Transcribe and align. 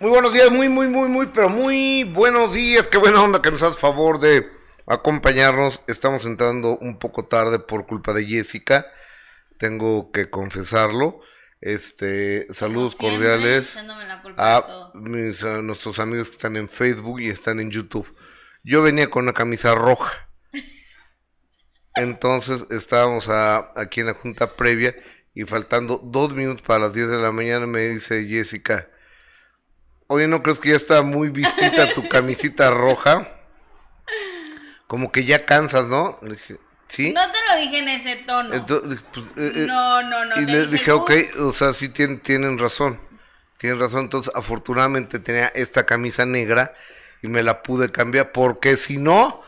Muy 0.00 0.10
buenos 0.10 0.32
días, 0.32 0.50
muy, 0.50 0.68
muy, 0.68 0.86
muy, 0.88 1.08
muy, 1.08 1.26
pero 1.26 1.48
muy 1.48 2.04
buenos 2.04 2.52
días. 2.52 2.86
Qué 2.86 2.98
buena 2.98 3.22
onda 3.22 3.42
que 3.42 3.50
nos 3.50 3.62
haces 3.62 3.78
favor 3.78 4.20
de 4.20 4.48
acompañarnos. 4.86 5.80
Estamos 5.88 6.24
entrando 6.24 6.78
un 6.78 6.98
poco 6.98 7.26
tarde 7.26 7.58
por 7.58 7.86
culpa 7.86 8.12
de 8.12 8.24
Jessica. 8.24 8.86
Tengo 9.58 10.12
que 10.12 10.30
confesarlo. 10.30 11.20
Este, 11.60 12.46
saludos 12.52 12.94
Siempre 12.96 13.18
cordiales 13.18 13.76
a, 14.36 14.92
mis, 14.94 15.42
a 15.42 15.60
nuestros 15.62 15.98
amigos 15.98 16.28
que 16.28 16.34
están 16.36 16.56
en 16.56 16.68
Facebook 16.68 17.20
y 17.20 17.28
están 17.28 17.58
en 17.58 17.70
YouTube. 17.72 18.06
Yo 18.62 18.82
venía 18.82 19.10
con 19.10 19.24
una 19.24 19.32
camisa 19.32 19.74
roja. 19.74 20.12
Entonces 21.96 22.66
estábamos 22.70 23.28
a- 23.28 23.72
aquí 23.74 24.00
en 24.00 24.06
la 24.06 24.14
junta 24.14 24.54
previa 24.54 24.94
y 25.34 25.42
faltando 25.44 26.00
dos 26.04 26.32
minutos 26.32 26.62
para 26.62 26.78
las 26.80 26.94
10 26.94 27.10
de 27.10 27.18
la 27.18 27.32
mañana 27.32 27.66
me 27.66 27.80
dice 27.88 28.24
Jessica, 28.28 28.88
oye, 30.08 30.26
¿no 30.26 30.42
crees 30.42 30.58
que 30.58 30.70
ya 30.70 30.76
está 30.76 31.02
muy 31.02 31.28
vistita 31.28 31.94
tu 31.94 32.08
camisita 32.08 32.70
roja? 32.70 33.28
Como 34.86 35.12
que 35.12 35.24
ya 35.24 35.44
cansas, 35.44 35.86
¿no? 35.86 36.18
Le 36.22 36.30
dije, 36.34 36.56
¿sí? 36.88 37.12
No 37.12 37.20
te 37.30 37.38
lo 37.48 37.60
dije 37.60 37.78
en 37.78 37.88
ese 37.88 38.16
tono. 38.16 38.54
Entonces, 38.54 39.00
pues, 39.12 39.26
eh, 39.36 39.52
eh, 39.54 39.66
no, 39.68 40.02
no, 40.02 40.24
no. 40.24 40.40
y 40.40 40.46
le 40.46 40.60
dije, 40.62 40.72
dije, 40.72 40.92
ok, 40.92 41.10
"Gus, 41.34 41.42
o 41.44 41.52
sea, 41.52 41.72
sí 41.72 41.90
tienen, 41.90 42.20
tienen 42.20 42.58
razón. 42.58 42.98
Tienen 43.58 43.78
razón. 43.78 44.00
Entonces, 44.04 44.32
afortunadamente 44.34 45.18
tenía 45.18 45.48
esta 45.48 45.84
camisa 45.84 46.24
negra 46.24 46.74
y 47.22 47.28
me 47.28 47.42
la 47.42 47.62
pude 47.62 47.90
cambiar 47.90 48.32
porque 48.32 48.76
si 48.76 48.96
no, 48.96 49.42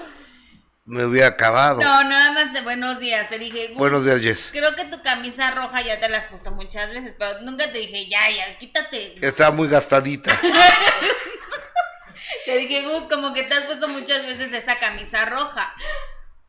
me 0.85 1.05
hubiera 1.05 1.29
acabado. 1.29 1.81
No, 1.81 2.05
nada 2.05 2.33
más 2.33 2.53
de 2.53 2.63
buenos 2.63 3.01
días. 3.01 3.29
Te 3.29 3.39
dije, 3.39 3.69
Gus, 3.69 3.79
Buenos 3.79 4.05
días, 4.05 4.21
Jess. 4.21 4.49
Creo 4.53 4.75
que 4.75 4.85
tu 4.87 5.03
camisa 5.03 5.51
roja 5.53 5.83
ya 5.83 6.01
te 6.01 6.09
la 6.09 6.19
has 6.19 6.27
puesto 6.27 6.51
muchas 6.51 6.93
veces, 6.93 7.15
pero 7.19 7.41
nunca 7.43 7.71
te 7.71 7.79
dije, 7.79 8.09
ya, 8.09 8.29
ya, 8.31 8.59
quítate. 8.59 9.25
Estaba 9.25 9.51
muy 9.51 9.69
gastadita. 9.69 10.39
Te 12.45 12.57
dije, 12.59 12.83
Gus, 12.83 13.05
como 13.09 13.33
que 13.33 13.43
te 13.43 13.55
has 13.55 13.65
puesto 13.65 13.89
muchas 13.89 14.23
veces 14.23 14.53
esa 14.53 14.77
camisa 14.77 15.25
roja. 15.25 15.73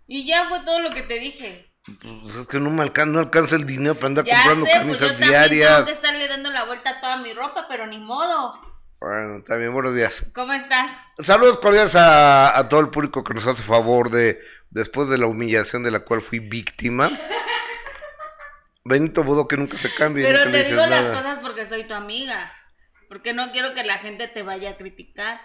Y 0.08 0.26
ya 0.26 0.46
fue 0.46 0.60
todo 0.62 0.80
lo 0.80 0.90
que 0.92 1.02
te 1.02 1.16
dije. 1.16 1.74
Pues 2.02 2.36
es 2.36 2.48
que 2.48 2.60
no 2.60 2.70
me 2.70 2.84
alcanza, 2.84 3.12
no 3.14 3.20
alcanza 3.20 3.56
el 3.56 3.66
dinero 3.66 3.96
para 3.96 4.08
andar 4.08 4.26
Ya 4.26 4.36
comprando 4.36 4.66
sé, 4.66 4.72
pues 4.72 4.80
camisas 4.80 5.02
yo 5.02 5.08
también 5.08 5.32
tengo 5.32 5.48
diarias. 5.56 5.84
que 5.84 5.92
estarle 5.92 6.28
dando 6.28 6.50
la 6.52 6.64
vuelta 6.66 6.92
a 6.92 7.02
toda 7.02 7.18
mi 7.18 7.34
ropa, 7.34 7.66
pero 7.68 7.88
ni 7.88 7.98
modo. 7.98 8.54
Bueno, 9.02 9.44
también 9.44 9.74
buenos 9.74 9.96
días. 9.96 10.24
¿Cómo 10.36 10.54
estás? 10.54 10.92
Saludos 11.18 11.58
cordiales 11.58 11.96
a, 11.96 12.56
a 12.56 12.70
todo 12.70 12.80
el 12.82 12.90
público 12.90 13.24
que 13.24 13.34
nos 13.34 13.48
hace 13.48 13.64
favor 13.64 14.12
de, 14.12 14.40
después 14.70 15.10
de 15.10 15.18
la 15.18 15.26
humillación 15.26 15.82
de 15.82 15.90
la 15.90 16.02
cual 16.02 16.22
fui 16.22 16.38
víctima. 16.38 17.10
Benito 18.84 19.24
Bodo 19.24 19.48
que 19.48 19.58
nunca 19.58 19.76
se 19.80 19.92
cambie. 19.94 20.24
Pero 20.24 20.46
nunca 20.46 20.52
te 20.52 20.64
digo 20.66 20.86
las 20.86 21.02
nada. 21.06 21.18
cosas 21.18 21.40
porque 21.40 21.66
soy 21.66 21.88
tu 21.88 21.96
amiga. 21.96 22.54
Porque 23.10 23.34
no 23.34 23.52
quiero 23.52 23.74
que 23.74 23.84
la 23.84 23.98
gente 23.98 24.28
te 24.28 24.44
vaya 24.44 24.72
a 24.72 24.78
criticar. 24.78 25.42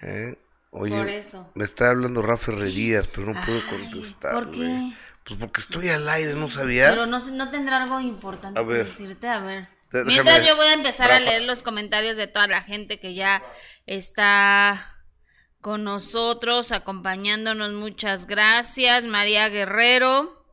¿Eh? 0.00 0.38
Oye, 0.70 0.96
Por 0.96 1.08
eso. 1.08 1.50
me 1.56 1.64
está 1.64 1.90
hablando 1.90 2.22
Rafa 2.22 2.52
Herrerías, 2.52 3.08
pero 3.08 3.26
no 3.26 3.40
puedo 3.44 3.60
contestar. 3.68 4.34
¿Por 4.34 4.50
qué? 4.52 4.92
Pues 5.26 5.40
porque 5.40 5.60
estoy 5.60 5.88
al 5.88 6.08
aire, 6.08 6.34
¿no 6.34 6.48
sabías? 6.48 6.90
Pero 6.90 7.06
no, 7.06 7.18
no 7.18 7.50
tendrá 7.50 7.82
algo 7.82 8.00
importante 8.00 8.60
A 8.60 8.64
que 8.66 8.74
decirte, 8.74 9.28
a 9.28 9.40
ver. 9.40 9.68
Mientras 9.92 10.38
déjame- 10.40 10.46
yo 10.48 10.56
voy 10.56 10.66
a 10.66 10.72
empezar 10.74 11.10
a 11.10 11.20
leer 11.20 11.42
los 11.42 11.62
comentarios 11.62 12.16
de 12.16 12.26
toda 12.26 12.46
la 12.46 12.62
gente 12.62 13.00
que 13.00 13.14
ya 13.14 13.42
está 13.86 14.94
con 15.60 15.82
nosotros, 15.84 16.72
acompañándonos. 16.72 17.72
Muchas 17.72 18.26
gracias, 18.26 19.04
María 19.04 19.48
Guerrero. 19.48 20.44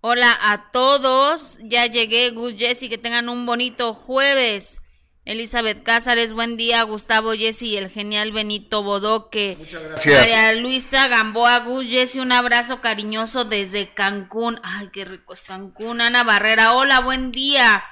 Hola 0.00 0.36
a 0.40 0.70
todos, 0.70 1.58
ya 1.62 1.86
llegué, 1.86 2.30
Gus 2.30 2.54
Jessy, 2.56 2.88
que 2.88 2.98
tengan 2.98 3.28
un 3.28 3.44
bonito 3.46 3.92
jueves. 3.92 4.80
Elizabeth 5.24 5.82
Cázares, 5.82 6.32
buen 6.32 6.56
día, 6.56 6.82
Gustavo 6.84 7.32
Jessy 7.32 7.70
y 7.70 7.76
el 7.78 7.90
genial 7.90 8.30
Benito 8.30 8.84
Bodoque. 8.84 9.56
gracias. 9.58 10.06
María 10.20 10.52
Luisa 10.52 11.08
Gamboa 11.08 11.58
Gus 11.60 11.86
Jessy, 11.86 12.20
un 12.20 12.30
abrazo 12.30 12.80
cariñoso 12.80 13.44
desde 13.44 13.88
Cancún. 13.88 14.60
Ay, 14.62 14.88
qué 14.92 15.04
rico 15.04 15.32
es 15.32 15.40
Cancún. 15.40 16.00
Ana 16.00 16.22
Barrera, 16.22 16.74
hola, 16.74 17.00
buen 17.00 17.32
día. 17.32 17.82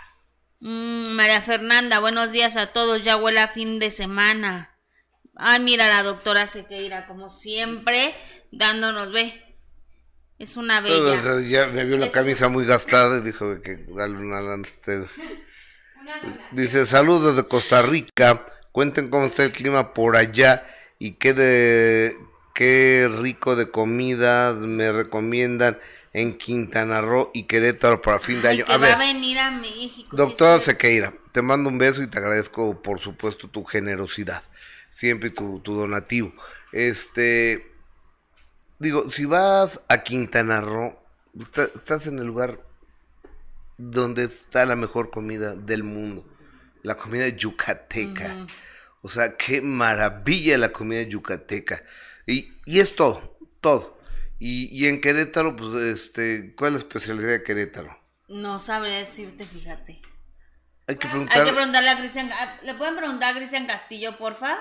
Mm, 0.68 1.10
María 1.10 1.42
Fernanda, 1.42 1.98
buenos 2.00 2.32
días 2.32 2.56
a 2.56 2.68
todos, 2.68 3.02
ya 3.02 3.18
huele 3.18 3.40
a 3.40 3.48
fin 3.48 3.78
de 3.78 3.90
semana. 3.90 4.70
Ay, 5.36 5.60
mira 5.60 5.88
la 5.88 6.02
doctora 6.02 6.46
Sequeira, 6.46 7.06
como 7.06 7.28
siempre, 7.28 8.14
dándonos, 8.50 9.12
ve. 9.12 9.42
Es 10.38 10.56
una 10.56 10.78
O 10.78 10.82
bella. 10.82 11.20
sea, 11.22 11.40
ya 11.42 11.66
me 11.66 11.84
vio 11.84 11.98
la 11.98 12.06
Es- 12.06 12.14
camisa 12.14 12.48
muy 12.48 12.64
gastada 12.64 13.18
y 13.18 13.20
dijo 13.22 13.60
que 13.60 13.84
dale 13.88 14.16
una 14.16 14.40
lana. 14.40 14.66
Dice, 16.52 16.86
saludos 16.86 17.36
desde 17.36 17.46
Costa 17.46 17.82
Rica. 17.82 18.46
Cuenten 18.72 19.10
cómo 19.10 19.26
está 19.26 19.44
el 19.44 19.52
clima 19.52 19.92
por 19.92 20.16
allá 20.16 20.66
y 20.98 21.16
qué 21.16 21.34
de 21.34 22.16
qué 22.54 23.10
rico 23.20 23.54
de 23.54 23.70
comidas 23.70 24.54
me 24.56 24.92
recomiendan 24.92 25.78
en 26.14 26.38
Quintana 26.38 27.02
Roo 27.02 27.30
y 27.34 27.42
Querétaro 27.44 28.00
para 28.00 28.18
fin 28.20 28.40
de 28.40 28.48
Ay, 28.48 28.56
año. 28.58 28.64
que 28.64 28.72
A 28.72 28.78
va 28.78 28.86
ver, 28.86 28.94
a 28.94 28.98
venir 28.98 29.38
a 29.38 29.50
México. 29.50 30.16
Doctora 30.16 30.58
sí. 30.58 30.66
Sequeira, 30.66 31.12
te 31.32 31.42
mando 31.42 31.68
un 31.68 31.76
beso 31.76 32.02
y 32.02 32.06
te 32.08 32.18
agradezco, 32.18 32.80
por 32.80 33.00
supuesto, 33.00 33.48
tu 33.48 33.64
generosidad. 33.64 34.42
Siempre 34.90 35.28
tu, 35.30 35.60
tu 35.60 35.74
donativo. 35.74 36.32
Este, 36.72 37.70
digo, 38.78 39.10
si 39.10 39.24
vas 39.26 39.80
a 39.88 40.02
Quintana 40.02 40.60
Roo, 40.60 40.96
está- 41.40 41.68
estás 41.74 42.06
en 42.06 42.18
el 42.18 42.26
lugar 42.26 42.60
donde 43.76 44.24
está 44.24 44.64
la 44.66 44.76
mejor 44.76 45.10
comida 45.10 45.54
del 45.54 45.82
mundo. 45.82 46.24
La 46.82 46.96
comida 46.96 47.26
yucateca. 47.28 48.46
O 49.02 49.08
sea, 49.08 49.36
qué 49.36 49.60
maravilla 49.60 50.56
la 50.58 50.70
comida 50.72 51.02
yucateca. 51.02 51.82
Y, 52.26 52.52
y 52.66 52.78
es 52.80 52.94
todo, 52.94 53.36
todo. 53.60 53.93
Y, 54.46 54.68
y 54.78 54.88
en 54.88 55.00
Querétaro, 55.00 55.56
pues, 55.56 55.82
este, 55.84 56.54
¿cuál 56.54 56.68
es 56.68 56.72
la 56.74 56.78
especialidad 56.80 57.28
de 57.28 57.42
Querétaro? 57.42 57.98
No 58.28 58.58
sabré 58.58 58.90
decirte, 58.90 59.46
fíjate. 59.46 60.02
Hay 60.86 60.96
que 60.96 61.06
Hay 61.06 61.12
preguntar. 61.12 61.46
que 61.46 61.52
preguntarle 61.54 61.88
a 61.88 61.96
Cristian. 61.96 62.30
¿Le 62.62 62.74
pueden 62.74 62.94
preguntar 62.94 63.32
a 63.32 63.36
Cristian 63.38 63.66
Castillo, 63.66 64.18
porfa? 64.18 64.58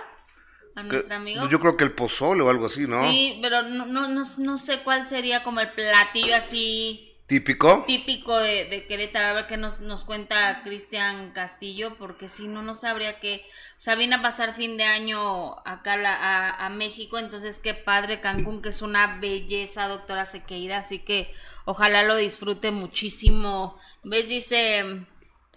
A 0.78 0.84
nuestro 0.84 1.16
amigo. 1.16 1.50
Yo 1.50 1.60
creo 1.60 1.76
que 1.76 1.84
el 1.84 1.92
pozole 1.92 2.42
o 2.44 2.50
algo 2.50 2.68
así, 2.68 2.88
¿no? 2.88 3.02
Sí, 3.12 3.40
pero 3.42 3.62
no, 3.64 3.86
no, 3.86 4.08
no, 4.08 4.24
no 4.38 4.58
sé 4.58 4.80
cuál 4.86 5.06
sería 5.06 5.44
como 5.44 5.60
el 5.60 5.70
platillo 5.70 6.34
así 6.34 7.13
Típico. 7.34 7.84
típico 7.88 8.38
de, 8.38 8.66
de 8.66 8.86
Querétaro. 8.86 9.28
A 9.28 9.34
ver 9.34 9.48
qué 9.48 9.58
nos, 9.58 9.80
nos 9.80 10.04
cuenta 10.04 10.62
Cristian 10.64 11.32
Castillo, 11.32 11.96
porque 11.98 12.28
si 12.28 12.48
no, 12.48 12.62
no 12.62 12.76
sabría 12.76 13.20
que. 13.20 13.44
O 13.76 13.80
sea, 13.80 13.96
viene 13.96 14.16
a 14.16 14.22
pasar 14.22 14.54
fin 14.54 14.78
de 14.78 14.84
año 14.84 15.56
acá 15.66 15.94
a, 15.94 15.98
la- 15.98 16.16
a, 16.16 16.66
a 16.68 16.70
México, 16.70 17.18
entonces 17.18 17.60
qué 17.60 17.74
padre 17.74 18.20
Cancún, 18.20 18.62
que 18.62 18.70
es 18.70 18.82
una 18.84 19.18
belleza, 19.20 19.88
doctora 19.88 20.26
Sequeira. 20.26 20.78
Así 20.78 21.00
que 21.00 21.34
ojalá 21.66 22.04
lo 22.04 22.16
disfrute 22.16 22.70
muchísimo. 22.72 23.80
¿Ves? 24.04 24.30
Dice. 24.30 25.06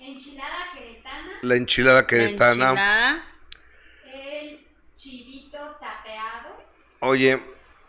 Enchilada 0.00 0.72
queretana, 0.74 1.38
La 1.42 1.54
enchilada 1.56 2.00
la 2.02 2.06
queretana. 2.06 2.64
enchilada. 2.70 3.24
el 4.14 4.66
chivito 4.94 5.58
tapeado, 5.80 6.56
Oye, 7.00 7.42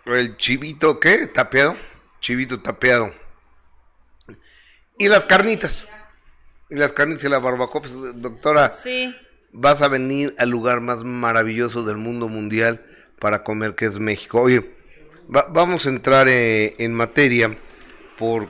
el 0.05 0.35
chivito, 0.37 0.99
¿qué? 0.99 1.27
Tapeado. 1.27 1.75
Chivito 2.19 2.59
tapeado. 2.61 3.13
Y 4.99 5.07
las 5.07 5.25
carnitas. 5.25 5.87
Y 6.69 6.75
las 6.75 6.91
carnitas 6.93 7.23
y 7.23 7.29
la 7.29 7.39
barbacoa. 7.39 7.81
Pues, 7.81 7.93
doctora, 8.21 8.69
Sí. 8.69 9.15
vas 9.51 9.81
a 9.81 9.87
venir 9.87 10.35
al 10.37 10.49
lugar 10.49 10.81
más 10.81 11.03
maravilloso 11.03 11.83
del 11.83 11.97
mundo 11.97 12.27
mundial 12.27 12.85
para 13.19 13.43
comer, 13.43 13.75
que 13.75 13.85
es 13.85 13.99
México. 13.99 14.41
Oye, 14.41 14.75
va- 15.33 15.47
vamos 15.49 15.85
a 15.85 15.89
entrar 15.89 16.27
eh, 16.29 16.75
en 16.79 16.93
materia 16.93 17.57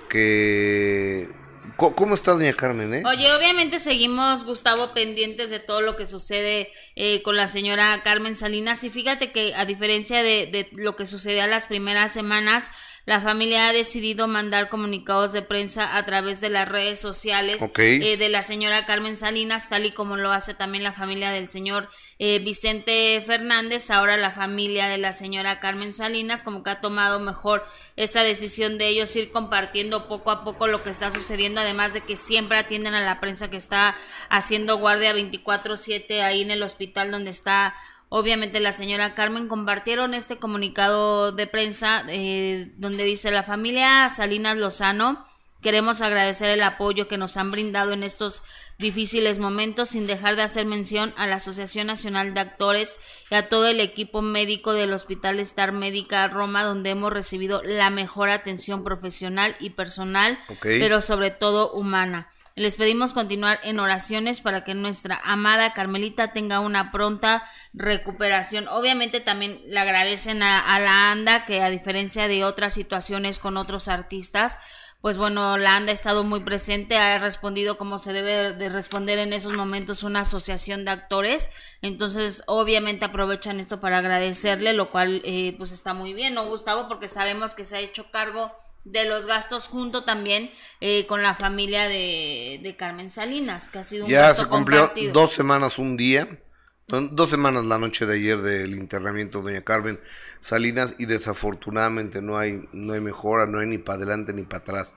porque... 0.02 1.30
¿Cómo, 1.76 2.16
está 2.16 2.32
doña 2.32 2.54
Carmen, 2.54 2.92
eh? 2.92 3.04
Oye, 3.06 3.32
obviamente 3.34 3.78
seguimos, 3.78 4.46
Gustavo, 4.46 4.96
pendientes 4.96 5.52
de 5.52 5.60
todo 5.60 5.82
lo 5.82 5.96
que 5.96 6.08
sucede 6.08 6.70
eh, 6.96 7.22
con 7.22 7.36
la 7.36 7.46
señora 7.46 8.02
Carmen 8.04 8.36
Salinas. 8.36 8.84
Y 8.84 8.90
fíjate 8.90 9.32
que 9.32 9.54
a 9.54 9.66
diferencia 9.66 10.24
de, 10.24 10.48
de 10.52 10.68
lo 10.72 10.96
que 10.96 11.06
sucedía 11.06 11.46
las 11.46 11.68
primeras 11.68 12.12
semanas, 12.12 12.72
la 13.08 13.22
familia 13.22 13.70
ha 13.70 13.74
decidido 13.74 14.28
mandar 14.28 14.68
comunicados 14.68 15.32
de 15.32 15.42
prensa 15.42 15.96
a 15.96 16.06
través 16.06 16.42
de 16.42 16.50
las 16.50 16.68
redes 16.68 17.00
sociales 17.00 17.62
eh, 17.78 18.18
de 18.18 18.28
la 18.28 18.42
señora 18.42 18.86
Carmen 18.86 19.16
Salinas, 19.16 19.70
tal 19.70 19.86
y 19.86 19.92
como 19.92 20.18
lo 20.18 20.34
hace 20.34 20.54
también 20.54 20.84
la 20.84 20.92
familia 20.92 21.32
del 21.32 21.48
señor 21.48 21.88
eh, 22.20 22.40
Vicente 22.40 23.24
Fernández, 23.26 23.92
ahora 23.92 24.18
la 24.18 24.32
familia 24.32 24.90
de 24.90 24.98
la 24.98 25.14
señora 25.14 25.62
Carmen 25.62 25.94
Salinas, 25.94 26.44
como 26.44 26.64
que 26.64 26.72
ha 26.72 26.82
tomado 26.82 27.22
mejor 27.22 27.64
esa 27.96 28.24
decisión 28.24 28.78
de 28.78 28.90
ellos 28.90 29.16
ir 29.16 29.32
compartiendo 29.32 30.10
poco 30.10 30.30
a 30.30 30.44
poco 30.44 30.68
lo 30.68 30.84
que 30.84 30.90
está 30.90 31.10
sucediendo, 31.10 31.62
además 31.62 31.94
de 31.94 32.02
que 32.02 32.18
siempre 32.18 32.58
atienden 32.58 32.94
a 32.94 33.06
la 33.06 33.22
prensa 33.22 33.50
que 33.50 33.56
está 33.56 33.96
haciendo 34.28 34.80
guardia 34.80 35.14
24/7 35.14 36.24
ahí 36.24 36.42
en 36.42 36.52
el 36.52 36.62
hospital 36.62 37.12
donde 37.12 37.30
está 37.30 37.74
obviamente 38.10 38.60
la 38.60 38.72
señora 38.72 39.14
Carmen 39.14 39.48
compartieron 39.48 40.14
este 40.14 40.38
comunicado 40.38 41.32
de 41.32 41.48
prensa 41.48 42.04
eh, 42.08 42.72
donde 42.78 43.04
dice 43.04 43.32
la 43.32 43.44
familia 43.44 44.10
Salinas 44.10 44.58
Lozano 44.58 45.26
Queremos 45.62 46.04
agradecer 46.04 46.52
el 46.52 46.62
apoyo 46.62 47.08
que 47.08 47.18
nos 47.18 47.36
han 47.36 47.50
brindado 47.50 47.92
en 47.92 48.04
estos 48.04 48.44
difíciles 48.78 49.40
momentos, 49.40 49.90
sin 49.90 50.06
dejar 50.06 50.36
de 50.36 50.44
hacer 50.44 50.68
mención 50.68 51.14
a 51.18 51.26
la 51.26 51.38
Asociación 51.38 51.88
Nacional 51.88 52.36
de 52.36 52.42
Actores 52.42 53.00
y 53.32 53.36
a 53.36 53.50
todo 53.50 53.68
el 53.68 53.80
equipo 53.80 54.22
médico 54.22 54.74
del 54.74 54.94
Hospital 54.94 55.40
Star 55.40 55.72
Médica 55.72 56.28
Roma, 56.28 56.64
donde 56.64 56.92
hemos 56.92 57.12
recibido 57.12 57.64
la 57.64 57.90
mejor 57.90 58.30
atención 58.30 58.84
profesional 58.84 59.56
y 59.60 59.72
personal, 59.72 60.38
pero 60.62 61.02
sobre 61.02 61.32
todo 61.32 61.72
humana. 61.72 62.30
Les 62.58 62.76
pedimos 62.76 63.14
continuar 63.14 63.60
en 63.62 63.80
oraciones 63.80 64.42
para 64.42 64.64
que 64.64 64.74
nuestra 64.74 65.22
amada 65.24 65.74
Carmelita 65.74 66.32
tenga 66.32 66.60
una 66.60 66.92
pronta 66.92 67.48
recuperación. 67.72 68.68
Obviamente 68.70 69.20
también 69.20 69.62
le 69.68 69.80
agradecen 69.80 70.42
a, 70.42 70.80
la 70.80 71.12
ANDA 71.12 71.46
que 71.46 71.62
a 71.62 71.70
diferencia 71.70 72.28
de 72.28 72.46
otras 72.46 72.74
situaciones 72.74 73.38
con 73.38 73.58
otros 73.58 73.88
artistas, 73.88 74.60
pues 75.02 75.20
bueno, 75.20 75.60
la 75.60 75.76
ANDA 75.76 75.92
ha 75.92 75.94
estado 75.94 76.24
muy 76.24 76.40
presente, 76.40 76.98
ha 76.98 77.20
respondido 77.20 77.78
como 77.78 78.00
se 78.00 78.12
debe 78.12 78.54
de 78.54 78.70
responder 78.70 79.20
en 79.20 79.34
esos 79.34 79.54
momentos 79.54 80.02
una 80.02 80.22
asociación 80.22 80.84
de 80.84 80.90
actores. 80.90 81.52
Entonces, 81.84 82.42
obviamente 82.48 83.06
aprovechan 83.06 83.60
esto 83.60 83.80
para 83.80 84.00
agradecerle, 84.00 84.74
lo 84.74 84.90
cual 84.90 85.22
eh, 85.26 85.54
pues 85.60 85.72
está 85.72 85.94
muy 85.94 86.16
bien, 86.16 86.34
¿no, 86.34 86.48
Gustavo? 86.48 86.88
Porque 86.88 87.08
sabemos 87.08 87.54
que 87.54 87.66
se 87.66 87.78
ha 87.78 87.82
hecho 87.82 88.10
cargo 88.10 88.52
de 88.92 89.06
los 89.06 89.28
gastos 89.28 89.68
junto 89.68 90.04
también 90.04 90.52
eh, 90.82 91.06
con 91.08 91.22
la 91.24 91.34
familia 91.36 91.88
de, 91.88 92.60
de 92.64 92.76
Carmen 92.76 93.10
Salinas, 93.10 93.70
que 93.70 93.80
ha 93.80 93.84
sido 93.84 94.08
un 94.08 94.16
Ya 94.16 94.18
gasto 94.18 94.44
se 94.44 94.48
cumplió 94.48 94.92
compartido. 94.92 95.14
dos 95.14 95.34
semanas 95.34 95.78
un 95.80 95.98
día, 95.98 96.40
dos 96.88 97.30
semanas 97.30 97.66
la 97.66 97.78
noche 97.78 98.06
de 98.06 98.16
ayer 98.16 98.38
del 98.42 98.76
internamiento 98.76 99.40
de 99.42 99.54
doña 99.54 99.64
Carmen 99.66 100.00
Salinas 100.40 100.96
y 100.98 101.06
desafortunadamente 101.06 102.22
no 102.22 102.38
hay, 102.38 102.68
no 102.72 102.94
hay 102.94 103.02
mejora, 103.02 103.46
no 103.48 103.60
hay 103.60 103.68
ni 103.68 103.78
para 103.80 103.98
adelante 103.98 104.34
ni 104.34 104.44
para 104.44 104.62
atrás. 104.64 104.94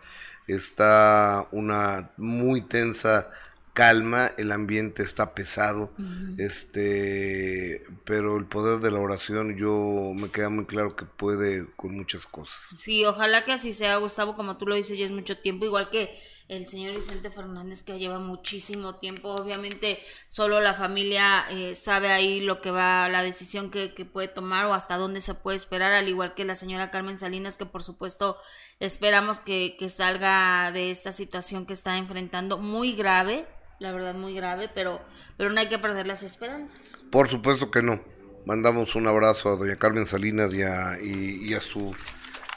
Está 0.47 1.47
una 1.53 2.13
muy 2.17 2.63
tensa 2.63 3.29
calma, 3.73 4.33
el 4.37 4.53
ambiente 4.53 5.03
está 5.03 5.35
pesado, 5.35 5.93
este, 6.39 7.85
pero 8.05 8.37
el 8.37 8.47
poder 8.47 8.81
de 8.81 8.91
la 8.91 9.01
oración 9.01 9.57
yo 9.57 10.13
me 10.15 10.31
queda 10.31 10.51
muy 10.51 10.67
claro 10.67 10.97
que 10.97 11.05
puede 11.05 11.67
con 11.77 11.95
muchas 11.97 12.27
cosas. 12.27 12.57
Sí, 12.75 13.05
ojalá 13.05 13.45
que 13.45 13.53
así 13.53 13.73
sea, 13.73 13.97
Gustavo, 13.97 14.37
como 14.37 14.57
tú 14.57 14.67
lo 14.67 14.75
dices, 14.75 14.99
ya 14.99 15.05
es 15.05 15.13
mucho 15.13 15.39
tiempo, 15.39 15.65
igual 15.65 15.91
que 15.91 16.11
el 16.51 16.67
señor 16.67 16.97
Vicente 16.97 17.31
Fernández 17.31 17.85
que 17.85 17.99
lleva 18.01 18.19
muchísimo 18.19 18.97
tiempo, 18.97 19.31
obviamente 19.31 20.03
solo 20.27 20.61
la 20.61 20.75
familia 20.75 21.47
eh, 21.49 21.77
sabe 21.77 22.11
ahí 22.11 22.41
lo 22.41 22.61
que 22.61 22.73
va, 22.73 23.09
la 23.09 23.23
decisión 23.23 23.71
que, 23.71 23.95
que 23.95 24.05
puede 24.05 24.27
tomar 24.27 24.67
o 24.67 24.75
hasta 24.75 24.97
dónde 24.97 25.21
se 25.21 25.35
puede 25.35 25.57
esperar, 25.57 25.93
al 25.93 26.09
igual 26.09 26.35
que 26.35 26.45
la 26.45 26.57
señora 26.57 26.91
Carmen 26.91 27.19
Salinas, 27.19 27.57
que 27.57 27.67
por 27.67 27.85
supuesto 27.85 28.37
esperamos 28.81 29.39
que, 29.39 29.77
que 29.79 29.89
salga 29.89 30.73
de 30.73 30.91
esta 30.91 31.13
situación 31.13 31.67
que 31.67 31.73
está 31.73 31.97
enfrentando 31.99 32.59
muy 32.59 32.95
grave, 32.95 33.47
la 33.81 33.91
verdad 33.93 34.15
muy 34.15 34.35
grave, 34.35 34.71
pero, 34.73 35.05
pero 35.37 35.51
no 35.51 35.59
hay 35.59 35.69
que 35.69 35.79
perder 35.81 36.07
las 36.07 36.23
esperanzas. 36.23 37.03
Por 37.11 37.29
supuesto 37.29 37.71
que 37.73 37.83
no. 37.83 38.01
Mandamos 38.47 38.95
un 38.95 39.07
abrazo 39.09 39.49
a 39.51 39.57
doña 39.57 39.77
Carmen 39.77 40.07
Salinas 40.07 40.55
y 40.55 40.63
a, 40.63 40.99
y- 41.03 41.51
y 41.51 41.55
a 41.55 41.61
su 41.61 41.95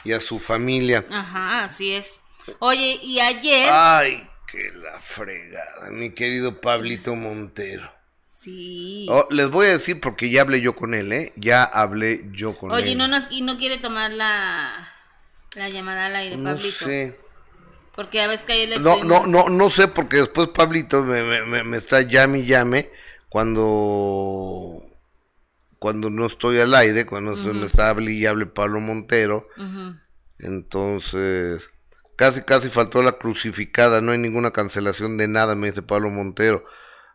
y 0.04 0.12
a 0.12 0.20
su 0.20 0.38
familia. 0.38 1.04
Ajá, 1.10 1.64
así 1.64 1.92
es. 1.92 2.22
Oye, 2.58 2.98
y 3.02 3.20
ayer... 3.20 3.68
Ay, 3.72 4.28
que 4.46 4.58
la 4.74 5.00
fregada, 5.00 5.90
mi 5.90 6.10
querido 6.10 6.60
Pablito 6.60 7.14
Montero. 7.16 7.90
Sí. 8.26 9.06
Oh, 9.10 9.26
les 9.30 9.48
voy 9.48 9.66
a 9.66 9.70
decir 9.70 10.00
porque 10.00 10.28
ya 10.28 10.42
hablé 10.42 10.60
yo 10.60 10.74
con 10.76 10.92
él, 10.92 11.10
¿eh? 11.12 11.32
Ya 11.36 11.64
hablé 11.64 12.24
yo 12.32 12.56
con 12.56 12.70
Oye, 12.72 12.92
él. 12.92 12.98
no 12.98 13.08
nos, 13.08 13.28
y 13.30 13.40
no 13.42 13.56
quiere 13.58 13.78
tomar 13.78 14.10
la, 14.10 14.90
la 15.54 15.68
llamada 15.70 16.06
al 16.06 16.16
aire, 16.16 16.36
No 16.36 16.50
Pablito. 16.54 16.84
sé. 16.84 17.18
Porque 17.94 18.20
a 18.20 18.26
veces 18.26 18.44
que 18.44 18.66
le 18.66 18.78
No, 18.78 19.02
no, 19.04 19.26
no, 19.26 19.48
no 19.48 19.70
sé 19.70 19.88
porque 19.88 20.16
después 20.18 20.48
Pablito 20.48 21.02
me, 21.04 21.22
me, 21.46 21.62
me- 21.62 21.76
está 21.76 22.00
llame 22.02 22.40
y 22.40 22.46
llame 22.46 22.90
cuando 23.28 24.82
cuando 25.78 26.08
no 26.08 26.26
estoy 26.26 26.58
al 26.60 26.74
aire, 26.74 27.04
cuando 27.04 27.36
se 27.36 27.52
me 27.52 27.66
está 27.66 27.90
hable 27.90 28.12
y 28.12 28.24
hable 28.26 28.46
Pablo 28.46 28.80
Montero. 28.80 29.46
Entonces, 30.38 31.68
casi, 32.16 32.42
casi 32.42 32.70
faltó 32.70 33.02
la 33.02 33.12
crucificada, 33.12 34.00
no 34.00 34.12
hay 34.12 34.18
ninguna 34.18 34.50
cancelación 34.50 35.16
de 35.18 35.28
nada, 35.28 35.54
me 35.54 35.68
dice 35.68 35.82
Pablo 35.82 36.10
Montero. 36.10 36.64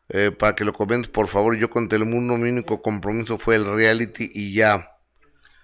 Eh, 0.09 0.31
para 0.31 0.55
que 0.55 0.65
lo 0.65 0.73
comentes, 0.73 1.11
por 1.11 1.27
favor, 1.27 1.55
yo 1.57 1.69
con 1.69 1.89
Telemundo 1.89 2.37
mi 2.37 2.49
único 2.49 2.81
compromiso 2.81 3.37
fue 3.37 3.55
el 3.55 3.65
reality 3.65 4.31
y 4.33 4.53
ya. 4.53 4.91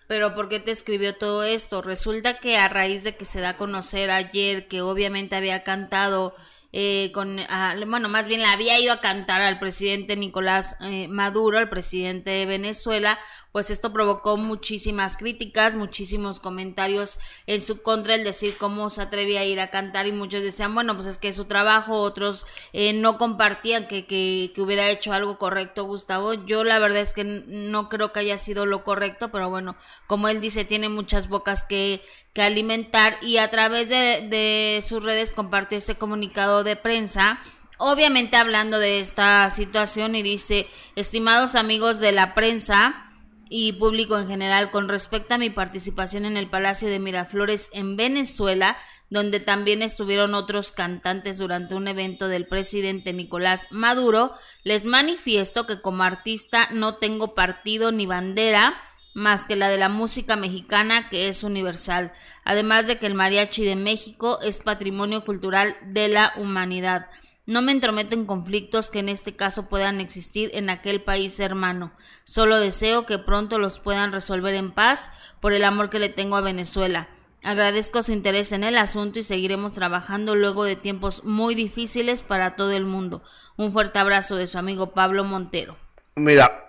Pero 0.07 0.35
¿por 0.35 0.49
qué 0.49 0.59
te 0.59 0.71
escribió 0.71 1.15
todo 1.15 1.43
esto? 1.43 1.81
Resulta 1.81 2.37
que 2.37 2.57
a 2.57 2.67
raíz 2.67 3.03
de 3.03 3.15
que 3.15 3.25
se 3.25 3.41
da 3.41 3.49
a 3.49 3.57
conocer 3.57 4.11
ayer 4.11 4.67
que 4.67 4.81
obviamente 4.81 5.35
había 5.35 5.63
cantado 5.63 6.35
eh, 6.77 7.09
con, 7.13 7.39
ah, 7.47 7.73
bueno, 7.87 8.09
más 8.09 8.27
bien 8.27 8.41
le 8.41 8.47
había 8.47 8.77
ido 8.77 8.91
a 8.91 8.99
cantar 8.99 9.39
al 9.39 9.55
presidente 9.55 10.17
Nicolás 10.17 10.75
eh, 10.81 11.07
Maduro, 11.07 11.57
al 11.57 11.69
presidente 11.69 12.31
de 12.31 12.45
Venezuela, 12.45 13.17
pues 13.53 13.71
esto 13.71 13.93
provocó 13.93 14.35
muchísimas 14.35 15.15
críticas, 15.15 15.75
muchísimos 15.75 16.41
comentarios 16.41 17.17
en 17.47 17.61
su 17.61 17.81
contra, 17.81 18.15
el 18.15 18.25
decir 18.25 18.57
cómo 18.57 18.89
se 18.89 19.01
atrevía 19.01 19.39
a 19.39 19.45
ir 19.45 19.61
a 19.61 19.69
cantar 19.69 20.05
y 20.05 20.11
muchos 20.11 20.41
decían, 20.41 20.75
bueno, 20.75 20.95
pues 20.95 21.07
es 21.07 21.17
que 21.17 21.29
es 21.29 21.37
su 21.37 21.45
trabajo, 21.45 22.01
otros 22.01 22.45
eh, 22.73 22.91
no 22.91 23.17
compartían 23.17 23.87
que, 23.87 24.05
que, 24.05 24.51
que 24.53 24.61
hubiera 24.61 24.89
hecho 24.89 25.13
algo 25.13 25.37
correcto 25.37 25.85
Gustavo. 25.85 26.33
Yo 26.33 26.65
la 26.65 26.79
verdad 26.79 26.99
es 26.99 27.13
que 27.13 27.23
no 27.23 27.87
creo 27.87 28.11
que 28.11 28.19
haya 28.19 28.37
sido 28.37 28.65
lo 28.65 28.83
correcto, 28.83 29.31
pero 29.31 29.49
bueno, 29.49 29.77
como 30.07 30.27
él 30.27 30.41
dice, 30.41 30.65
tiene 30.65 30.89
muchas 30.89 31.29
bocas 31.29 31.63
que, 31.63 32.01
que 32.35 32.43
alimentar 32.43 33.17
y 33.21 33.37
a 33.37 33.49
través 33.49 33.89
de, 33.89 34.27
de 34.29 34.83
sus 34.85 35.03
redes 35.03 35.31
compartió 35.31 35.79
ese 35.79 35.95
comunicado 35.95 36.63
de 36.63 36.75
prensa. 36.75 37.39
Obviamente 37.77 38.35
hablando 38.35 38.77
de 38.77 38.99
esta 38.99 39.49
situación 39.49 40.15
y 40.15 40.21
dice, 40.21 40.67
estimados 40.95 41.55
amigos 41.55 41.99
de 41.99 42.11
la 42.11 42.35
prensa, 42.35 43.05
y 43.49 43.73
público 43.73 44.17
en 44.17 44.27
general 44.27 44.71
con 44.71 44.89
respecto 44.89 45.33
a 45.33 45.37
mi 45.37 45.49
participación 45.49 46.25
en 46.25 46.37
el 46.37 46.47
Palacio 46.47 46.89
de 46.89 46.99
Miraflores 46.99 47.69
en 47.73 47.95
Venezuela, 47.95 48.77
donde 49.09 49.39
también 49.39 49.81
estuvieron 49.81 50.33
otros 50.33 50.71
cantantes 50.71 51.37
durante 51.37 51.75
un 51.75 51.87
evento 51.87 52.27
del 52.27 52.47
presidente 52.47 53.13
Nicolás 53.13 53.67
Maduro, 53.69 54.33
les 54.63 54.85
manifiesto 54.85 55.67
que 55.67 55.79
como 55.79 56.03
artista 56.03 56.67
no 56.71 56.95
tengo 56.95 57.35
partido 57.35 57.91
ni 57.91 58.07
bandera 58.07 58.81
más 59.15 59.45
que 59.45 59.55
la 59.55 59.69
de 59.69 59.77
la 59.77 59.89
música 59.89 60.35
mexicana 60.35 61.09
que 61.09 61.29
es 61.29 61.43
universal, 61.43 62.13
además 62.43 62.85
de 62.85 62.99
que 62.99 63.07
el 63.07 63.15
mariachi 63.15 63.63
de 63.63 63.77
México 63.77 64.39
es 64.41 64.59
patrimonio 64.59 65.23
cultural 65.23 65.77
de 65.87 66.09
la 66.09 66.33
humanidad. 66.37 67.07
No 67.47 67.61
me 67.61 67.71
entrometo 67.71 68.13
en 68.13 68.25
conflictos 68.25 68.89
que 68.89 68.99
en 68.99 69.07
este 69.07 69.33
caso 69.33 69.69
puedan 69.69 70.01
existir 70.01 70.51
en 70.53 70.69
aquel 70.69 71.01
país 71.01 71.39
hermano. 71.39 71.93
Solo 72.25 72.59
deseo 72.59 73.05
que 73.05 73.17
pronto 73.17 73.57
los 73.57 73.79
puedan 73.79 74.11
resolver 74.11 74.53
en 74.53 74.71
paz 74.71 75.11
por 75.39 75.53
el 75.53 75.63
amor 75.63 75.89
que 75.89 75.99
le 75.99 76.09
tengo 76.09 76.35
a 76.35 76.41
Venezuela. 76.41 77.07
Agradezco 77.41 78.03
su 78.03 78.11
interés 78.11 78.51
en 78.51 78.63
el 78.63 78.75
asunto 78.77 79.19
y 79.19 79.23
seguiremos 79.23 79.73
trabajando 79.73 80.35
luego 80.35 80.65
de 80.65 80.75
tiempos 80.75 81.23
muy 81.23 81.55
difíciles 81.55 82.21
para 82.21 82.55
todo 82.55 82.71
el 82.71 82.85
mundo. 82.85 83.23
Un 83.55 83.71
fuerte 83.71 83.99
abrazo 83.99 84.35
de 84.35 84.47
su 84.47 84.57
amigo 84.57 84.91
Pablo 84.91 85.23
Montero. 85.23 85.77
Mira, 86.15 86.64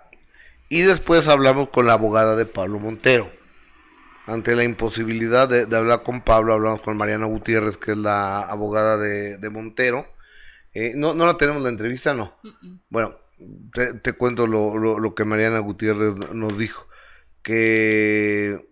y 0.69 0.81
después 0.81 1.27
hablamos 1.27 1.69
con 1.69 1.85
la 1.87 1.93
abogada 1.93 2.35
de 2.35 2.45
Pablo 2.45 2.79
Montero. 2.79 3.31
Ante 4.25 4.55
la 4.55 4.63
imposibilidad 4.65 5.47
de, 5.47 5.65
de 5.65 5.77
hablar 5.77 6.03
con 6.03 6.21
Pablo, 6.21 6.53
hablamos 6.53 6.81
con 6.81 6.97
Mariana 6.97 7.27
Gutiérrez, 7.27 7.77
que 7.77 7.91
es 7.91 7.97
la 7.97 8.41
abogada 8.41 8.97
de, 8.97 9.37
de 9.37 9.49
Montero. 9.49 10.05
Eh, 10.73 10.93
no, 10.95 11.13
no 11.13 11.25
la 11.25 11.35
tenemos 11.35 11.63
la 11.63 11.69
entrevista, 11.69 12.13
no. 12.13 12.35
Bueno, 12.89 13.15
te, 13.73 13.93
te 13.93 14.13
cuento 14.13 14.45
lo, 14.45 14.77
lo- 14.77 14.99
lo 14.99 15.15
que 15.15 15.23
Mariana 15.25 15.59
Gutiérrez 15.59 16.15
nos 16.33 16.57
dijo. 16.57 16.87
Que 17.41 18.67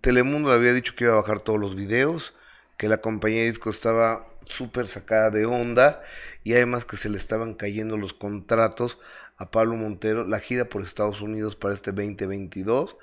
Telemundo 0.00 0.50
le 0.50 0.54
había 0.54 0.72
dicho 0.72 0.94
que 0.96 1.04
iba 1.04 1.14
a 1.14 1.16
bajar 1.16 1.40
todos 1.40 1.58
los 1.58 1.74
videos, 1.74 2.34
que 2.78 2.88
la 2.88 2.98
compañía 3.00 3.40
de 3.42 3.48
disco 3.50 3.70
estaba 3.70 4.26
súper 4.46 4.88
sacada 4.88 5.30
de 5.30 5.46
onda 5.46 6.02
y 6.44 6.54
además 6.54 6.84
que 6.84 6.96
se 6.96 7.08
le 7.08 7.16
estaban 7.18 7.54
cayendo 7.54 7.96
los 7.96 8.14
contratos 8.14 8.98
a 9.40 9.50
Pablo 9.50 9.74
Montero, 9.76 10.26
la 10.26 10.38
gira 10.40 10.68
por 10.68 10.82
Estados 10.82 11.20
Unidos 11.22 11.56
para 11.56 11.74
este 11.74 11.92
2022, 11.92 12.96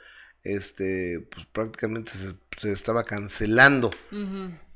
este, 0.44 1.28
pues 1.32 1.46
prácticamente 1.48 2.12
se, 2.14 2.36
se 2.58 2.72
estaba 2.72 3.04
cancelando 3.04 3.90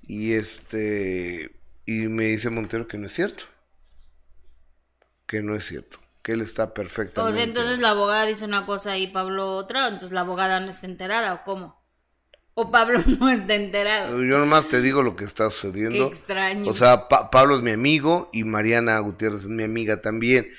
y 0.01 0.34
este, 0.34 1.51
y 1.86 1.94
me 2.08 2.25
dice 2.25 2.50
Montero 2.50 2.88
que 2.88 2.98
no 2.98 3.08
es 3.08 3.13
cierto, 3.13 3.46
que 5.27 5.41
no 5.41 5.56
es 5.56 5.65
cierto, 5.65 6.00
que 6.22 6.34
él 6.34 6.41
está 6.41 6.65
O 6.65 6.74
perfectamente. 6.74 7.36
sea, 7.36 7.44
entonces 7.44 7.80
la 7.80 7.91
abogada 7.91 8.25
dice 8.25 8.46
una 8.46 8.65
cosa 8.65 8.98
y 8.98 9.08
Pablo 9.08 9.56
otra, 9.56 9.86
entonces 9.88 10.12
la 10.12 10.22
abogada 10.22 10.60
no 10.60 10.70
está 10.70 10.88
enterada 10.88 11.34
o 11.36 11.44
cómo? 11.44 11.82
O 12.53 12.70
Pablo 12.70 13.00
no 13.20 13.30
está 13.30 13.56
enterado. 13.56 14.22
Yo 14.24 14.38
nomás 14.38 14.68
te 14.68 14.82
digo 14.82 15.01
lo 15.01 15.15
que 15.15 15.24
está 15.25 15.46
Qué 15.46 15.51
sucediendo. 15.51 16.08
extraño. 16.08 16.70
O 16.70 16.74
sea, 16.75 17.08
Pa- 17.08 17.32
Pablo 17.32 17.56
es 17.56 17.62
mi 17.62 17.72
amigo 17.72 18.30
y 18.34 18.44
Mariana 18.44 19.00
Gutiérrez 19.00 19.44
es 19.44 19.48
mi 19.50 19.63
amiga 19.63 20.01
también. 20.01 20.50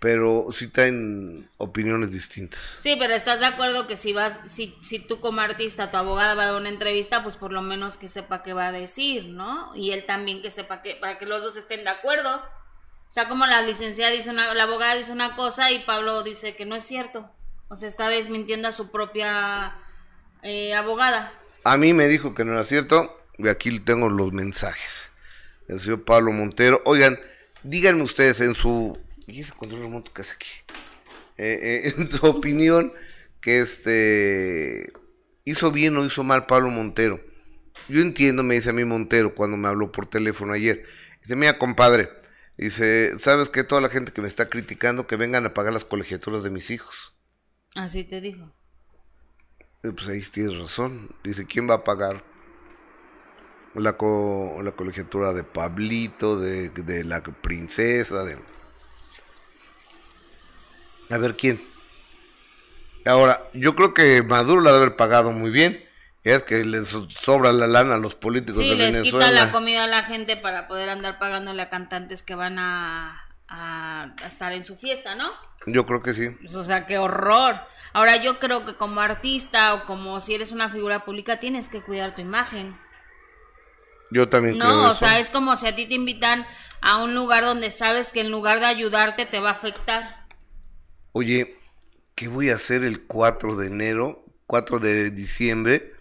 Pero 0.00 0.46
sí 0.50 0.66
traen 0.68 1.46
opiniones 1.58 2.10
distintas. 2.10 2.76
Sí, 2.78 2.96
pero 2.98 3.12
estás 3.12 3.40
de 3.40 3.46
acuerdo 3.46 3.86
que 3.86 3.96
si 3.96 4.14
vas, 4.14 4.40
si, 4.46 4.74
si 4.80 4.98
tú 4.98 5.20
como 5.20 5.42
artista, 5.42 5.90
tu 5.90 5.98
abogada 5.98 6.34
va 6.34 6.44
a 6.44 6.46
dar 6.46 6.56
una 6.56 6.70
entrevista, 6.70 7.22
pues 7.22 7.36
por 7.36 7.52
lo 7.52 7.60
menos 7.60 7.98
que 7.98 8.08
sepa 8.08 8.42
qué 8.42 8.54
va 8.54 8.68
a 8.68 8.72
decir, 8.72 9.26
¿no? 9.26 9.70
Y 9.76 9.92
él 9.92 10.06
también 10.06 10.40
que 10.40 10.50
sepa 10.50 10.80
que, 10.80 10.96
para 10.96 11.18
que 11.18 11.26
los 11.26 11.42
dos 11.42 11.54
estén 11.56 11.84
de 11.84 11.90
acuerdo. 11.90 12.34
O 12.34 13.12
sea, 13.12 13.28
como 13.28 13.44
la 13.44 13.60
licenciada 13.60 14.10
dice 14.10 14.30
una, 14.30 14.54
la 14.54 14.62
abogada 14.62 14.94
dice 14.94 15.12
una 15.12 15.36
cosa 15.36 15.70
y 15.70 15.80
Pablo 15.80 16.22
dice 16.22 16.56
que 16.56 16.64
no 16.64 16.76
es 16.76 16.82
cierto. 16.82 17.30
O 17.68 17.76
sea, 17.76 17.86
está 17.86 18.08
desmintiendo 18.08 18.68
a 18.68 18.72
su 18.72 18.90
propia 18.90 19.76
eh, 20.42 20.74
abogada. 20.74 21.30
A 21.62 21.76
mí 21.76 21.92
me 21.92 22.08
dijo 22.08 22.34
que 22.34 22.46
no 22.46 22.54
era 22.54 22.64
cierto, 22.64 23.20
y 23.36 23.48
aquí 23.48 23.78
tengo 23.80 24.08
los 24.08 24.32
mensajes. 24.32 25.10
El 25.68 25.78
señor 25.78 26.04
Pablo 26.04 26.32
Montero. 26.32 26.80
Oigan, 26.86 27.20
díganme 27.62 28.02
ustedes 28.02 28.40
en 28.40 28.54
su 28.54 28.98
y 29.30 29.40
ese 29.40 29.52
control 29.52 29.82
remoto 29.82 30.12
que 30.12 30.22
hace 30.22 30.34
aquí. 30.34 30.48
Eh, 31.36 31.84
eh, 31.84 31.94
en 31.98 32.10
su 32.10 32.26
opinión, 32.26 32.92
que 33.40 33.60
este 33.60 34.92
hizo 35.44 35.72
bien 35.72 35.96
o 35.96 36.04
hizo 36.04 36.22
mal 36.24 36.46
Pablo 36.46 36.70
Montero. 36.70 37.20
Yo 37.88 38.00
entiendo, 38.00 38.42
me 38.42 38.54
dice 38.54 38.70
a 38.70 38.72
mí 38.72 38.84
Montero 38.84 39.34
cuando 39.34 39.56
me 39.56 39.68
habló 39.68 39.90
por 39.90 40.06
teléfono 40.06 40.52
ayer. 40.52 40.84
Dice, 41.22 41.36
mira, 41.36 41.58
compadre, 41.58 42.10
dice, 42.56 43.18
¿sabes 43.18 43.48
que 43.48 43.64
Toda 43.64 43.80
la 43.80 43.88
gente 43.88 44.12
que 44.12 44.20
me 44.20 44.28
está 44.28 44.48
criticando, 44.48 45.06
que 45.06 45.16
vengan 45.16 45.46
a 45.46 45.54
pagar 45.54 45.72
las 45.72 45.84
colegiaturas 45.84 46.42
de 46.42 46.50
mis 46.50 46.70
hijos. 46.70 47.14
Así 47.74 48.04
te 48.04 48.20
dijo. 48.20 48.54
pues 49.82 50.08
ahí 50.08 50.20
tienes 50.20 50.58
razón. 50.58 51.10
Dice, 51.24 51.46
¿quién 51.46 51.68
va 51.68 51.74
a 51.74 51.84
pagar? 51.84 52.24
La, 53.74 53.96
la 54.62 54.72
colegiatura 54.72 55.32
de 55.32 55.44
Pablito, 55.44 56.38
de, 56.38 56.70
de 56.70 57.04
la 57.04 57.22
princesa, 57.22 58.24
de... 58.24 58.36
A 61.10 61.18
ver 61.18 61.36
quién. 61.36 61.68
Ahora, 63.04 63.48
yo 63.52 63.74
creo 63.74 63.94
que 63.94 64.22
Maduro 64.22 64.60
la 64.60 64.72
debe 64.72 64.84
haber 64.84 64.96
pagado 64.96 65.32
muy 65.32 65.50
bien. 65.50 65.84
Es 66.22 66.42
que 66.42 66.64
les 66.64 66.88
sobra 66.88 67.52
la 67.52 67.66
lana 67.66 67.94
a 67.94 67.98
los 67.98 68.14
políticos 68.14 68.58
sí, 68.58 68.74
les 68.74 68.98
quita 68.98 69.30
la 69.30 69.50
comida 69.50 69.84
a 69.84 69.86
la 69.86 70.02
gente 70.02 70.36
para 70.36 70.68
poder 70.68 70.90
andar 70.90 71.18
pagándole 71.18 71.62
a 71.62 71.70
cantantes 71.70 72.22
que 72.22 72.34
van 72.34 72.58
a, 72.58 73.26
a, 73.48 74.14
estar 74.26 74.52
en 74.52 74.62
su 74.62 74.76
fiesta, 74.76 75.14
¿no? 75.14 75.30
Yo 75.64 75.86
creo 75.86 76.02
que 76.02 76.12
sí. 76.12 76.28
Pues, 76.28 76.54
o 76.56 76.62
sea, 76.62 76.86
qué 76.86 76.98
horror. 76.98 77.58
Ahora, 77.94 78.16
yo 78.16 78.38
creo 78.38 78.66
que 78.66 78.74
como 78.74 79.00
artista 79.00 79.72
o 79.74 79.86
como 79.86 80.20
si 80.20 80.34
eres 80.34 80.52
una 80.52 80.68
figura 80.68 81.06
pública 81.06 81.40
tienes 81.40 81.70
que 81.70 81.80
cuidar 81.80 82.14
tu 82.14 82.20
imagen. 82.20 82.78
Yo 84.10 84.28
también 84.28 84.58
no, 84.58 84.66
creo. 84.66 84.76
No, 84.76 84.90
o 84.90 84.94
sea, 84.94 85.18
es 85.18 85.30
como 85.30 85.56
si 85.56 85.66
a 85.66 85.74
ti 85.74 85.86
te 85.86 85.94
invitan 85.94 86.46
a 86.82 86.98
un 86.98 87.14
lugar 87.14 87.44
donde 87.44 87.70
sabes 87.70 88.12
que 88.12 88.20
en 88.20 88.30
lugar 88.30 88.60
de 88.60 88.66
ayudarte 88.66 89.24
te 89.24 89.40
va 89.40 89.50
a 89.50 89.52
afectar. 89.52 90.19
Oye, 91.12 91.56
¿qué 92.14 92.28
voy 92.28 92.50
a 92.50 92.54
hacer 92.54 92.84
el 92.84 93.04
4 93.06 93.56
de 93.56 93.66
enero, 93.66 94.24
4 94.46 94.78
de 94.78 95.10
diciembre? 95.10 95.92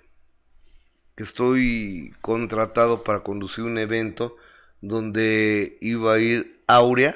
Que 1.15 1.23
estoy 1.23 2.13
contratado 2.21 3.03
para 3.03 3.21
conducir 3.21 3.63
un 3.63 3.77
evento 3.77 4.35
donde 4.81 5.77
iba 5.81 6.13
a 6.13 6.19
ir 6.19 6.63
Aurea 6.67 7.15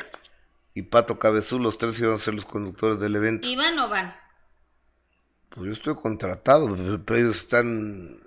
y 0.74 0.82
Pato 0.82 1.20
Cabezú, 1.20 1.60
los 1.60 1.78
tres 1.78 2.00
iban 2.00 2.16
a 2.16 2.18
ser 2.18 2.34
los 2.34 2.46
conductores 2.46 3.00
del 3.00 3.16
evento. 3.16 3.48
¿Iban 3.48 3.78
o 3.78 3.90
van? 3.90 4.16
Pues 5.50 5.68
yo 5.68 5.74
estoy 5.74 5.96
contratado, 5.96 6.76
pero 7.06 7.20
ellos 7.20 7.38
están, 7.38 8.20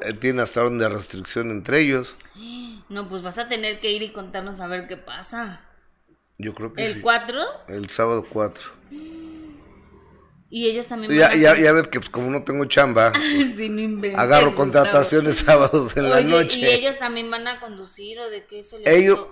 eh, 0.00 0.12
tienen 0.14 0.40
hasta 0.40 0.62
donde 0.62 0.88
restricción 0.88 1.50
entre 1.50 1.80
ellos. 1.80 2.14
No, 2.88 3.08
pues 3.08 3.22
vas 3.22 3.38
a 3.38 3.48
tener 3.48 3.80
que 3.80 3.90
ir 3.90 4.02
y 4.02 4.12
contarnos 4.12 4.60
a 4.60 4.66
ver 4.66 4.86
qué 4.86 4.98
pasa. 4.98 5.62
Yo 6.42 6.54
creo 6.54 6.72
que 6.72 6.84
¿El 6.84 7.00
4? 7.00 7.40
El 7.68 7.88
sábado 7.88 8.26
4. 8.28 8.62
Y 10.50 10.66
ellos 10.66 10.86
también 10.86 11.14
ya, 11.14 11.34
ya, 11.34 11.58
ya, 11.58 11.72
ves 11.72 11.88
que 11.88 11.98
pues, 11.98 12.10
como 12.10 12.28
no 12.28 12.42
tengo 12.42 12.66
chamba, 12.66 13.12
agarro 14.16 14.54
contrataciones 14.54 15.38
sábados 15.38 15.96
en 15.96 16.10
la 16.10 16.20
noche. 16.20 16.58
¿Y 16.58 16.66
ellos 16.66 16.98
también 16.98 17.30
van 17.30 17.46
a 17.46 17.58
conducir 17.58 18.18
o 18.20 18.28
de 18.28 18.44
qué 18.44 18.62
se 18.62 18.80
les 18.80 18.86
Ellos... 18.86 19.26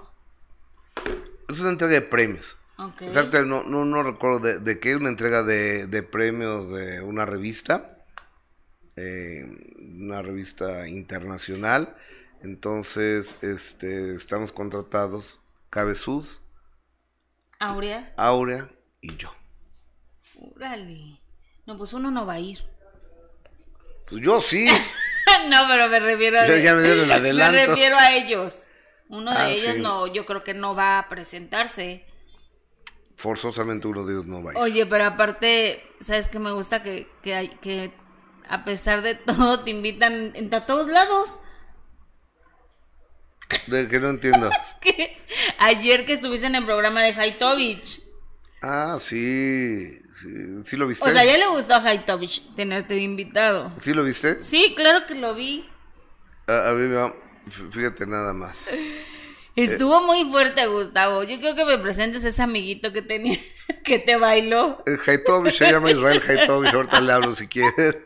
Es 1.49 1.59
una 1.59 1.71
entrega 1.71 1.95
de 1.95 2.01
premios. 2.01 2.57
Exacto, 3.01 3.45
no, 3.45 3.65
no, 3.65 3.85
no 3.85 4.03
recuerdo 4.03 4.39
de, 4.39 4.61
de 4.61 4.79
qué, 4.79 4.97
una 4.97 5.11
entrega 5.11 5.43
de, 5.43 5.87
de 5.89 6.03
premios 6.03 6.73
de 6.73 7.03
una 7.03 7.27
revista, 7.27 7.99
eh, 8.97 9.47
una 9.99 10.23
revista 10.23 10.89
internacional. 10.89 11.97
Entonces, 12.43 13.37
este, 13.43 14.15
estamos 14.15 14.53
contratados 14.53 15.41
Cabezud, 15.71 16.27
Aurea, 17.61 18.13
Aurea 18.17 18.71
y 19.03 19.17
yo. 19.17 19.35
Órale. 20.57 21.21
No, 21.67 21.77
pues 21.77 21.93
uno 21.93 22.11
no 22.11 22.25
va 22.25 22.35
a 22.35 22.41
ir. 22.41 22.59
Pues 24.09 24.23
yo 24.23 24.41
sí. 24.41 24.67
no, 25.51 25.59
pero 25.69 25.89
me 25.89 26.01
refiero 26.01 26.41
a. 26.41 26.49
Yo 26.49 26.57
ya 26.57 26.75
me 26.75 26.83
dieron 26.83 27.11
el 27.11 27.35
Me 27.37 27.67
refiero 27.67 27.99
a 27.99 28.15
ellos. 28.15 28.67
Uno 29.11 29.31
de 29.31 29.37
ah, 29.37 29.51
ellos 29.51 29.77
no, 29.77 30.07
yo 30.07 30.25
creo 30.25 30.43
que 30.43 30.55
no 30.55 30.75
va 30.75 30.99
a 30.99 31.09
presentarse. 31.09 32.07
Forzosamente 33.17 33.89
uno 33.89 34.07
de 34.07 34.15
ellos 34.15 34.27
no 34.27 34.43
va 34.43 34.53
a 34.53 34.55
ir. 34.55 34.61
Oye, 34.61 34.87
pero 34.87 35.05
aparte, 35.05 35.83
¿sabes 36.01 36.29
qué 36.29 36.39
me 36.39 36.53
gusta? 36.53 36.83
Que, 36.83 37.09
que, 37.23 37.51
que 37.61 37.93
a 38.49 38.65
pesar 38.65 39.03
de 39.03 39.15
todo 39.17 39.61
te 39.61 39.71
invitan 39.71 40.33
a 40.51 40.65
todos 40.65 40.87
lados. 40.87 41.41
De 43.67 43.89
que 43.89 44.01
no 44.01 44.11
entiendo. 44.11 44.51
es 44.61 44.75
que 44.81 45.19
ayer 45.59 46.05
que 46.05 46.13
estuviste 46.13 46.47
en 46.47 46.55
el 46.55 46.65
programa 46.65 47.03
de 47.03 47.13
Haitovich. 47.13 48.03
Ah, 48.63 48.99
sí, 49.01 49.99
sí, 50.65 50.77
lo 50.77 50.87
viste. 50.87 51.09
O 51.09 51.11
sea, 51.11 51.25
ya 51.25 51.39
le 51.39 51.47
gustó 51.47 51.75
a 51.75 51.83
Haitovich 51.83 52.43
tenerte 52.55 52.95
de 52.95 53.01
invitado. 53.01 53.73
¿Sí 53.81 53.95
lo 53.95 54.05
viste? 54.05 54.43
Sí, 54.43 54.75
claro 54.77 55.07
que 55.07 55.15
lo 55.15 55.35
vi. 55.35 55.67
A, 56.47 56.73
ver, 56.73 57.15
fíjate 57.73 58.07
nada 58.07 58.33
más. 58.35 58.67
Estuvo 59.57 60.01
muy 60.03 60.25
fuerte, 60.31 60.67
Gustavo. 60.67 61.23
Yo 61.25 61.39
creo 61.39 61.55
que 61.55 61.65
me 61.65 61.79
presentes 61.79 62.25
ese 62.25 62.43
amiguito 62.43 62.93
que 62.93 63.03
tenía, 63.03 63.39
que 63.85 63.99
te 63.99 64.17
bailó. 64.17 64.85
Haitovich 65.07 65.55
se 65.55 65.71
llama 65.71 65.91
Israel 65.91 66.23
Haitovich, 66.27 66.75
ahorita 66.75 67.01
le 67.01 67.13
hablo 67.13 67.35
si 67.35 67.47
quieres. 67.47 67.97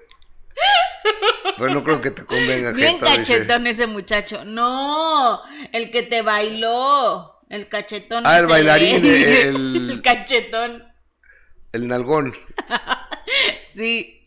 Pero 1.58 1.74
no 1.74 1.84
creo 1.84 2.00
que 2.00 2.10
te 2.10 2.24
convenga. 2.24 2.72
Bien 2.72 2.98
cachetón 2.98 3.66
ese 3.66 3.86
muchacho. 3.86 4.44
No, 4.44 5.42
el 5.72 5.90
que 5.90 6.02
te 6.02 6.22
bailó. 6.22 7.34
El 7.48 7.68
cachetón. 7.68 8.26
Ah, 8.26 8.38
el 8.38 8.46
bailarín, 8.46 9.04
el... 9.04 9.90
el 9.90 10.02
cachetón. 10.02 10.82
El 11.72 11.88
nalgón. 11.88 12.34
sí. 13.66 14.22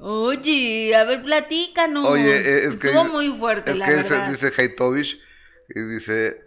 Oye, 0.00 0.94
a 0.94 1.04
ver, 1.04 1.22
platícanos. 1.22 2.06
Oye, 2.06 2.36
eh, 2.36 2.58
es 2.66 2.74
Estuvo 2.74 3.04
muy 3.06 3.28
fuerte, 3.30 3.72
es 3.72 3.78
la 3.78 3.86
que 3.86 3.94
verdad. 3.94 4.30
dice 4.30 4.52
Haitovich, 4.56 5.20
y 5.74 5.80
dice, 5.80 6.42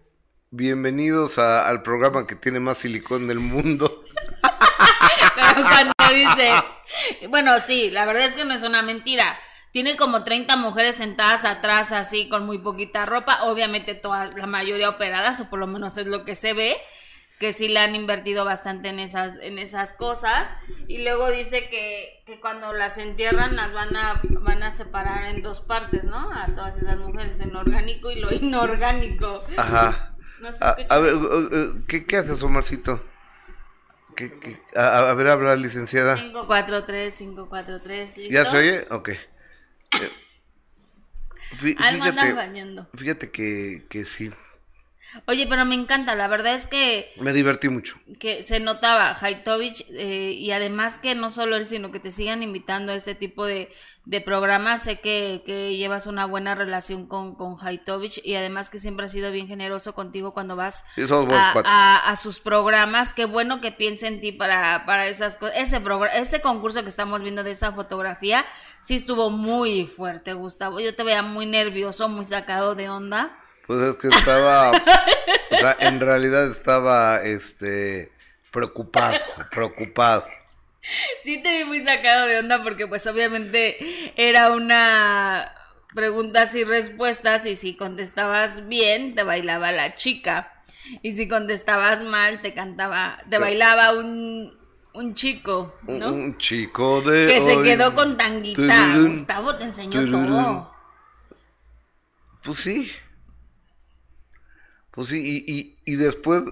bienvenidos 0.51 1.39
al 1.39 1.81
programa 1.81 2.27
que 2.27 2.35
tiene 2.35 2.59
más 2.59 2.77
silicón 2.77 3.27
del 3.27 3.39
mundo. 3.39 4.03
Pero 5.35 5.63
cuando 5.67 5.93
dice, 6.13 6.51
bueno, 7.29 7.59
sí, 7.59 7.89
la 7.91 8.05
verdad 8.05 8.25
es 8.25 8.35
que 8.35 8.45
no 8.45 8.53
es 8.53 8.63
una 8.63 8.81
mentira. 8.81 9.37
Tiene 9.71 9.97
como 9.97 10.23
30 10.23 10.55
mujeres 10.55 10.95
sentadas 10.95 11.45
atrás 11.45 11.91
así 11.91 12.27
con 12.27 12.45
muy 12.45 12.57
poquita 12.57 13.05
ropa, 13.05 13.43
obviamente 13.43 13.93
todas, 13.93 14.33
la 14.35 14.47
mayoría 14.47 14.89
operadas, 14.89 15.39
o 15.41 15.49
por 15.49 15.59
lo 15.59 15.67
menos 15.67 15.97
es 15.97 16.07
lo 16.07 16.25
que 16.25 16.33
se 16.33 16.53
ve, 16.53 16.75
que 17.39 17.53
sí 17.53 17.67
le 17.67 17.79
han 17.79 17.95
invertido 17.95 18.45
bastante 18.45 18.89
en 18.89 18.97
esas, 18.97 19.37
en 19.37 19.59
esas 19.59 19.93
cosas. 19.93 20.47
Y 20.87 21.03
luego 21.03 21.29
dice 21.29 21.69
que, 21.69 22.23
que 22.25 22.39
cuando 22.39 22.73
las 22.73 22.97
entierran 22.97 23.55
las 23.55 23.71
van 23.71 23.95
a, 23.95 24.21
van 24.41 24.63
a 24.63 24.71
separar 24.71 25.25
en 25.25 25.43
dos 25.43 25.61
partes, 25.61 26.03
¿no? 26.03 26.31
A 26.31 26.47
todas 26.55 26.75
esas 26.77 26.97
mujeres, 26.97 27.39
en 27.39 27.55
orgánico 27.55 28.09
y 28.09 28.15
lo 28.15 28.33
inorgánico. 28.33 29.43
Ajá. 29.55 30.15
No 30.41 30.49
a, 30.61 30.77
a, 30.89 30.99
ver, 30.99 31.15
¿qué, 31.87 32.05
qué 32.05 32.17
haces, 32.17 32.41
Omarcito? 32.41 33.03
¿Qué, 34.19 34.38
qué? 34.38 34.61
A, 34.75 35.09
a, 35.09 35.13
ver, 35.13 35.29
habla, 35.29 35.55
licenciada. 35.55 36.15
543, 36.15 37.15
543, 37.15 38.17
¿listo? 38.17 38.33
¿Ya 38.33 38.43
se 38.43 38.57
oye? 38.57 38.85
Ok. 38.91 39.11
Algo 41.77 42.03
andas 42.03 42.35
bañando. 42.35 42.89
Fíjate 42.97 43.31
que, 43.31 43.85
que 43.89 44.03
sí. 44.03 44.29
Oye, 45.25 45.47
pero 45.47 45.65
me 45.65 45.75
encanta, 45.75 46.15
la 46.15 46.27
verdad 46.27 46.53
es 46.53 46.67
que... 46.67 47.11
Me 47.17 47.33
divertí 47.33 47.67
mucho. 47.67 47.99
Que 48.19 48.43
se 48.43 48.59
notaba 48.59 49.17
Haitovich 49.19 49.85
eh, 49.89 50.33
y 50.37 50.51
además 50.51 50.99
que 50.99 51.15
no 51.15 51.29
solo 51.29 51.55
él, 51.55 51.67
sino 51.67 51.91
que 51.91 51.99
te 51.99 52.11
sigan 52.11 52.43
invitando 52.43 52.91
a 52.91 52.95
ese 52.95 53.15
tipo 53.15 53.45
de, 53.45 53.71
de 54.05 54.21
programas. 54.21 54.83
Sé 54.83 54.99
que, 54.99 55.41
que, 55.45 55.75
llevas 55.77 56.05
una 56.05 56.25
buena 56.25 56.53
relación 56.53 57.07
con, 57.07 57.33
con 57.35 57.57
Haitovich 57.59 58.21
y 58.23 58.35
además 58.35 58.69
que 58.69 58.77
siempre 58.77 59.07
ha 59.07 59.09
sido 59.09 59.31
bien 59.31 59.47
generoso 59.47 59.95
contigo 59.95 60.31
cuando 60.31 60.55
vas 60.55 60.85
a, 60.97 61.53
a, 61.65 62.09
a, 62.09 62.15
sus 62.15 62.39
programas. 62.39 63.11
Qué 63.11 63.25
bueno 63.25 63.61
que 63.61 63.71
piense 63.71 64.07
en 64.07 64.21
ti 64.21 64.31
para, 64.31 64.85
para 64.85 65.07
esas 65.07 65.37
cosas. 65.37 65.57
Ese, 65.57 65.81
ese 66.13 66.41
concurso 66.41 66.83
que 66.83 66.89
estamos 66.89 67.23
viendo 67.23 67.43
de 67.43 67.51
esa 67.51 67.71
fotografía 67.71 68.45
sí 68.81 68.93
estuvo 68.93 69.31
muy 69.31 69.85
fuerte, 69.85 70.33
Gustavo. 70.33 70.79
Yo 70.79 70.95
te 70.95 71.03
veía 71.03 71.23
muy 71.23 71.47
nervioso, 71.47 72.09
muy 72.09 72.25
sacado 72.25 72.75
de 72.75 72.89
onda. 72.89 73.35
Pues 73.69 73.81
es 73.81 73.95
que 73.97 74.07
estaba, 74.07 74.71
o 74.71 75.55
sea, 75.55 75.77
en 75.81 75.99
realidad 75.99 76.49
estaba, 76.49 77.21
este, 77.21 78.11
Preocupado, 78.49 79.15
preocupado. 79.51 80.25
Sí 81.23 81.39
te 81.39 81.59
vi 81.59 81.65
muy 81.65 81.85
sacado 81.85 82.25
de 82.25 82.39
onda 82.39 82.63
porque 82.63 82.88
pues 82.88 83.05
obviamente 83.05 83.77
era 84.15 84.53
una 84.53 85.53
preguntas 85.93 86.55
y 86.55 86.63
respuestas 86.63 87.45
y 87.45 87.55
si 87.55 87.75
contestabas 87.75 88.67
bien 88.67 89.13
te 89.13 89.21
bailaba 89.21 89.71
la 89.71 89.93
chica 89.93 90.51
y 91.03 91.15
si 91.15 91.27
contestabas 91.27 92.01
mal 92.01 92.41
te 92.41 92.55
cantaba, 92.55 93.23
te 93.29 93.38
bailaba 93.38 93.93
un, 93.93 94.57
un 94.93 95.13
chico, 95.13 95.75
¿no? 95.83 96.11
Un 96.11 96.39
chico 96.39 97.01
de. 97.01 97.27
que 97.27 97.39
se 97.39 97.61
quedó 97.61 97.93
con 97.93 98.17
tanguita. 98.17 98.95
Gustavo 98.97 99.55
te 99.57 99.65
enseñó 99.65 100.09
todo. 100.09 100.71
Pues 102.41 102.57
sí. 102.57 102.91
Pues 104.99 105.11
sí, 105.11 105.45
y, 105.47 105.53
y, 105.53 105.79
y 105.85 105.95
después, 105.95 106.43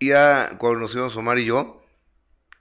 ya 0.00 0.56
cuando 0.58 0.80
nos 0.80 0.92
íbamos 0.96 1.14
Omar 1.14 1.38
y 1.38 1.44
yo, 1.44 1.80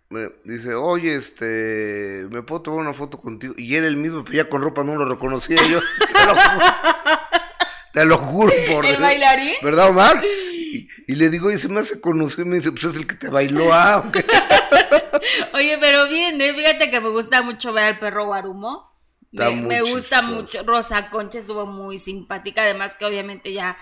me 0.10 0.30
dice, 0.44 0.76
oye, 0.76 1.16
este, 1.16 2.28
¿me 2.30 2.44
puedo 2.44 2.62
tomar 2.62 2.82
una 2.82 2.94
foto 2.94 3.20
contigo? 3.20 3.56
Y 3.58 3.74
era 3.74 3.88
el 3.88 3.98
mismo, 3.98 4.24
pero 4.24 4.38
ya 4.38 4.48
con 4.48 4.62
ropa 4.62 4.84
no 4.84 4.94
lo 4.96 5.06
reconocía 5.10 5.58
yo. 5.68 5.80
Te 6.12 6.26
lo 6.28 6.36
juro, 6.36 6.66
te 7.94 8.06
lo 8.06 8.18
juro 8.20 8.54
por 8.72 8.86
¿El 8.86 8.92
Dios. 8.92 9.02
bailarín? 9.02 9.56
¿Verdad, 9.64 9.90
Omar? 9.90 10.24
Y, 10.24 10.88
y 11.08 11.16
le 11.16 11.32
digo, 11.32 11.50
y 11.52 11.58
se 11.58 11.68
me 11.68 11.80
hace 11.80 12.00
conocido, 12.00 12.44
y 12.44 12.50
me 12.50 12.58
dice, 12.58 12.72
pues 12.72 12.84
es 12.84 12.96
el 12.96 13.08
que 13.08 13.16
te 13.16 13.30
bailó, 13.30 13.74
ah, 13.74 14.04
ok. 14.08 14.18
Oye, 15.56 15.80
pero 15.82 16.08
bien, 16.08 16.40
¿eh? 16.40 16.54
fíjate 16.54 16.92
que 16.92 17.02
me 17.02 17.10
gusta 17.10 17.42
mucho 17.42 17.74
ver 17.74 17.86
al 17.86 17.98
perro 17.98 18.26
Guarumo. 18.26 18.94
Me, 19.32 19.82
gusta 19.82 20.20
chistoso. 20.20 20.24
mucho. 20.24 20.64
Rosa 20.64 21.10
Concha 21.10 21.40
estuvo 21.40 21.66
muy 21.66 21.98
simpática, 21.98 22.62
además 22.62 22.94
que 22.94 23.06
obviamente 23.06 23.52
ya 23.52 23.76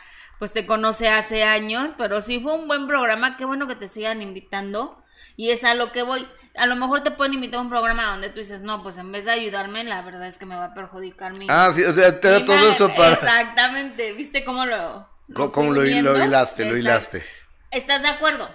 pues 0.43 0.51
te 0.51 0.65
conoce 0.65 1.07
hace 1.07 1.45
años, 1.45 1.91
pero 1.97 2.19
sí 2.19 2.41
fue 2.41 2.53
un 2.53 2.67
buen 2.67 2.85
programa, 2.85 3.37
qué 3.37 3.45
bueno 3.45 3.65
que 3.65 3.77
te 3.77 3.87
sigan 3.87 4.21
invitando. 4.21 5.01
Y 5.37 5.51
es 5.51 5.63
a 5.63 5.73
lo 5.73 5.93
que 5.93 6.03
voy. 6.03 6.27
A 6.57 6.65
lo 6.65 6.75
mejor 6.75 7.01
te 7.01 7.11
pueden 7.11 7.33
invitar 7.33 7.59
a 7.59 7.61
un 7.61 7.69
programa 7.69 8.11
donde 8.11 8.27
tú 8.27 8.41
dices, 8.41 8.59
no, 8.59 8.83
pues 8.83 8.97
en 8.97 9.09
vez 9.13 9.23
de 9.23 9.31
ayudarme, 9.31 9.85
la 9.85 10.01
verdad 10.01 10.27
es 10.27 10.37
que 10.37 10.45
me 10.45 10.57
va 10.57 10.65
a 10.65 10.73
perjudicar 10.73 11.31
mi... 11.31 11.47
Ah, 11.49 11.71
sí, 11.73 11.81
o 11.85 11.95
sea, 11.95 12.19
te 12.19 12.27
da 12.27 12.43
todo 12.43 12.73
eso 12.73 12.93
para... 12.93 13.13
Exactamente, 13.13 14.11
¿viste 14.11 14.43
cómo 14.43 14.65
lo... 14.65 15.07
Fui 15.33 15.49
cómo 15.51 15.71
lo, 15.71 15.81
lo 15.81 16.25
hilaste, 16.25 16.65
lo 16.65 16.75
hilaste. 16.75 17.23
¿Estás 17.71 18.01
de 18.01 18.09
acuerdo? 18.09 18.49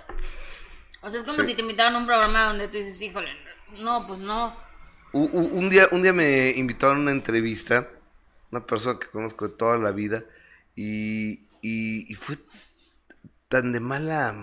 O 1.01 1.09
sea, 1.09 1.21
es 1.21 1.25
como 1.25 1.41
Sí. 1.41 1.47
si 1.47 1.55
te 1.55 1.63
invitaran 1.63 1.95
a 1.95 1.99
un 2.01 2.05
programa 2.05 2.45
donde 2.49 2.69
tú 2.69 2.77
dices, 2.77 3.01
híjole, 3.01 3.31
no, 3.79 4.07
pues 4.07 4.21
no. 4.21 4.55
Un 5.13 5.71
día, 5.71 5.89
un 5.91 6.03
día 6.03 6.13
me 6.13 6.51
invitaron 6.51 6.99
a 6.99 7.01
una 7.01 7.13
entrevista, 7.13 7.89
una 8.51 8.67
persona 8.67 8.99
que 8.99 9.07
conozco 9.07 9.49
de 9.49 9.57
toda 9.57 9.79
la 9.79 9.91
vida, 9.91 10.23
y, 10.77 11.48
y, 11.63 12.11
y 12.11 12.15
fue 12.15 12.37
tan 13.49 13.73
de 13.73 13.81
mala, 13.81 14.35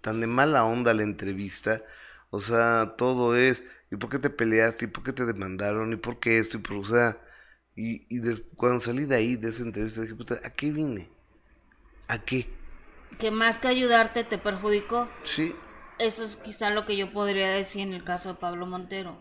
tan 0.00 0.20
de 0.20 0.26
mala 0.26 0.64
onda 0.64 0.94
la 0.94 1.02
entrevista. 1.02 1.82
O 2.30 2.40
sea, 2.40 2.94
todo 2.96 3.36
es, 3.36 3.62
¿y 3.90 3.96
por 3.96 4.10
qué 4.10 4.18
te 4.18 4.30
peleaste? 4.30 4.86
¿Y 4.86 4.88
por 4.88 5.04
qué 5.04 5.12
te 5.12 5.24
demandaron? 5.24 5.92
¿Y 5.92 5.96
por 5.96 6.20
qué 6.20 6.38
esto? 6.38 6.58
Y 6.58 6.60
por, 6.60 6.76
o 6.78 6.84
sea, 6.84 7.18
y, 7.76 8.06
cuando 8.56 8.80
salí 8.80 9.04
de 9.06 9.16
ahí, 9.16 9.36
de 9.36 9.50
esa 9.50 9.62
entrevista, 9.62 10.00
dije, 10.02 10.14
puta, 10.14 10.40
¿a 10.44 10.50
qué 10.50 10.72
vine? 10.72 11.14
¿A 12.08 12.24
qué? 12.24 12.48
Que 13.18 13.30
más 13.30 13.58
que 13.58 13.68
ayudarte 13.68 14.24
te 14.24 14.38
perjudicó. 14.38 15.08
Sí, 15.22 15.54
Eso 15.98 16.24
es 16.24 16.36
quizá 16.36 16.70
lo 16.70 16.84
que 16.86 16.96
yo 16.96 17.12
podría 17.12 17.50
decir 17.50 17.82
en 17.82 17.94
el 17.94 18.04
caso 18.04 18.30
de 18.30 18.40
Pablo 18.40 18.66
Montero. 18.66 19.18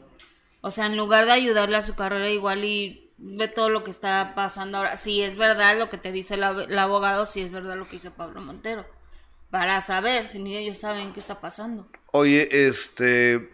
O 0.61 0.71
sea, 0.71 0.87
en 0.87 0.97
lugar 0.97 1.25
de 1.25 1.31
ayudarle 1.33 1.77
a 1.77 1.81
su 1.81 1.95
carrera 1.95 2.29
igual 2.29 2.65
y 2.65 3.04
ve 3.17 3.47
todo 3.47 3.69
lo 3.69 3.83
que 3.83 3.91
está 3.91 4.33
pasando 4.35 4.77
ahora. 4.77 4.95
Si 4.95 5.21
es 5.21 5.37
verdad 5.37 5.77
lo 5.77 5.89
que 5.89 5.97
te 5.97 6.11
dice 6.11 6.35
el 6.35 6.43
abogado, 6.79 7.25
si 7.25 7.41
es 7.41 7.51
verdad 7.51 7.75
lo 7.75 7.87
que 7.87 7.97
hizo 7.97 8.13
Pablo 8.13 8.41
Montero. 8.41 8.85
Para 9.51 9.79
saber 9.79 10.27
si 10.27 10.43
ni 10.43 10.57
ellos 10.57 10.79
saben 10.79 11.13
qué 11.13 11.19
está 11.19 11.39
pasando. 11.39 11.87
Oye, 12.11 12.67
este. 12.67 13.49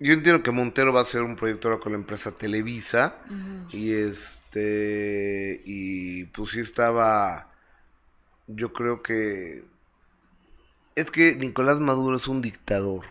Yo 0.00 0.14
entiendo 0.14 0.42
que 0.42 0.50
Montero 0.50 0.92
va 0.92 1.00
a 1.00 1.04
hacer 1.04 1.22
un 1.22 1.36
proyecto 1.36 1.68
ahora 1.68 1.80
con 1.80 1.92
la 1.92 1.98
empresa 1.98 2.32
Televisa. 2.32 3.16
Y 3.70 3.92
este. 3.92 5.62
Y 5.64 6.24
pues 6.24 6.50
sí 6.50 6.60
estaba. 6.60 7.52
Yo 8.48 8.72
creo 8.72 9.02
que. 9.02 9.64
Es 10.96 11.10
que 11.10 11.36
Nicolás 11.36 11.78
Maduro 11.78 12.16
es 12.16 12.26
un 12.26 12.42
dictador 12.42 13.06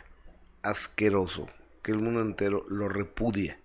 asqueroso. 0.63 1.47
Que 1.81 1.93
el 1.93 1.99
mundo 1.99 2.21
entero 2.21 2.65
lo 2.67 2.89
repudia. 2.89 3.57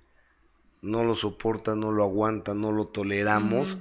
No 0.83 1.05
lo 1.05 1.15
soporta, 1.15 1.75
no 1.75 1.93
lo 1.93 2.05
aguanta, 2.05 2.55
no 2.55 2.73
lo 2.73 2.87
toleramos. 2.87 3.79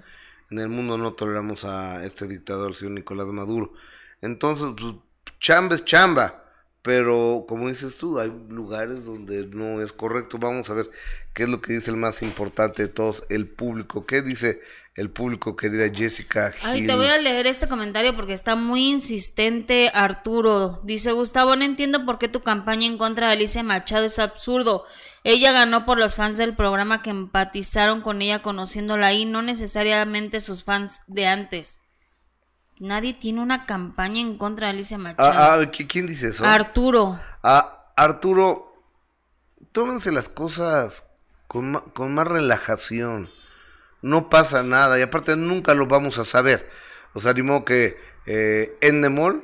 En 0.50 0.60
el 0.60 0.70
mundo 0.70 0.98
no 0.98 1.14
toleramos 1.14 1.66
a 1.66 2.06
este 2.06 2.28
dictador, 2.28 2.70
el 2.70 2.76
señor 2.76 2.94
Nicolás 2.94 3.28
Maduro. 3.28 3.74
Entonces, 4.22 4.68
pues, 4.80 4.96
chamba 5.40 5.76
es 5.76 5.86
chamba. 5.86 6.44
Pero, 6.82 7.46
como 7.48 7.68
dices 7.68 7.98
tú, 7.98 8.20
hay 8.20 8.32
lugares 8.48 9.06
donde 9.06 9.48
no 9.48 9.82
es 9.82 9.92
correcto. 9.92 10.38
Vamos 10.38 10.70
a 10.70 10.76
ver 10.76 10.92
qué 11.34 11.44
es 11.44 11.50
lo 11.50 11.60
que 11.60 11.74
dice 11.74 11.90
el 11.90 11.98
más 11.98 12.22
importante 12.22 12.84
de 12.84 12.90
todos, 12.90 13.24
el 13.30 13.48
público. 13.48 14.06
¿Qué 14.06 14.22
dice 14.22 14.62
el 14.96 15.10
público, 15.12 15.56
querida 15.58 15.90
Jessica? 15.94 16.52
Ay, 16.64 16.80
Gil? 16.80 16.88
te 16.88 16.96
voy 16.96 17.08
a 17.08 17.18
leer 17.18 17.48
este 17.48 17.68
comentario 17.68 18.16
porque 18.16 18.32
está 18.34 18.56
muy 18.56 18.90
insistente 18.92 19.92
Arturo. 19.94 20.80
Dice 20.84 21.12
Gustavo, 21.12 21.56
no 21.58 21.64
entiendo 21.66 22.06
por 22.06 22.18
qué 22.18 22.30
tu 22.30 22.42
campaña 22.42 22.88
en 22.88 22.98
contra 22.98 23.28
de 23.28 23.34
Alicia 23.34 23.62
Machado 23.62 24.06
es 24.06 24.20
absurdo. 24.20 24.86
Ella 25.26 25.52
ganó 25.52 25.86
por 25.86 25.98
los 25.98 26.16
fans 26.16 26.38
del 26.38 26.56
programa 26.56 27.02
que 27.02 27.10
empatizaron 27.10 28.00
con 28.02 28.22
ella 28.22 28.40
conociéndola 28.40 29.08
ahí, 29.08 29.26
no 29.26 29.42
necesariamente 29.42 30.40
sus 30.40 30.64
fans 30.64 31.02
de 31.08 31.28
antes. 31.28 31.80
Nadie 32.80 33.14
tiene 33.14 33.42
una 33.42 33.66
campaña 33.66 34.20
en 34.22 34.38
contra 34.38 34.68
de 34.68 34.74
Alicia 34.74 34.98
Machado. 34.98 35.30
Ah, 35.34 35.56
ah, 35.56 35.62
¿qui- 35.72 35.88
¿Quién 35.88 36.08
dice 36.08 36.30
eso? 36.30 36.46
Arturo, 36.46 37.20
Ah, 37.44 37.92
Arturo, 37.98 38.74
tómense 39.72 40.12
las 40.12 40.30
cosas 40.30 41.04
con, 41.48 41.74
con 41.94 42.14
más 42.14 42.28
relajación. 42.28 43.30
No 44.06 44.30
pasa 44.30 44.62
nada 44.62 45.00
y 45.00 45.02
aparte 45.02 45.36
nunca 45.36 45.74
lo 45.74 45.88
vamos 45.88 46.20
a 46.20 46.26
saber. 46.26 46.70
O 47.14 47.22
sea, 47.22 47.34
ni 47.34 47.42
modo 47.42 47.66
que 47.66 47.98
eh, 48.28 48.78
Endemol 48.80 49.44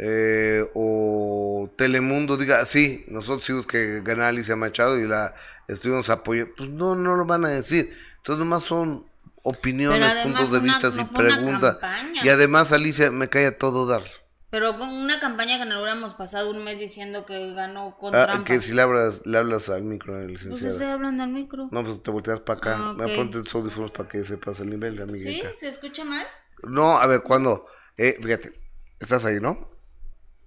eh, 0.00 0.68
o 0.74 1.70
Telemundo 1.78 2.36
diga, 2.36 2.64
sí, 2.64 3.04
nosotros 3.06 3.44
hicimos 3.44 3.64
que 3.64 4.00
ganara 4.02 4.30
Alicia 4.30 4.56
Machado 4.56 4.98
y 4.98 5.06
la 5.06 5.36
estuvimos 5.68 6.10
apoyando. 6.10 6.52
Pues 6.56 6.68
no, 6.68 6.96
no 6.96 7.14
lo 7.14 7.26
van 7.26 7.44
a 7.44 7.50
decir. 7.50 7.96
Entonces 8.16 8.40
nomás 8.40 8.64
son 8.64 9.06
opiniones, 9.44 10.14
puntos 10.24 10.50
de 10.50 10.58
vista 10.58 10.90
no 10.90 11.02
y 11.02 11.04
preguntas. 11.04 11.76
Y 12.24 12.28
además 12.28 12.72
Alicia 12.72 13.12
me 13.12 13.28
cae 13.28 13.46
a 13.46 13.56
todo 13.56 13.86
dar. 13.86 14.02
Pero 14.56 14.78
con 14.78 14.88
una 14.88 15.20
campaña 15.20 15.58
que 15.58 15.66
no 15.66 15.76
hubiéramos 15.82 16.14
pasado 16.14 16.50
un 16.50 16.64
mes 16.64 16.78
diciendo 16.80 17.26
que 17.26 17.52
ganó 17.52 17.98
con 17.98 18.14
Ah, 18.14 18.24
trampa. 18.24 18.44
que 18.44 18.62
si 18.62 18.72
le 18.72 18.80
hablas, 18.80 19.20
le 19.26 19.36
hablas 19.36 19.68
al 19.68 19.82
micro, 19.82 20.14
Pues 20.14 20.28
licenciado. 20.30 20.72
estoy 20.72 20.86
hablando 20.86 21.24
al 21.24 21.28
micro. 21.28 21.68
No, 21.70 21.84
pues 21.84 22.02
te 22.02 22.10
volteas 22.10 22.40
para 22.40 22.58
acá. 22.58 22.76
Ah, 22.78 22.94
Me 22.96 23.04
ok. 23.04 23.16
ponte 23.16 23.42
tus 23.42 23.54
audífonos 23.54 23.90
para 23.90 24.08
que 24.08 24.24
sepas 24.24 24.58
el 24.60 24.70
nivel, 24.70 24.96
¿Sí? 24.96 25.02
amiguita. 25.02 25.54
¿Se 25.54 25.68
escucha 25.68 26.06
mal? 26.06 26.26
No, 26.62 26.96
a 26.96 27.06
ver, 27.06 27.20
¿cuándo? 27.22 27.66
Eh, 27.98 28.16
fíjate, 28.22 28.58
estás 28.98 29.26
ahí, 29.26 29.40
¿no? 29.42 29.68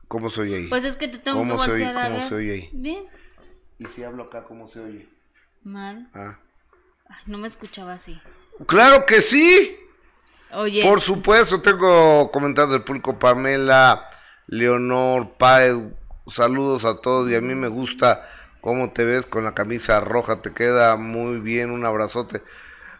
¿Cómo 0.07 0.31
soy 0.31 0.55
ahí? 0.55 0.67
Pues 0.69 0.85
es 0.85 0.95
que 0.95 1.07
te 1.07 1.19
tengo 1.19 1.37
¿Cómo 1.37 1.57
que 1.59 1.65
se 1.65 1.71
oye- 1.73 1.83
voltear 1.85 1.97
a 2.03 2.07
cómo 2.07 2.19
ver. 2.21 2.29
se 2.29 2.33
oye 2.35 2.51
ahí? 2.53 2.69
Bien. 2.73 3.05
¿Y 3.77 3.85
si 3.85 4.03
hablo 4.03 4.23
acá, 4.23 4.43
cómo 4.43 4.67
se 4.67 4.79
oye? 4.79 5.07
Mal. 5.63 6.09
Ah. 6.15 6.39
Ay, 7.07 7.17
no 7.27 7.37
me 7.37 7.45
escuchaba 7.47 7.93
así. 7.93 8.19
¡Claro 8.65 9.05
que 9.05 9.21
sí! 9.21 9.77
Oye, 10.51 10.83
Por 10.83 11.01
supuesto, 11.01 11.61
tengo 11.61 12.31
comentarios 12.31 12.73
del 12.73 12.83
público. 12.83 13.19
Pamela, 13.19 14.09
Leonor, 14.47 15.37
Páez, 15.37 15.75
saludos 16.27 16.85
a 16.85 17.01
todos. 17.01 17.29
Y 17.29 17.35
a 17.35 17.41
mí 17.41 17.55
me 17.55 17.67
gusta 17.67 18.27
cómo 18.61 18.91
te 18.91 19.05
ves 19.05 19.25
con 19.25 19.43
la 19.43 19.53
camisa 19.53 19.99
roja. 19.99 20.41
Te 20.41 20.53
queda 20.53 20.95
muy 20.97 21.39
bien. 21.39 21.71
Un 21.71 21.85
abrazote. 21.85 22.41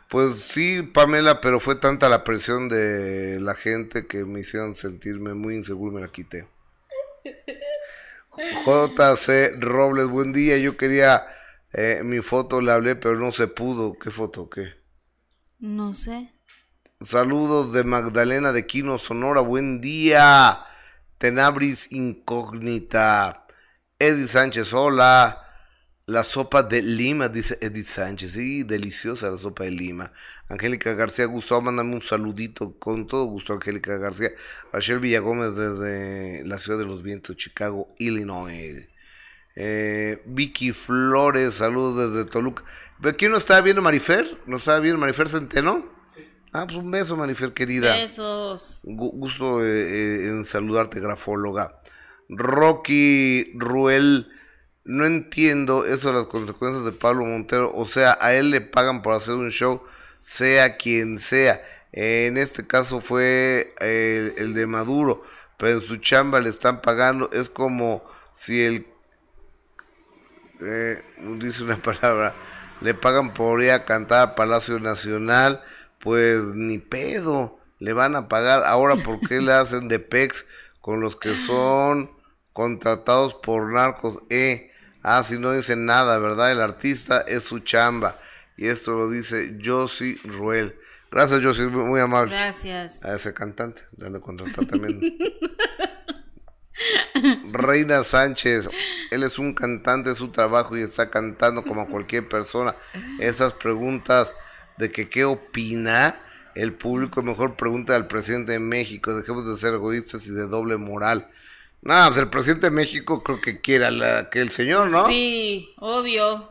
Pues 0.10 0.42
sí, 0.42 0.82
Pamela, 0.82 1.40
pero 1.42 1.60
fue 1.60 1.76
tanta 1.76 2.10
la 2.10 2.24
presión 2.24 2.68
de 2.70 3.40
la 3.40 3.54
gente 3.54 4.08
que 4.08 4.26
me 4.26 4.40
hicieron 4.40 4.74
sentirme 4.76 5.34
muy 5.36 5.56
inseguro 5.56 5.92
y 5.92 5.96
me 5.96 6.02
la 6.02 6.12
quité. 6.12 6.48
JC 8.66 9.60
Robles, 9.60 10.08
buen 10.08 10.34
día. 10.34 10.58
Yo 10.58 10.78
quería 10.78 11.28
eh, 11.74 12.02
mi 12.04 12.22
foto, 12.22 12.62
le 12.62 12.72
hablé, 12.72 12.96
pero 12.96 13.16
no 13.20 13.32
se 13.32 13.48
pudo. 13.48 13.98
¿Qué 14.00 14.12
foto? 14.12 14.50
¿Qué? 14.50 14.80
no 15.60 15.94
sé. 15.94 16.34
Saludos 17.02 17.72
de 17.72 17.86
Magdalena 17.86 18.52
de 18.52 18.68
Quino, 18.68 18.98
Sonora. 18.98 19.40
Buen 19.40 19.80
día. 19.80 20.66
Tenabris 21.18 21.90
Incógnita. 21.94 23.48
Edith 23.98 24.28
Sánchez, 24.28 24.74
hola. 24.74 25.46
La 26.08 26.26
sopa 26.26 26.62
de 26.62 26.82
Lima, 26.82 27.30
dice 27.30 27.58
Edith 27.62 27.86
Sánchez. 27.86 28.34
Sí, 28.34 28.64
deliciosa 28.64 29.32
la 29.32 29.38
sopa 29.38 29.64
de 29.64 29.72
Lima. 29.72 30.12
Angélica 30.50 30.94
García 30.94 31.24
Gustavo, 31.24 31.62
mándame 31.62 31.96
un 31.96 32.02
saludito. 32.02 32.78
Con 32.80 33.08
todo 33.08 33.24
gusto, 33.28 33.54
Angélica 33.54 33.98
García. 33.98 34.32
Rachel 34.74 35.00
Villagómez 35.00 35.56
desde 35.56 36.44
la 36.44 36.58
ciudad 36.58 36.80
de 36.80 36.86
los 36.86 37.02
vientos, 37.02 37.38
Chicago, 37.38 37.96
Illinois. 37.98 38.90
Eh, 39.56 40.22
Vicky 40.26 40.74
Flores, 40.74 41.56
saludos 41.56 42.14
desde 42.14 42.30
Toluca. 42.30 42.66
¿Pero 43.02 43.16
quién 43.16 43.32
nos 43.32 43.40
estaba 43.40 43.62
viendo, 43.62 43.82
Marifer? 43.82 44.38
¿Nos 44.46 44.64
estaba 44.64 44.82
viendo 44.82 45.00
Marifer 45.00 45.30
Centeno? 45.30 45.99
Ah, 46.52 46.66
pues 46.66 46.78
un 46.78 46.90
beso, 46.92 47.16
Marifer, 47.16 47.54
querida. 47.54 47.94
Besos. 47.96 48.82
Gu- 48.84 49.12
gusto 49.14 49.64
eh, 49.64 49.68
eh, 49.68 50.28
en 50.28 50.46
saludarte, 50.46 51.00
grafóloga. 51.00 51.80
Rocky 52.28 53.52
Ruel, 53.56 54.32
no 54.84 55.06
entiendo 55.06 55.86
eso 55.86 56.08
de 56.10 56.14
las 56.16 56.26
consecuencias 56.26 56.86
de 56.86 56.92
Pablo 56.92 57.26
Montero. 57.26 57.72
O 57.76 57.86
sea, 57.88 58.18
a 58.22 58.34
él 58.34 58.50
le 58.52 58.62
pagan 58.62 59.02
por 59.02 59.14
hacer 59.14 59.36
un 59.36 59.52
show, 59.52 59.84
sea 60.22 60.78
quien 60.78 61.20
sea. 61.20 61.62
En 61.92 62.38
este 62.38 62.66
caso 62.68 63.02
fue 63.02 63.74
el, 63.80 64.34
el 64.38 64.54
de 64.54 64.66
Maduro, 64.68 65.24
pero 65.58 65.80
en 65.80 65.82
su 65.84 65.98
chamba 65.98 66.40
le 66.40 66.50
están 66.50 66.82
pagando. 66.82 67.30
Es 67.32 67.50
como 67.50 68.04
si 68.40 68.62
el 68.64 68.86
eh, 70.62 71.02
dice 71.40 71.64
una 71.64 71.78
palabra, 71.82 72.36
le 72.82 72.94
pagan 72.94 73.34
por 73.34 73.62
ir 73.62 73.72
a 73.72 73.86
cantar 73.86 74.22
a 74.22 74.36
Palacio 74.36 74.80
Nacional, 74.80 75.62
pues 76.00 76.44
ni 76.56 76.78
pedo, 76.78 77.60
le 77.80 77.94
van 77.94 78.16
a 78.16 78.28
pagar. 78.28 78.64
Ahora, 78.66 78.96
¿por 78.96 79.20
qué 79.28 79.42
le 79.42 79.54
hacen 79.54 79.88
de 79.88 80.00
PEX 80.00 80.46
con 80.82 81.02
los 81.02 81.16
que 81.16 81.36
son 81.36 82.12
contratados 82.54 83.34
por 83.34 83.72
narcos? 83.72 84.20
Eh, 84.30 84.72
ah, 85.04 85.24
si 85.24 85.40
no 85.40 85.54
dicen 85.54 85.86
nada, 85.86 86.18
¿verdad? 86.20 86.52
El 86.52 86.62
artista 86.62 87.22
es 87.22 87.44
su 87.44 87.60
chamba. 87.60 88.20
Y 88.58 88.68
esto 88.68 88.96
lo 88.96 89.10
dice 89.10 89.58
Josie 89.64 90.20
Ruel. 90.24 90.76
Gracias, 91.12 91.42
Josie, 91.44 91.66
muy 91.66 92.00
amable. 92.00 92.32
Gracias. 92.32 93.04
A 93.04 93.16
ese 93.16 93.34
cantante, 93.34 93.82
le 93.98 94.08
han 94.08 94.14
de 94.14 94.20
contratar 94.20 94.66
también. 94.66 95.00
Reina 97.52 98.04
Sánchez, 98.04 98.70
él 99.12 99.24
es 99.24 99.40
un 99.40 99.54
cantante 99.54 100.12
de 100.12 100.16
su 100.16 100.30
trabajo 100.30 100.78
y 100.78 100.82
está 100.82 101.10
cantando 101.10 101.64
como 101.64 101.90
cualquier 101.90 102.30
persona. 102.30 102.76
Esas 103.20 103.54
preguntas 103.54 104.34
de 104.80 104.92
que 104.92 105.10
qué 105.10 105.26
opina 105.26 106.16
el 106.56 106.74
público, 106.74 107.22
mejor 107.22 107.56
pregunta 107.56 107.96
al 107.96 108.08
presidente 108.08 108.54
de 108.54 108.60
México. 108.60 109.14
Dejemos 109.14 109.46
de 109.46 109.58
ser 109.58 109.74
egoístas 109.74 110.26
y 110.26 110.32
de 110.32 110.48
doble 110.48 110.78
moral. 110.78 111.28
Nada, 111.82 112.08
pues 112.08 112.22
el 112.22 112.30
presidente 112.30 112.68
de 112.68 112.72
México 112.72 113.22
creo 113.22 113.42
que 113.42 113.62
quiera 113.62 113.92
la, 113.92 114.30
que 114.30 114.40
el 114.40 114.52
señor, 114.52 114.90
¿no? 114.90 115.06
Sí, 115.08 115.74
obvio. 115.78 116.50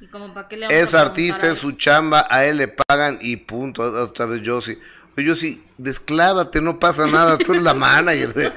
¿Y 0.00 0.06
como 0.08 0.32
para 0.32 0.48
qué 0.48 0.56
le 0.56 0.66
vamos 0.66 0.82
Es 0.82 0.94
a 0.94 1.02
artista, 1.02 1.48
es 1.48 1.58
su 1.58 1.72
chamba, 1.72 2.26
a 2.30 2.46
él 2.46 2.56
le 2.56 2.68
pagan 2.68 3.18
y 3.20 3.36
punto. 3.36 3.82
Otra 3.82 4.24
vez 4.24 4.40
yo 4.42 4.62
sí. 4.62 4.78
Oye, 5.16 5.26
yo 5.26 5.36
sí, 5.36 5.62
desclávate, 5.76 6.62
no 6.62 6.78
pasa 6.78 7.06
nada. 7.06 7.36
Tú 7.36 7.52
eres 7.52 7.64
la 7.64 7.74
manager 7.74 8.32
de, 8.32 8.52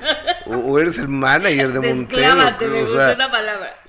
o, 0.45 0.56
o 0.56 0.80
eres 0.80 0.97
el 0.97 1.10
manager 1.10 1.73
de 1.73 1.80
Montero. 1.82 2.21
Desclávate, 2.21 2.67
me 2.67 2.82
gusta 2.82 2.97
sea, 2.97 3.12
esa 3.12 3.32
palabra. 3.32 3.82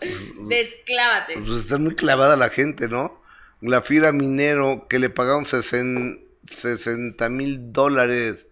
Desclávate. 0.49 1.35
Pues 1.39 1.61
está 1.61 1.79
muy 1.79 1.95
clavada 1.95 2.37
la 2.37 2.49
gente, 2.49 2.89
¿no? 2.89 3.24
La 3.65 3.81
Fira 3.81 4.13
Minero, 4.13 4.87
que 4.89 4.99
le 4.99 5.09
pagaron 5.09 5.47
60 5.47 7.29
mil 7.31 7.73
dólares. 7.73 8.47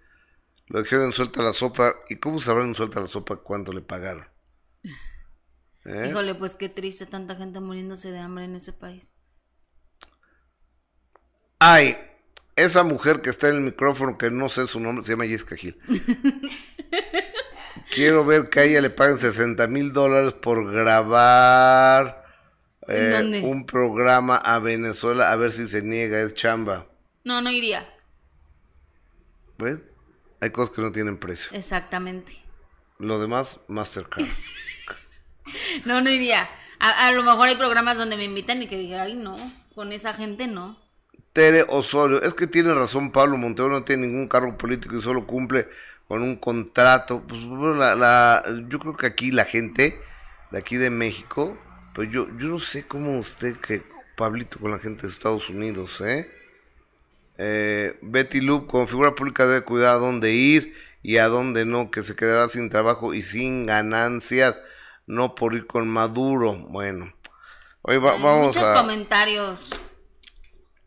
Lo 0.68 0.82
dijeron 0.82 1.12
suelta 1.12 1.42
la 1.42 1.52
sopa. 1.52 1.96
¿Y 2.08 2.16
cómo 2.16 2.40
sabrán 2.40 2.74
suelta 2.74 3.00
la 3.00 3.08
sopa 3.08 3.36
cuánto 3.36 3.74
le 3.74 3.82
pagaron? 3.82 4.26
¿Eh? 5.84 6.08
Híjole, 6.08 6.34
pues 6.34 6.54
qué 6.54 6.70
triste 6.70 7.04
tanta 7.04 7.36
gente 7.36 7.60
muriéndose 7.60 8.10
de 8.10 8.20
hambre 8.20 8.44
en 8.44 8.54
ese 8.54 8.72
país. 8.72 9.12
Ay, 11.58 11.98
esa 12.56 12.82
mujer 12.82 13.20
que 13.20 13.28
está 13.28 13.50
en 13.50 13.56
el 13.56 13.60
micrófono, 13.60 14.16
que 14.16 14.30
no 14.30 14.48
sé 14.48 14.66
su 14.66 14.80
nombre, 14.80 15.04
se 15.04 15.12
llama 15.12 15.26
Jessica 15.26 15.56
Gil. 15.56 15.78
Quiero 17.94 18.24
ver 18.24 18.48
que 18.48 18.60
a 18.60 18.64
ella 18.64 18.80
le 18.80 18.88
paguen 18.88 19.18
60 19.18 19.66
mil 19.66 19.92
dólares 19.92 20.32
por 20.32 20.72
grabar 20.72 22.21
¿En 22.21 22.21
eh, 22.88 23.40
un 23.44 23.64
programa 23.66 24.36
a 24.36 24.58
Venezuela, 24.58 25.30
a 25.32 25.36
ver 25.36 25.52
si 25.52 25.66
se 25.68 25.82
niega, 25.82 26.20
es 26.20 26.34
chamba. 26.34 26.86
No, 27.24 27.40
no 27.40 27.50
iría. 27.50 27.88
¿Ves? 29.58 29.80
Hay 30.40 30.50
cosas 30.50 30.74
que 30.74 30.82
no 30.82 30.90
tienen 30.92 31.18
precio. 31.18 31.50
Exactamente. 31.56 32.42
Lo 32.98 33.18
demás, 33.20 33.60
Mastercard. 33.68 34.26
No, 35.84 36.00
no 36.00 36.08
iría. 36.08 36.48
A, 36.78 37.06
a 37.08 37.12
lo 37.12 37.22
mejor 37.24 37.48
hay 37.48 37.56
programas 37.56 37.98
donde 37.98 38.16
me 38.16 38.24
invitan 38.24 38.62
y 38.62 38.68
que 38.68 38.76
dijera, 38.76 39.02
ay, 39.02 39.14
no, 39.14 39.36
con 39.74 39.92
esa 39.92 40.14
gente 40.14 40.46
no. 40.46 40.78
Tere 41.32 41.64
Osorio, 41.68 42.22
es 42.22 42.32
que 42.34 42.46
tiene 42.46 42.72
razón 42.74 43.10
Pablo 43.10 43.36
Montero, 43.38 43.68
no 43.68 43.82
tiene 43.84 44.06
ningún 44.06 44.28
cargo 44.28 44.56
político 44.56 44.96
y 44.96 45.02
solo 45.02 45.26
cumple 45.26 45.68
con 46.06 46.22
un 46.22 46.36
contrato. 46.36 47.22
Pues 47.26 47.44
bueno, 47.44 47.74
la, 47.74 47.94
la- 47.96 48.44
yo 48.68 48.78
creo 48.78 48.96
que 48.96 49.06
aquí 49.06 49.32
la 49.32 49.44
gente 49.44 50.00
de 50.52 50.58
aquí 50.58 50.76
de 50.76 50.90
México, 50.90 51.58
pues 51.94 52.10
yo, 52.10 52.26
yo 52.38 52.48
no 52.48 52.58
sé 52.58 52.86
cómo 52.86 53.18
usted 53.18 53.56
que 53.56 53.82
Pablito 54.16 54.58
con 54.58 54.70
la 54.70 54.78
gente 54.78 55.02
de 55.06 55.12
Estados 55.12 55.48
Unidos, 55.48 56.00
¿eh? 56.00 56.30
Eh, 57.38 57.98
Betty 58.02 58.40
Loop, 58.40 58.66
como 58.66 58.86
figura 58.86 59.14
pública 59.14 59.46
debe 59.46 59.64
cuidar 59.64 59.94
a 59.94 59.98
dónde 59.98 60.32
ir 60.32 60.74
y 61.02 61.16
a 61.16 61.28
dónde 61.28 61.64
no, 61.64 61.90
que 61.90 62.02
se 62.02 62.14
quedará 62.14 62.48
sin 62.48 62.70
trabajo 62.70 63.14
y 63.14 63.22
sin 63.22 63.66
ganancias, 63.66 64.54
no 65.06 65.34
por 65.34 65.54
ir 65.54 65.66
con 65.66 65.88
Maduro. 65.88 66.54
Bueno, 66.68 67.12
hoy 67.82 67.96
va- 67.96 68.12
vamos 68.18 68.48
Muchos 68.54 68.68
a... 68.68 68.74
comentarios, 68.74 69.70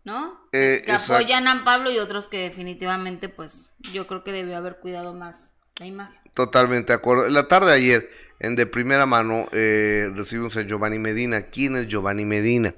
¿no? 0.04 0.40
Eh, 0.54 0.84
que 0.86 0.92
apoyan 0.92 1.48
a 1.48 1.66
Pablo 1.66 1.92
y 1.92 1.98
otros 1.98 2.28
que 2.28 2.38
definitivamente, 2.38 3.28
pues, 3.28 3.72
yo 3.92 4.08
creo 4.08 4.24
que 4.24 4.32
debió 4.32 4.56
haber 4.56 4.78
cuidado 4.78 5.14
más 5.14 5.56
la 5.78 5.88
imagen. 5.88 6.22
Totalmente 6.34 6.94
de 6.94 6.98
acuerdo. 7.00 7.28
La 7.28 7.48
tarde 7.48 7.72
de 7.72 7.78
ayer, 7.78 8.10
en 8.40 8.56
de 8.56 8.66
primera 8.66 9.06
mano, 9.06 9.48
eh, 9.52 10.12
recibimos 10.14 10.56
a 10.58 10.64
Giovanni 10.64 11.00
Medina. 11.00 11.44
¿Quién 11.44 11.76
es 11.78 11.88
Giovanni 11.88 12.26
Medina? 12.26 12.74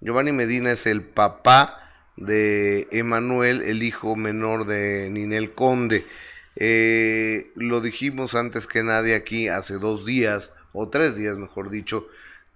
Giovanni 0.00 0.32
Medina 0.32 0.72
es 0.72 0.86
el 0.86 1.02
papá 1.02 1.90
de 2.16 2.88
Emanuel, 2.90 3.62
el 3.62 3.82
hijo 3.82 4.16
menor 4.16 4.66
de 4.66 5.08
Ninel 5.10 5.52
Conde. 5.54 6.06
Eh, 6.56 7.50
lo 7.54 7.80
dijimos 7.80 8.34
antes 8.34 8.66
que 8.66 8.82
nadie 8.82 9.14
aquí 9.14 9.48
hace 9.48 9.74
dos 9.74 10.04
días, 10.04 10.52
o 10.72 10.88
tres 10.88 11.16
días 11.16 11.38
mejor 11.38 11.70
dicho, 11.70 12.06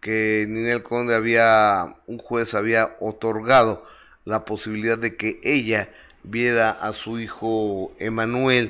que 0.01 0.47
Ninel 0.49 0.83
Conde 0.83 1.15
había, 1.15 1.97
un 2.07 2.19
juez 2.19 2.55
había 2.55 2.97
otorgado 3.01 3.87
la 4.25 4.45
posibilidad 4.45 4.99
de 4.99 5.17
que 5.17 5.41
ella 5.43 5.89
viera 6.27 6.71
a 6.71 6.93
su 6.93 7.19
hijo 7.21 7.93
Emanuel 7.99 8.69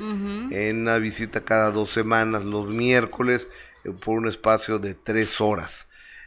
en 0.52 0.82
una 0.82 0.98
visita 0.98 1.40
cada 1.44 1.70
dos 1.70 1.90
semanas, 1.90 2.44
los 2.44 2.68
miércoles, 2.68 3.48
eh, 3.84 3.90
por 3.90 4.18
un 4.18 4.28
espacio 4.28 4.78
de 4.78 4.94
tres 4.94 5.40
horas. 5.40 5.86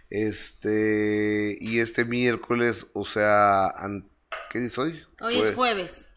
Este, 0.09 1.57
y 1.61 1.79
este 1.79 2.05
miércoles, 2.05 2.87
o 2.93 3.05
sea, 3.05 3.73
¿qué 4.51 4.59
dice 4.59 4.81
hoy? 4.81 5.03
Hoy 5.21 5.35
Fue- 5.37 5.47
es 5.49 5.55
jueves. 5.55 6.11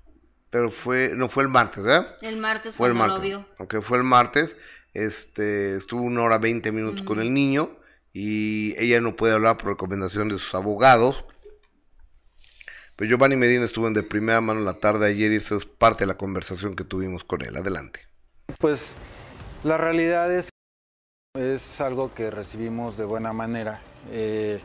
Pero 0.51 0.71
fue, 0.71 1.13
no 1.15 1.29
fue 1.29 1.45
el 1.45 1.49
martes, 1.49 1.83
¿verdad? 1.83 2.15
El 2.21 2.37
martes 2.37 2.77
Fue 2.77 2.89
el 2.89 2.95
lo 2.95 2.99
martes. 2.99 3.23
vio. 3.23 3.47
Aunque 3.59 3.81
fue 3.81 3.97
el 3.99 4.05
martes, 4.05 4.57
este, 4.93 5.77
estuvo 5.77 6.03
una 6.03 6.23
hora 6.23 6.37
veinte 6.39 6.73
minutos 6.73 7.03
con 7.03 7.21
el 7.21 7.33
niño 7.33 7.71
y 8.13 8.75
ella 8.79 9.01
no 9.01 9.17
puede 9.17 9.33
hablar 9.33 9.57
por 9.57 9.69
recomendación 9.69 10.29
de 10.29 10.35
sus 10.39 10.55
abogados. 10.55 11.25
Pero 12.97 13.09
Giovanni 13.09 13.37
Medina 13.37 13.65
estuvo 13.65 13.89
en 13.89 13.95
de 13.95 14.03
primera 14.03 14.41
mano 14.41 14.61
la 14.61 14.75
tarde 14.75 15.07
de 15.07 15.13
ayer 15.13 15.33
y 15.33 15.37
esa 15.37 15.57
es 15.57 15.65
parte 15.65 16.05
de 16.05 16.09
la 16.09 16.17
conversación 16.17 16.77
que 16.77 16.85
tuvimos 16.85 17.25
con 17.25 17.43
él. 17.43 17.57
Adelante. 17.57 18.01
Pues 18.59 18.95
la 19.65 19.77
realidad 19.77 20.33
es 20.33 20.53
es 21.35 21.81
algo 21.81 22.13
que 22.13 22.31
recibimos 22.31 22.99
de 22.99 23.07
buena 23.07 23.33
manera. 23.33 23.81
Eh, 24.11 24.61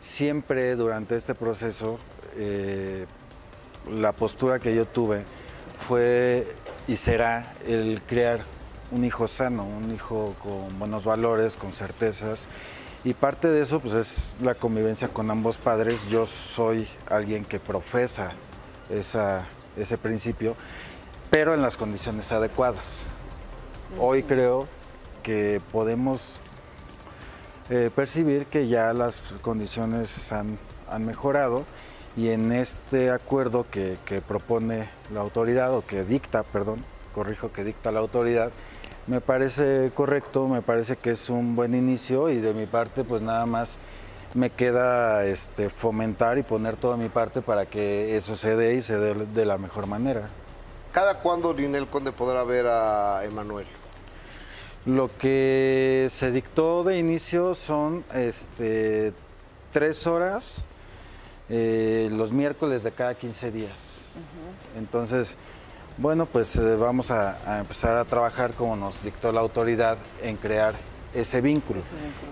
siempre 0.00 0.74
durante 0.74 1.14
este 1.14 1.36
proceso 1.36 2.00
eh, 2.34 3.06
la 3.88 4.10
postura 4.10 4.58
que 4.58 4.74
yo 4.74 4.86
tuve 4.86 5.24
fue 5.78 6.48
y 6.88 6.96
será 6.96 7.54
el 7.64 8.02
crear 8.02 8.40
un 8.90 9.04
hijo 9.04 9.28
sano, 9.28 9.64
un 9.64 9.94
hijo 9.94 10.34
con 10.42 10.76
buenos 10.80 11.04
valores, 11.04 11.56
con 11.56 11.72
certezas. 11.72 12.48
Y 13.04 13.14
parte 13.14 13.48
de 13.48 13.62
eso 13.62 13.80
pues, 13.80 13.94
es 13.94 14.38
la 14.42 14.54
convivencia 14.54 15.08
con 15.08 15.30
ambos 15.30 15.58
padres. 15.58 16.08
Yo 16.10 16.26
soy 16.26 16.86
alguien 17.08 17.44
que 17.44 17.58
profesa 17.58 18.32
esa- 18.90 19.46
ese 19.76 19.96
principio, 19.96 20.54
pero 21.30 21.54
en 21.54 21.62
las 21.62 21.76
condiciones 21.76 22.30
adecuadas. 22.32 23.00
Hoy 23.98 24.22
creo 24.22 24.68
que 25.22 25.60
podemos 25.72 26.40
eh, 27.70 27.90
percibir 27.94 28.46
que 28.46 28.66
ya 28.68 28.92
las 28.92 29.20
condiciones 29.42 30.32
han, 30.32 30.58
han 30.90 31.06
mejorado 31.06 31.64
y 32.16 32.30
en 32.30 32.50
este 32.52 33.10
acuerdo 33.12 33.64
que, 33.70 33.96
que 34.04 34.20
propone 34.20 34.90
la 35.12 35.20
autoridad 35.20 35.72
o 35.72 35.86
que 35.86 36.04
dicta, 36.04 36.42
perdón, 36.42 36.84
corrijo, 37.14 37.52
que 37.52 37.62
dicta 37.62 37.92
la 37.92 38.00
autoridad, 38.00 38.50
me 39.10 39.20
parece 39.20 39.90
correcto, 39.92 40.46
me 40.46 40.62
parece 40.62 40.94
que 40.94 41.10
es 41.10 41.30
un 41.30 41.56
buen 41.56 41.74
inicio 41.74 42.30
y 42.30 42.36
de 42.36 42.54
mi 42.54 42.66
parte 42.66 43.02
pues 43.02 43.22
nada 43.22 43.44
más 43.44 43.76
me 44.34 44.50
queda 44.50 45.24
este, 45.24 45.68
fomentar 45.68 46.38
y 46.38 46.44
poner 46.44 46.76
toda 46.76 46.96
mi 46.96 47.08
parte 47.08 47.42
para 47.42 47.66
que 47.66 48.16
eso 48.16 48.36
se 48.36 48.54
dé 48.54 48.76
y 48.76 48.82
se 48.82 48.96
dé 48.98 49.14
de 49.14 49.44
la 49.44 49.58
mejor 49.58 49.88
manera. 49.88 50.28
¿Cada 50.92 51.18
cuándo 51.22 51.52
Ninel 51.52 51.88
Conde 51.88 52.12
podrá 52.12 52.44
ver 52.44 52.68
a 52.68 53.24
Emanuel? 53.24 53.66
Lo 54.86 55.10
que 55.18 56.06
se 56.08 56.30
dictó 56.30 56.84
de 56.84 56.96
inicio 56.96 57.54
son 57.54 58.04
este, 58.14 59.12
tres 59.72 60.06
horas 60.06 60.66
eh, 61.48 62.08
los 62.12 62.30
miércoles 62.30 62.84
de 62.84 62.92
cada 62.92 63.16
15 63.16 63.50
días. 63.50 64.02
Entonces, 64.78 65.36
Bueno, 66.00 66.24
pues 66.24 66.56
eh, 66.56 66.76
vamos 66.76 67.10
a, 67.10 67.36
a 67.44 67.60
empezar 67.60 67.98
a 67.98 68.06
trabajar 68.06 68.54
como 68.54 68.74
nos 68.74 69.02
dictó 69.02 69.32
la 69.32 69.40
autoridad 69.40 69.98
en 70.22 70.38
crear 70.38 70.74
ese 71.12 71.42
vínculo. 71.42 71.82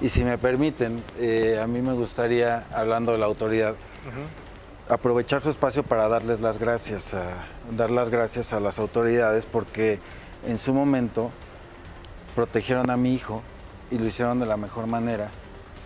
Y 0.01 0.09
si 0.09 0.25
me 0.25 0.39
permiten, 0.39 1.05
eh, 1.19 1.61
a 1.63 1.67
mí 1.67 1.83
me 1.83 1.93
gustaría, 1.93 2.67
hablando 2.73 3.13
de 3.13 3.19
la 3.19 3.27
autoridad, 3.27 3.75
aprovechar 4.89 5.43
su 5.43 5.51
espacio 5.51 5.83
para 5.83 6.09
darles 6.09 6.41
las 6.41 6.57
gracias, 6.57 7.13
a, 7.13 7.47
dar 7.71 7.91
las 7.91 8.09
gracias 8.09 8.55
a 8.55 8.61
las 8.61 8.79
autoridades 8.79 9.45
porque 9.45 9.99
en 10.47 10.57
su 10.57 10.73
momento 10.73 11.31
protegieron 12.35 12.89
a 12.89 12.97
mi 12.97 13.13
hijo 13.13 13.43
y 13.91 13.99
lo 13.99 14.07
hicieron 14.07 14.41
de 14.41 14.47
la 14.47 14.57
mejor 14.57 14.87
manera. 14.87 15.31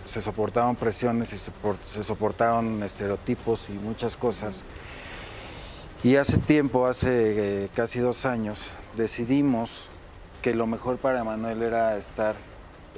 Se 0.05 0.21
soportaron 0.21 0.77
presiones 0.77 1.33
y 1.33 1.37
se 1.37 2.03
soportaron 2.05 2.81
estereotipos 2.81 3.67
y 3.67 3.73
muchas 3.73 4.15
cosas. 4.15 4.63
Y 6.03 6.17
hace 6.17 6.37
tiempo, 6.37 6.85
hace 6.85 7.63
eh, 7.63 7.69
casi 7.73 7.99
dos 7.99 8.25
años, 8.25 8.73
decidimos 8.97 9.87
que 10.41 10.53
lo 10.53 10.67
mejor 10.67 10.97
para 10.97 11.21
Emanuel 11.21 11.63
era 11.63 11.97
estar, 11.97 12.35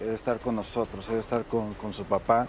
era 0.01 0.11
estar 0.11 0.39
con 0.39 0.55
nosotros, 0.55 1.07
era 1.09 1.19
estar 1.19 1.45
con, 1.45 1.75
con 1.75 1.93
su 1.93 2.05
papá. 2.05 2.47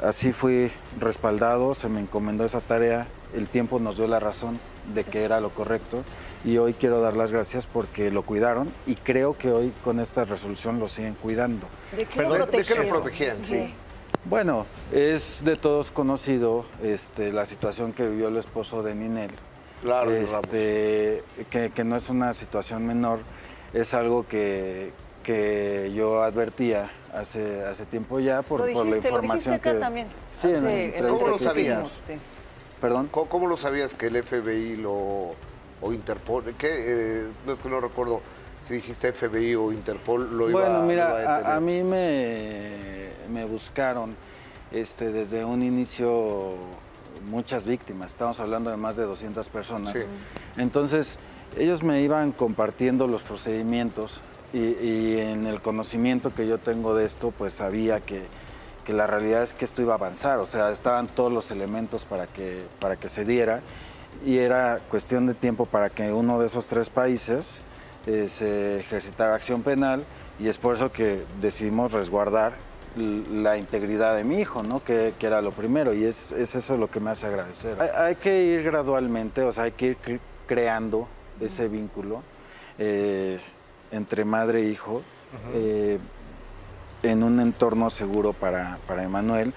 Así 0.00 0.30
fui 0.30 0.70
respaldado, 1.00 1.74
se 1.74 1.88
me 1.88 1.98
encomendó 1.98 2.44
esa 2.44 2.60
tarea, 2.60 3.08
el 3.34 3.48
tiempo 3.48 3.80
nos 3.80 3.96
dio 3.96 4.06
la 4.06 4.20
razón 4.20 4.60
de 4.94 5.02
que 5.02 5.24
era 5.24 5.40
lo 5.40 5.50
correcto 5.50 6.04
y 6.44 6.58
hoy 6.58 6.72
quiero 6.72 7.00
dar 7.00 7.16
las 7.16 7.32
gracias 7.32 7.66
porque 7.66 8.12
lo 8.12 8.22
cuidaron 8.22 8.72
y 8.86 8.94
creo 8.94 9.36
que 9.36 9.50
hoy 9.50 9.72
con 9.82 9.98
esta 9.98 10.24
resolución 10.24 10.78
lo 10.78 10.88
siguen 10.88 11.14
cuidando. 11.14 11.66
¿De 11.96 12.04
qué 12.04 12.16
Perdón, 12.16 12.38
lo 12.38 12.46
¿de 12.46 12.64
qué 12.64 12.74
lo 12.76 12.88
protegían? 12.88 13.44
Sí. 13.44 13.74
Bueno, 14.24 14.66
es 14.92 15.44
de 15.44 15.56
todos 15.56 15.90
conocido 15.90 16.66
este, 16.82 17.32
la 17.32 17.46
situación 17.46 17.92
que 17.92 18.06
vivió 18.08 18.28
el 18.28 18.36
esposo 18.36 18.82
de 18.82 18.94
Ninel. 18.94 19.30
Claro, 19.82 20.10
este, 20.10 21.22
que, 21.50 21.70
que 21.70 21.84
no 21.84 21.96
es 21.96 22.08
una 22.10 22.34
situación 22.34 22.84
menor, 22.86 23.20
es 23.72 23.94
algo 23.94 24.26
que, 24.26 24.92
que 25.22 25.92
yo 25.94 26.22
advertía 26.22 26.90
hace, 27.14 27.64
hace 27.64 27.86
tiempo 27.86 28.18
ya 28.18 28.42
por, 28.42 28.60
Lo 28.60 28.72
por 28.72 28.84
la 28.86 28.96
dijiste, 28.96 29.10
lo 29.10 29.16
información 29.16 29.54
dijiste 29.54 29.68
acá 29.70 29.72
que... 29.72 29.80
también. 29.80 30.08
Sí, 30.32 30.48
en 30.48 30.66
hace- 30.66 31.08
¿Cómo 31.08 31.28
lo 31.28 31.38
que 31.38 31.44
sabías? 31.44 32.00
Sí. 32.04 32.14
Perdón. 32.80 33.08
¿Cómo, 33.10 33.28
cómo 33.28 33.46
lo 33.46 33.56
sabías 33.56 33.94
que 33.94 34.06
el 34.08 34.22
FBI 34.22 34.76
lo 34.76 35.30
o 35.80 35.92
Interpol, 35.92 36.42
qué? 36.58 36.66
Eh, 36.70 37.28
no 37.46 37.52
es 37.52 37.60
que 37.60 37.68
no 37.68 37.80
recuerdo 37.80 38.20
si 38.60 38.74
dijiste 38.74 39.12
FBI 39.12 39.54
o 39.54 39.72
Interpol 39.72 40.36
lo 40.36 40.50
iba, 40.50 40.60
Bueno, 40.60 40.80
lo 40.80 40.86
mira, 40.86 41.04
iba 41.04 41.14
a 41.14 41.18
detener. 41.18 41.46
a, 41.46 41.56
a 41.56 41.60
mí 41.60 41.82
me, 41.82 43.08
me 43.30 43.44
buscaron 43.44 44.16
este, 44.72 45.10
desde 45.12 45.44
un 45.44 45.62
inicio 45.62 46.54
muchas 47.30 47.66
víctimas, 47.66 48.10
estamos 48.12 48.40
hablando 48.40 48.70
de 48.70 48.76
más 48.76 48.96
de 48.96 49.04
200 49.04 49.48
personas. 49.48 49.90
Sí. 49.92 50.00
Entonces, 50.56 51.18
ellos 51.58 51.82
me 51.82 52.00
iban 52.02 52.32
compartiendo 52.32 53.06
los 53.06 53.22
procedimientos 53.22 54.20
y, 54.52 54.58
y 54.82 55.18
en 55.20 55.46
el 55.46 55.60
conocimiento 55.60 56.34
que 56.34 56.46
yo 56.46 56.58
tengo 56.58 56.94
de 56.94 57.04
esto, 57.04 57.32
pues 57.36 57.54
sabía 57.54 58.00
que, 58.00 58.22
que 58.84 58.92
la 58.92 59.06
realidad 59.06 59.42
es 59.42 59.52
que 59.54 59.64
esto 59.64 59.82
iba 59.82 59.92
a 59.94 59.96
avanzar, 59.96 60.38
o 60.38 60.46
sea, 60.46 60.70
estaban 60.70 61.06
todos 61.08 61.32
los 61.32 61.50
elementos 61.50 62.04
para 62.04 62.26
que, 62.26 62.62
para 62.80 62.96
que 62.96 63.08
se 63.08 63.24
diera 63.24 63.60
y 64.24 64.38
era 64.38 64.80
cuestión 64.88 65.26
de 65.26 65.34
tiempo 65.34 65.66
para 65.66 65.90
que 65.90 66.12
uno 66.12 66.38
de 66.40 66.46
esos 66.46 66.66
tres 66.68 66.88
países 66.90 67.62
eh, 68.08 68.28
se 68.28 68.80
ejercitara 68.80 69.34
acción 69.36 69.62
penal 69.62 70.04
y 70.40 70.48
es 70.48 70.58
por 70.58 70.74
eso 70.74 70.90
que 70.90 71.22
decidimos 71.40 71.92
resguardar 71.92 72.54
la 72.96 73.56
integridad 73.56 74.16
de 74.16 74.24
mi 74.24 74.40
hijo, 74.40 74.62
¿no? 74.64 74.82
Que, 74.82 75.14
que 75.20 75.26
era 75.26 75.40
lo 75.42 75.52
primero 75.52 75.92
y 75.94 76.04
es, 76.04 76.32
es 76.32 76.54
eso 76.56 76.76
lo 76.76 76.90
que 76.90 76.98
me 76.98 77.10
hace 77.10 77.26
agradecer. 77.26 77.80
Hay, 77.80 77.90
hay 77.94 78.14
que 78.16 78.42
ir 78.42 78.62
gradualmente, 78.64 79.42
o 79.42 79.52
sea, 79.52 79.64
hay 79.64 79.72
que 79.72 79.86
ir 79.88 79.96
cre- 80.04 80.20
creando 80.46 81.06
ese 81.40 81.68
vínculo 81.68 82.22
eh, 82.78 83.38
entre 83.92 84.24
madre 84.24 84.62
e 84.62 84.64
hijo 84.64 85.02
eh, 85.54 85.98
en 87.04 87.22
un 87.22 87.38
entorno 87.38 87.90
seguro 87.90 88.32
para, 88.32 88.78
para 88.88 89.04
Emanuel. 89.04 89.52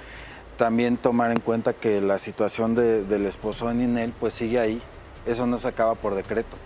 También 0.58 0.98
tomar 0.98 1.32
en 1.32 1.40
cuenta 1.40 1.74
que 1.74 2.02
la 2.02 2.20
situación 2.20 2.76
de- 2.76 3.04
del 3.06 3.26
esposo 3.26 3.70
de 3.70 3.76
Ninel 3.76 4.14
pues 4.20 4.36
sigue 4.36 4.60
ahí, 4.60 4.82
eso 5.26 5.48
no 5.48 5.58
se 5.58 5.68
acaba 5.70 5.96
por 5.96 6.14
decreto. 6.14 6.58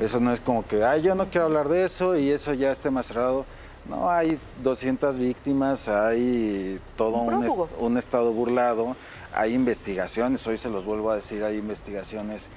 Eso 0.00 0.20
no 0.20 0.32
es 0.32 0.40
como 0.40 0.66
que, 0.66 0.84
ay, 0.84 1.02
yo 1.02 1.14
no 1.14 1.28
quiero 1.28 1.46
hablar 1.46 1.68
de 1.68 1.84
eso 1.84 2.16
y 2.16 2.30
eso 2.30 2.54
ya 2.54 2.72
esté 2.72 2.90
más 2.90 3.06
cerrado. 3.06 3.44
No, 3.88 4.10
hay 4.10 4.38
200 4.62 5.18
víctimas, 5.18 5.88
hay 5.88 6.80
todo 6.96 7.16
Un 7.18 7.34
un, 7.34 7.44
est- 7.44 7.54
prófugo. 7.54 7.68
un 7.84 7.98
estado 7.98 8.32
burlado, 8.32 8.96
hay 9.34 9.54
investigaciones, 9.54 10.46
hoy 10.46 10.56
se 10.56 10.70
los 10.70 10.84
vuelvo 10.84 11.10
a 11.10 11.16
decir, 11.16 11.42
hay 11.42 11.56
investigaciones 11.56 12.48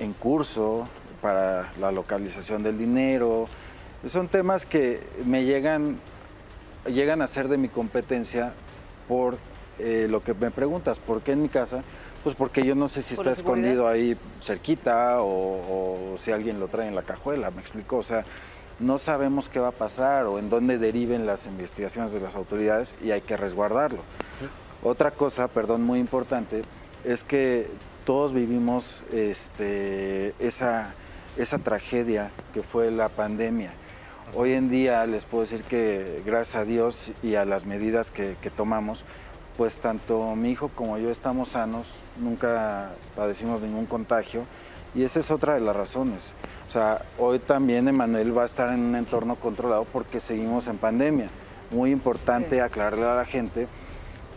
en 0.00 0.12
curso 0.12 0.88
para 1.22 1.72
la 1.78 1.92
localización 1.92 2.62
del 2.64 2.76
dinero. 2.76 3.46
Son 4.06 4.26
temas 4.28 4.66
que 4.66 5.00
me 5.24 5.44
llegan, 5.44 5.98
llegan 6.86 7.22
a 7.22 7.26
ser 7.28 7.48
de 7.48 7.56
mi 7.56 7.68
competencia 7.68 8.52
por 9.08 9.38
eh, 9.78 10.06
lo 10.10 10.22
que 10.24 10.34
me 10.34 10.50
preguntas, 10.50 10.98
¿por 10.98 11.22
qué 11.22 11.32
en 11.32 11.42
mi 11.42 11.48
casa? 11.48 11.82
Pues 12.24 12.34
porque 12.34 12.64
yo 12.64 12.74
no 12.74 12.88
sé 12.88 13.02
si 13.02 13.14
¿Por 13.14 13.26
está 13.26 13.38
escondido 13.38 13.86
ahí 13.86 14.16
cerquita 14.40 15.20
o, 15.20 16.14
o 16.14 16.18
si 16.18 16.32
alguien 16.32 16.58
lo 16.58 16.68
trae 16.68 16.88
en 16.88 16.94
la 16.94 17.02
cajuela, 17.02 17.50
me 17.50 17.60
explico. 17.60 17.98
O 17.98 18.02
sea, 18.02 18.24
no 18.80 18.98
sabemos 18.98 19.48
qué 19.48 19.60
va 19.60 19.68
a 19.68 19.72
pasar 19.72 20.26
o 20.26 20.38
en 20.38 20.50
dónde 20.50 20.78
deriven 20.78 21.26
las 21.26 21.46
investigaciones 21.46 22.12
de 22.12 22.20
las 22.20 22.34
autoridades 22.34 22.96
y 23.02 23.12
hay 23.12 23.20
que 23.20 23.36
resguardarlo. 23.36 24.00
Otra 24.82 25.12
cosa, 25.12 25.48
perdón, 25.48 25.82
muy 25.82 25.98
importante, 25.98 26.64
es 27.04 27.24
que 27.24 27.68
todos 28.04 28.32
vivimos 28.32 29.02
este, 29.12 30.34
esa, 30.38 30.94
esa 31.36 31.58
tragedia 31.58 32.32
que 32.52 32.62
fue 32.62 32.90
la 32.90 33.08
pandemia. 33.08 33.72
Hoy 34.34 34.52
en 34.52 34.68
día 34.68 35.06
les 35.06 35.24
puedo 35.24 35.42
decir 35.42 35.62
que 35.62 36.22
gracias 36.26 36.62
a 36.62 36.64
Dios 36.64 37.12
y 37.22 37.36
a 37.36 37.44
las 37.44 37.66
medidas 37.66 38.10
que, 38.10 38.36
que 38.40 38.50
tomamos, 38.50 39.04
pues 39.56 39.78
tanto 39.78 40.34
mi 40.34 40.50
hijo 40.50 40.68
como 40.74 40.98
yo 40.98 41.10
estamos 41.10 41.50
sanos, 41.50 41.86
nunca 42.20 42.90
padecimos 43.14 43.60
ningún 43.60 43.86
contagio 43.86 44.44
y 44.94 45.04
esa 45.04 45.20
es 45.20 45.30
otra 45.30 45.54
de 45.54 45.60
las 45.60 45.76
razones. 45.76 46.32
O 46.68 46.70
sea, 46.70 47.02
hoy 47.18 47.38
también 47.38 47.88
Emanuel 47.88 48.36
va 48.36 48.42
a 48.42 48.46
estar 48.46 48.70
en 48.72 48.80
un 48.80 48.96
entorno 48.96 49.36
controlado 49.36 49.84
porque 49.84 50.20
seguimos 50.20 50.66
en 50.66 50.78
pandemia. 50.78 51.28
Muy 51.70 51.90
importante 51.90 52.56
Sí. 52.56 52.60
aclararle 52.60 53.06
a 53.06 53.14
la 53.14 53.24
gente 53.24 53.68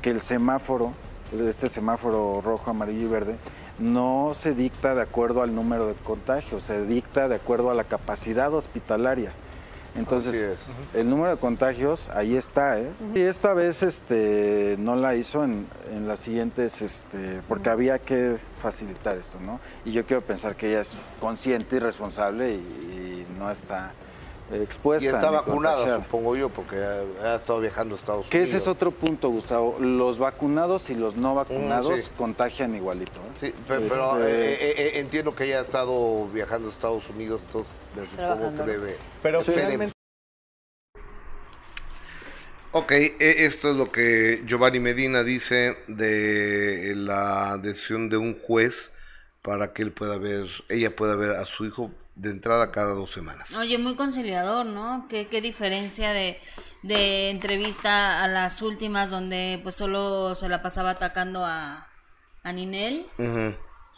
que 0.01 0.09
el 0.11 0.21
semáforo, 0.21 0.93
este 1.37 1.69
semáforo 1.69 2.41
rojo, 2.41 2.69
amarillo 2.71 3.01
y 3.01 3.07
verde, 3.09 3.37
no 3.79 4.31
se 4.33 4.53
dicta 4.55 4.95
de 4.95 5.01
acuerdo 5.01 5.41
al 5.41 5.53
número 5.53 5.87
de 5.87 5.93
contagios, 5.93 6.63
se 6.63 6.85
dicta 6.85 7.27
de 7.27 7.35
acuerdo 7.35 7.69
a 7.69 7.75
la 7.75 7.83
capacidad 7.83 8.53
hospitalaria. 8.53 9.33
Entonces, 9.97 10.57
el 10.93 11.09
número 11.09 11.31
de 11.31 11.37
contagios 11.37 12.09
ahí 12.13 12.35
está, 12.35 12.79
¿eh? 12.79 12.91
Y 13.15 13.21
esta 13.21 13.53
vez 13.53 13.83
este, 13.83 14.75
no 14.79 14.95
la 14.95 15.15
hizo 15.15 15.43
en, 15.43 15.67
en 15.91 16.07
las 16.07 16.19
siguientes, 16.19 16.81
este, 16.81 17.41
porque 17.47 17.69
había 17.69 17.99
que 17.99 18.37
facilitar 18.61 19.17
esto, 19.17 19.39
¿no? 19.39 19.59
Y 19.85 19.91
yo 19.91 20.05
quiero 20.05 20.21
pensar 20.21 20.55
que 20.55 20.69
ella 20.69 20.81
es 20.81 20.93
consciente 21.19 21.77
y 21.77 21.79
responsable 21.79 22.51
y, 22.51 22.55
y 22.55 23.27
no 23.39 23.51
está 23.51 23.91
expuesta. 24.51 25.05
Y 25.05 25.07
está 25.13 25.29
vacunada, 25.29 25.97
supongo 25.97 26.35
yo, 26.35 26.49
porque 26.49 26.77
ha, 26.77 27.31
ha 27.33 27.35
estado 27.35 27.59
viajando 27.59 27.95
a 27.95 27.97
Estados 27.97 28.29
Que 28.29 28.37
Unidos. 28.37 28.49
ese 28.55 28.57
es 28.63 28.67
otro 28.67 28.91
punto, 28.91 29.29
Gustavo. 29.29 29.77
Los 29.79 30.19
vacunados 30.19 30.89
y 30.89 30.95
los 30.95 31.15
no 31.15 31.35
vacunados 31.35 31.97
Mm, 31.97 32.01
sí. 32.01 32.09
contagian 32.17 32.75
igualito. 32.75 33.19
¿eh? 33.19 33.31
Sí, 33.35 33.53
pe- 33.67 33.79
pero, 33.81 34.17
Este, 34.19 34.31
eh, 34.31 34.53
eh, 34.53 34.73
eh, 34.77 34.91
entiendo 34.99 35.35
que 35.35 35.45
ella 35.45 35.59
ha 35.59 35.61
estado 35.61 36.27
viajando 36.29 36.69
a 36.69 36.71
Estados 36.71 37.09
Unidos, 37.09 37.41
entonces 37.45 37.71
me 37.95 38.01
supongo 38.03 38.15
Trabajando, 38.25 38.65
que 38.65 38.71
debe. 38.71 38.97
Pero 39.21 39.41
finalmente 39.41 39.93
Ok, 42.73 42.91
esto 43.19 43.71
es 43.71 43.75
lo 43.77 43.91
que 43.91 44.43
Giovanni 44.45 44.79
Medina 44.79 45.23
dice 45.23 45.77
de 45.87 46.93
la 46.95 47.57
decisión 47.57 48.09
de 48.09 48.17
un 48.17 48.37
juez 48.37 48.91
para 49.41 49.73
que 49.73 49.81
él 49.81 49.91
pueda 49.93 50.17
ver, 50.17 50.47
ella 50.69 50.95
pueda 50.95 51.15
ver 51.15 51.31
a 51.31 51.45
su 51.45 51.65
hijo 51.65 51.91
de 52.17 52.31
entrada 52.31 52.71
cada 52.71 52.93
dos 52.93 53.11
semanas. 53.11 53.51
Oye, 53.53 53.77
muy 53.77 53.95
conciliador, 53.95 54.65
¿no? 54.65 55.05
¿Qué, 55.07 55.27
qué 55.27 55.39
diferencia 55.41 56.11
de, 56.13 56.39
de 56.83 57.29
entrevista 57.29 58.23
a 58.23 58.27
las 58.27 58.61
últimas 58.61 59.09
donde 59.11 59.59
pues 59.61 59.75
solo 59.75 60.33
se 60.35 60.49
la 60.49 60.61
pasaba 60.61 60.91
atacando 60.91 61.45
a, 61.45 61.87
a 62.43 62.51
Ninel? 62.53 63.05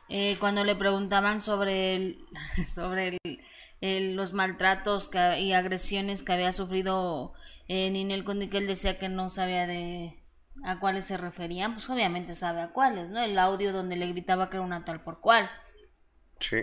Eh, 0.10 0.38
cuando 0.40 0.64
le 0.64 0.76
preguntaban 0.76 1.40
sobre 1.40 1.96
el- 1.96 2.20
sobre 2.68 3.18
el- 3.24 3.40
el- 3.82 4.16
los 4.16 4.34
maltratos 4.34 5.08
que- 5.08 5.40
y 5.40 5.54
agresiones 5.54 6.24
que 6.24 6.34
había 6.34 6.52
sufrido 6.52 7.34
eh, 7.68 7.90
Ninel 7.92 8.24
Conde, 8.26 8.50
que 8.50 8.58
él 8.58 8.68
decía 8.68 8.98
que 9.00 9.08
no 9.10 9.30
sabía 9.30 9.66
de 9.68 10.16
a 10.66 10.80
cuáles 10.82 11.06
se 11.06 11.16
referían, 11.16 11.74
pues 11.76 11.90
obviamente 11.90 12.34
sabe 12.34 12.60
a 12.62 12.72
cuáles, 12.74 13.08
¿no? 13.10 13.22
El 13.24 13.40
audio 13.40 13.72
donde 13.72 13.96
le 13.96 14.08
gritaba 14.08 14.50
que 14.50 14.58
era 14.58 14.66
una 14.66 14.84
tal 14.84 15.02
por 15.04 15.22
cual. 15.22 15.50
Sí. 16.42 16.58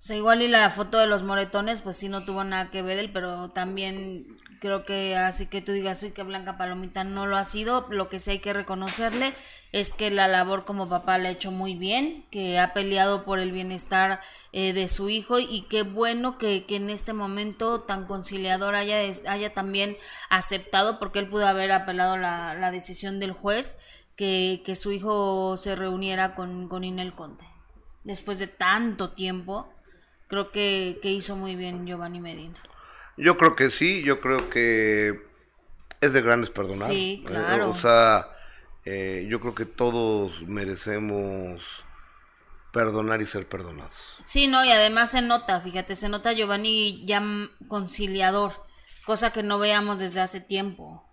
O 0.00 0.02
sea, 0.02 0.16
igual 0.16 0.40
y 0.40 0.48
la 0.48 0.70
foto 0.70 0.96
de 0.96 1.06
los 1.06 1.24
moretones, 1.24 1.82
pues 1.82 1.98
sí 1.98 2.08
no 2.08 2.24
tuvo 2.24 2.42
nada 2.42 2.70
que 2.70 2.80
ver 2.80 2.98
él, 2.98 3.12
pero 3.12 3.50
también 3.50 4.38
creo 4.58 4.86
que 4.86 5.14
así 5.14 5.44
que 5.44 5.60
tú 5.60 5.72
digas, 5.72 6.00
soy 6.00 6.12
que 6.12 6.22
Blanca 6.22 6.56
Palomita 6.56 7.04
no 7.04 7.26
lo 7.26 7.36
ha 7.36 7.44
sido, 7.44 7.86
lo 7.90 8.08
que 8.08 8.18
sí 8.18 8.30
hay 8.30 8.38
que 8.38 8.54
reconocerle 8.54 9.34
es 9.72 9.92
que 9.92 10.10
la 10.10 10.26
labor 10.26 10.64
como 10.64 10.88
papá 10.88 11.18
la 11.18 11.28
ha 11.28 11.32
hecho 11.32 11.50
muy 11.50 11.74
bien, 11.74 12.24
que 12.30 12.58
ha 12.58 12.72
peleado 12.72 13.22
por 13.24 13.40
el 13.40 13.52
bienestar 13.52 14.22
eh, 14.52 14.72
de 14.72 14.88
su 14.88 15.10
hijo 15.10 15.38
y 15.38 15.66
qué 15.68 15.82
bueno 15.82 16.38
que, 16.38 16.64
que, 16.64 16.76
en 16.76 16.88
este 16.88 17.12
momento 17.12 17.80
tan 17.80 18.06
conciliador 18.06 18.76
haya, 18.76 19.00
haya 19.26 19.52
también 19.52 19.98
aceptado, 20.30 20.98
porque 20.98 21.18
él 21.18 21.28
pudo 21.28 21.46
haber 21.46 21.72
apelado 21.72 22.16
la, 22.16 22.54
la 22.54 22.70
decisión 22.70 23.20
del 23.20 23.32
juez, 23.32 23.76
que, 24.16 24.62
que, 24.64 24.74
su 24.74 24.92
hijo 24.92 25.58
se 25.58 25.76
reuniera 25.76 26.34
con, 26.34 26.68
con 26.68 26.84
Inel 26.84 27.12
Conte. 27.12 27.44
Después 28.02 28.38
de 28.38 28.46
tanto 28.46 29.10
tiempo, 29.10 29.68
creo 30.30 30.50
que, 30.50 30.98
que 31.02 31.10
hizo 31.10 31.36
muy 31.36 31.56
bien 31.56 31.86
Giovanni 31.86 32.20
Medina. 32.20 32.56
Yo 33.18 33.36
creo 33.36 33.54
que 33.54 33.70
sí, 33.70 34.02
yo 34.02 34.20
creo 34.20 34.48
que 34.48 35.20
es 36.00 36.12
de 36.12 36.22
grandes 36.22 36.48
perdonar. 36.48 36.88
Sí, 36.88 37.22
claro. 37.26 37.66
Eh, 37.66 37.68
o 37.68 37.76
sea, 37.76 38.28
eh, 38.86 39.26
yo 39.28 39.40
creo 39.40 39.54
que 39.54 39.66
todos 39.66 40.42
merecemos 40.46 41.84
perdonar 42.72 43.20
y 43.20 43.26
ser 43.26 43.46
perdonados. 43.48 43.92
Sí, 44.24 44.46
no, 44.46 44.64
y 44.64 44.70
además 44.70 45.10
se 45.10 45.20
nota, 45.20 45.60
fíjate, 45.60 45.94
se 45.94 46.08
nota 46.08 46.32
Giovanni 46.32 47.04
ya 47.04 47.22
conciliador, 47.68 48.64
cosa 49.04 49.32
que 49.32 49.42
no 49.42 49.58
veamos 49.58 49.98
desde 49.98 50.20
hace 50.20 50.40
tiempo. 50.40 51.04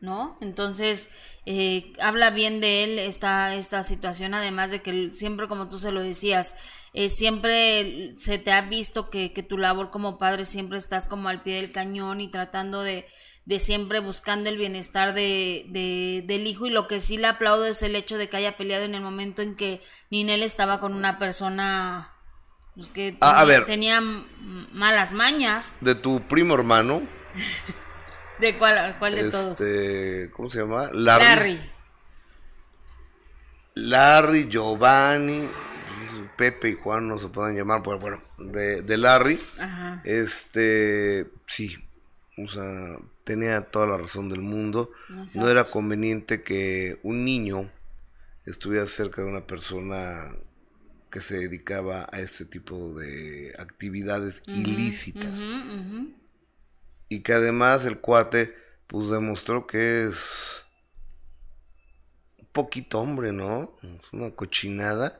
¿no? 0.00 0.36
Entonces, 0.40 1.10
eh, 1.46 1.92
habla 2.00 2.30
bien 2.30 2.60
de 2.60 2.84
él 2.84 2.98
esta, 2.98 3.54
esta 3.54 3.82
situación, 3.82 4.34
además 4.34 4.70
de 4.70 4.80
que 4.80 5.10
siempre, 5.10 5.48
como 5.48 5.68
tú 5.68 5.78
se 5.78 5.90
lo 5.90 6.02
decías, 6.02 6.54
eh, 6.96 7.10
siempre 7.10 8.16
se 8.16 8.38
te 8.38 8.52
ha 8.52 8.62
visto 8.62 9.10
que, 9.10 9.30
que, 9.30 9.42
tu 9.42 9.58
labor 9.58 9.90
como 9.90 10.16
padre 10.16 10.46
siempre 10.46 10.78
estás 10.78 11.06
como 11.06 11.28
al 11.28 11.42
pie 11.42 11.56
del 11.56 11.70
cañón 11.70 12.22
y 12.22 12.28
tratando 12.28 12.82
de, 12.82 13.06
de 13.44 13.58
siempre 13.58 14.00
buscando 14.00 14.48
el 14.48 14.56
bienestar 14.56 15.12
de, 15.12 15.66
de, 15.68 16.24
del 16.26 16.46
hijo 16.46 16.66
y 16.66 16.70
lo 16.70 16.88
que 16.88 17.00
sí 17.00 17.18
le 17.18 17.26
aplaudo 17.26 17.66
es 17.66 17.82
el 17.82 17.96
hecho 17.96 18.16
de 18.16 18.30
que 18.30 18.38
haya 18.38 18.56
peleado 18.56 18.86
en 18.86 18.94
el 18.94 19.02
momento 19.02 19.42
en 19.42 19.54
que 19.56 19.82
Ninel 20.10 20.42
estaba 20.42 20.80
con 20.80 20.94
una 20.94 21.18
persona 21.18 22.14
pues, 22.74 22.88
que 22.88 23.12
tenía, 23.12 23.18
a, 23.20 23.40
a 23.40 23.44
ver, 23.44 23.66
tenía 23.66 24.00
malas 24.00 25.12
mañas. 25.12 25.76
De 25.82 25.96
tu 25.96 26.26
primo 26.26 26.54
hermano. 26.54 27.06
¿De 28.40 28.56
cuál, 28.56 28.96
cuál 28.98 29.16
de 29.16 29.20
este, 29.20 29.30
todos? 29.32 30.32
¿Cómo 30.34 30.48
se 30.48 30.60
llama? 30.60 30.88
Larry. 30.94 31.24
Larry. 31.24 31.70
Larry, 33.74 34.48
Giovanni, 34.48 35.50
Pepe 36.36 36.70
y 36.70 36.74
Juan 36.74 37.08
no 37.08 37.18
se 37.18 37.28
pueden 37.28 37.56
llamar, 37.56 37.82
pero 37.82 37.98
bueno, 37.98 38.22
de, 38.38 38.82
de 38.82 38.96
Larry. 38.96 39.40
Ajá. 39.58 40.02
Este, 40.04 41.26
sí, 41.46 41.76
o 42.38 42.48
sea, 42.48 42.98
tenía 43.24 43.62
toda 43.62 43.86
la 43.86 43.96
razón 43.96 44.28
del 44.28 44.40
mundo. 44.40 44.90
Exacto. 45.10 45.40
No 45.40 45.48
era 45.48 45.64
conveniente 45.64 46.42
que 46.42 47.00
un 47.02 47.24
niño 47.24 47.70
estuviera 48.44 48.86
cerca 48.86 49.22
de 49.22 49.28
una 49.28 49.46
persona 49.46 50.34
que 51.10 51.20
se 51.20 51.38
dedicaba 51.38 52.08
a 52.12 52.20
este 52.20 52.44
tipo 52.44 52.94
de 52.94 53.54
actividades 53.58 54.42
ilícitas. 54.46 55.32
Y 57.08 57.20
que 57.20 57.32
además 57.32 57.84
el 57.84 57.98
cuate, 57.98 58.54
pues 58.86 59.08
demostró 59.10 59.66
que 59.66 60.04
es 60.04 60.62
un 62.38 62.46
poquito 62.52 63.00
hombre, 63.00 63.32
¿no? 63.32 63.76
Es 63.82 64.12
una 64.12 64.30
cochinada, 64.32 65.18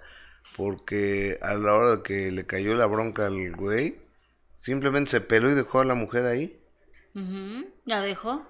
porque 0.56 1.38
a 1.42 1.54
la 1.54 1.74
hora 1.74 1.96
de 1.96 2.02
que 2.02 2.30
le 2.32 2.46
cayó 2.46 2.74
la 2.74 2.86
bronca 2.86 3.26
al 3.26 3.52
güey, 3.56 3.98
simplemente 4.58 5.10
se 5.10 5.20
peló 5.20 5.50
y 5.50 5.54
dejó 5.54 5.80
a 5.80 5.84
la 5.84 5.94
mujer 5.94 6.26
ahí, 6.26 6.60
Ujú, 7.14 7.66
¿La 7.86 8.02
dejó? 8.02 8.46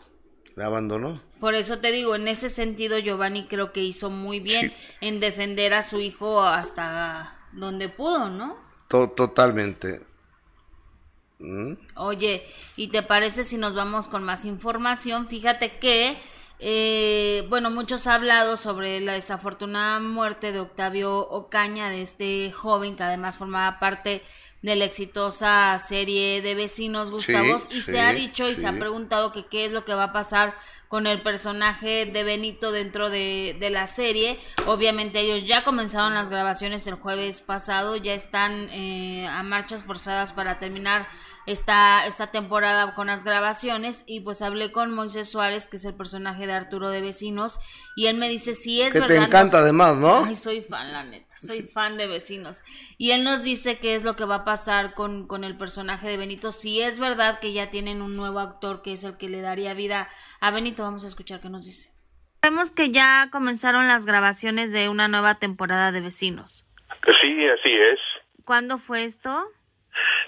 la 0.57 0.67
abandonó. 0.67 1.23
Por 1.39 1.55
eso 1.55 1.79
te 1.79 1.93
digo, 1.93 2.17
en 2.17 2.27
ese 2.29 2.49
sentido 2.49 2.99
Giovanni 2.99 3.45
creo 3.47 3.73
que 3.73 3.83
hizo 3.85 4.11
muy 4.11 4.41
bien 4.41 4.71
Sí. 4.71 4.77
en 5.03 5.21
defender 5.21 5.73
a 5.75 5.83
su 5.83 6.01
hijo 6.01 6.43
hasta 6.43 7.39
donde 7.53 7.89
pudo, 7.89 8.29
¿no? 8.31 8.57
To- 8.89 9.11
totalmente. 9.11 10.01
¿Mm? 11.39 11.75
Oye, 11.97 12.43
¿y 12.77 12.89
te 12.89 13.03
parece 13.03 13.45
si 13.45 13.59
nos 13.59 13.75
vamos 13.75 14.09
con 14.09 14.25
más 14.25 14.45
información? 14.47 15.29
Fíjate 15.29 15.79
que, 15.79 16.17
eh, 16.59 17.45
bueno, 17.49 17.71
muchos 17.71 18.07
han 18.07 18.15
hablado 18.15 18.57
sobre 18.57 19.01
la 19.01 19.13
desafortunada 19.13 20.01
muerte 20.01 20.53
de 20.53 20.61
Octavio 20.61 21.29
Ocaña, 21.29 21.91
de 21.91 22.03
este 22.03 22.51
joven 22.53 22.97
que 22.97 23.03
además 23.03 23.37
formaba 23.37 23.79
parte 23.79 24.23
de 24.63 24.75
la 24.75 24.85
exitosa 24.85 25.79
serie 25.79 26.43
de 26.43 26.55
vecinos 26.55 27.11
Gustavos, 27.11 27.69
y 27.71 27.83
sí, 27.83 27.93
se 27.93 28.01
ha 28.01 28.13
dicho 28.13 28.49
y 28.49 28.57
se 28.57 28.67
ha 28.67 28.73
preguntado 28.73 29.31
que 29.31 29.45
qué 29.45 29.65
es 29.65 29.71
lo 29.71 29.85
que 29.85 29.95
va 29.95 30.05
a 30.05 30.13
pasar 30.13 30.57
con 30.89 31.07
el 31.07 31.23
personaje 31.23 32.07
de 32.07 32.25
Benito 32.25 32.73
dentro 32.73 33.11
de, 33.11 33.57
de 33.61 33.71
la 33.71 33.87
serie. 33.87 34.39
Obviamente 34.67 35.21
ellos 35.21 35.47
ya 35.47 35.63
comenzaron 35.63 36.15
las 36.15 36.31
grabaciones 36.31 36.87
el 36.87 36.95
jueves 36.95 37.43
pasado, 37.43 37.97
ya 37.97 38.15
están 38.15 38.69
eh, 38.73 39.27
a 39.29 39.43
marchas 39.43 39.85
forzadas 39.85 40.33
para 40.33 40.59
terminar 40.59 41.07
esta, 41.47 42.07
esta 42.07 42.27
temporada 42.29 42.95
con 42.95 43.07
las 43.07 43.25
grabaciones 43.25 44.05
y 44.07 44.21
pues 44.21 44.43
hablé 44.43 44.73
con 44.73 44.93
Moisés 44.95 45.31
Suárez, 45.31 45.69
que 45.69 45.77
es 45.77 45.85
el 45.85 45.95
personaje 45.95 46.47
de 46.47 46.53
Arturo 46.53 46.91
de 46.91 47.01
Vecinos, 47.01 47.59
y 47.97 48.07
él 48.07 48.17
me 48.19 48.29
dice 48.29 48.53
si 48.55 48.83
es 48.83 48.93
Que 48.93 49.01
verdad. 49.01 49.17
te 49.17 49.25
encanta 49.25 49.43
nos- 49.59 49.63
además, 49.63 49.97
¿no? 49.97 50.25
Ay, 50.25 50.35
soy 50.37 50.61
fan, 50.63 50.93
la 50.93 51.05
neta, 51.05 51.37
soy 51.37 51.63
fan 51.63 51.97
de 51.97 52.07
Vecinos. 52.07 52.63
Y 52.99 53.13
él 53.13 53.25
nos 53.25 53.45
dice 53.45 53.79
qué 53.79 53.95
es 53.95 54.05
lo 54.05 54.17
que 54.17 54.25
va 54.25 54.37
a 54.37 54.45
pasar 54.45 54.95
con, 54.95 55.27
con 55.27 55.45
el 55.45 55.57
personaje 55.57 56.09
de 56.09 56.17
Benito, 56.17 56.53
si 56.53 56.81
es 56.83 56.99
verdad 56.99 57.39
que 57.41 57.53
ya 57.53 57.71
tienen 57.71 58.03
un 58.03 58.17
nuevo 58.17 58.41
actor 58.41 58.83
que 58.83 58.93
es 58.93 59.05
el 59.05 59.17
que 59.17 59.29
le 59.29 59.41
daría 59.41 59.75
vida 59.75 60.09
a 60.41 60.51
Benito, 60.51 60.83
vamos 60.83 61.05
a 61.05 61.07
escuchar 61.07 61.41
qué 61.41 61.49
nos 61.49 61.65
dice. 61.67 61.91
Sabemos 62.43 62.71
que 62.71 62.91
ya 62.93 63.29
comenzaron 63.33 63.89
las 63.89 64.07
grabaciones 64.07 64.71
de 64.73 64.89
una 64.89 65.09
nueva 65.09 65.39
temporada 65.41 65.91
de 65.91 66.01
Vecinos. 66.01 66.65
Sí, 67.21 67.45
así 67.49 67.71
es. 67.73 67.99
¿Cuándo 68.45 68.79
fue 68.79 69.05
esto? 69.05 69.49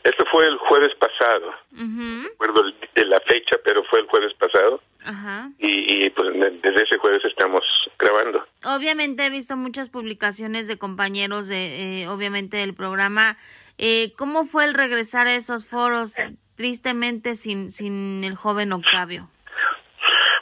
Esto 0.08 0.24
fue 0.30 0.46
el 0.46 0.56
jueves 0.58 0.94
pasado. 0.94 1.48
Ujú, 1.72 1.84
No 1.84 2.28
recuerdo 2.30 2.62
la 2.94 3.20
fecha, 3.20 3.56
pero 3.64 3.84
fue 3.84 4.00
el 4.00 4.06
jueves 4.06 4.32
pasado. 4.34 4.80
Ajá. 5.04 5.50
Y, 5.58 6.06
y, 6.06 6.10
pues 6.10 6.32
de- 6.32 6.50
desde 6.62 6.82
ese 6.82 6.96
jueves 6.98 7.22
estamos 7.24 7.62
grabando. 7.98 8.44
Obviamente 8.64 9.26
he 9.26 9.30
visto 9.30 9.56
muchas 9.56 9.90
publicaciones 9.90 10.66
de 10.66 10.78
compañeros 10.78 11.46
de, 11.48 12.02
eh, 12.02 12.08
obviamente, 12.08 12.56
del 12.56 12.74
programa. 12.74 13.36
Eh, 13.76 14.12
¿Cómo 14.16 14.44
fue 14.44 14.64
el 14.64 14.74
regresar 14.74 15.26
a 15.26 15.34
esos 15.34 15.66
foros 15.66 16.14
tristemente 16.56 17.34
sin, 17.34 17.70
sin 17.70 18.24
el 18.24 18.34
joven 18.34 18.72
Octavio? 18.72 19.28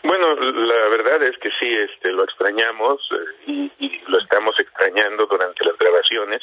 Bueno, 0.04 0.34
la 0.36 0.88
verdad 0.88 1.22
es 1.24 1.36
que 1.38 1.50
sí, 1.58 1.66
este, 1.68 2.12
lo 2.12 2.22
extrañamos 2.24 3.00
eh, 3.10 3.16
y, 3.48 3.72
y 3.86 4.00
lo 4.06 4.18
estamos 4.20 4.54
extrañando 4.60 5.26
durante 5.26 5.64
las 5.64 5.76
grabaciones, 5.76 6.42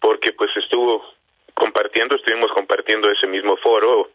porque 0.00 0.32
pues 0.32 0.50
estuvo 0.56 1.04
compartiendo, 1.58 2.16
estuvimos 2.16 2.50
compartiendo 2.52 3.10
ese 3.10 3.26
mismo 3.26 3.56
foro, 3.56 4.10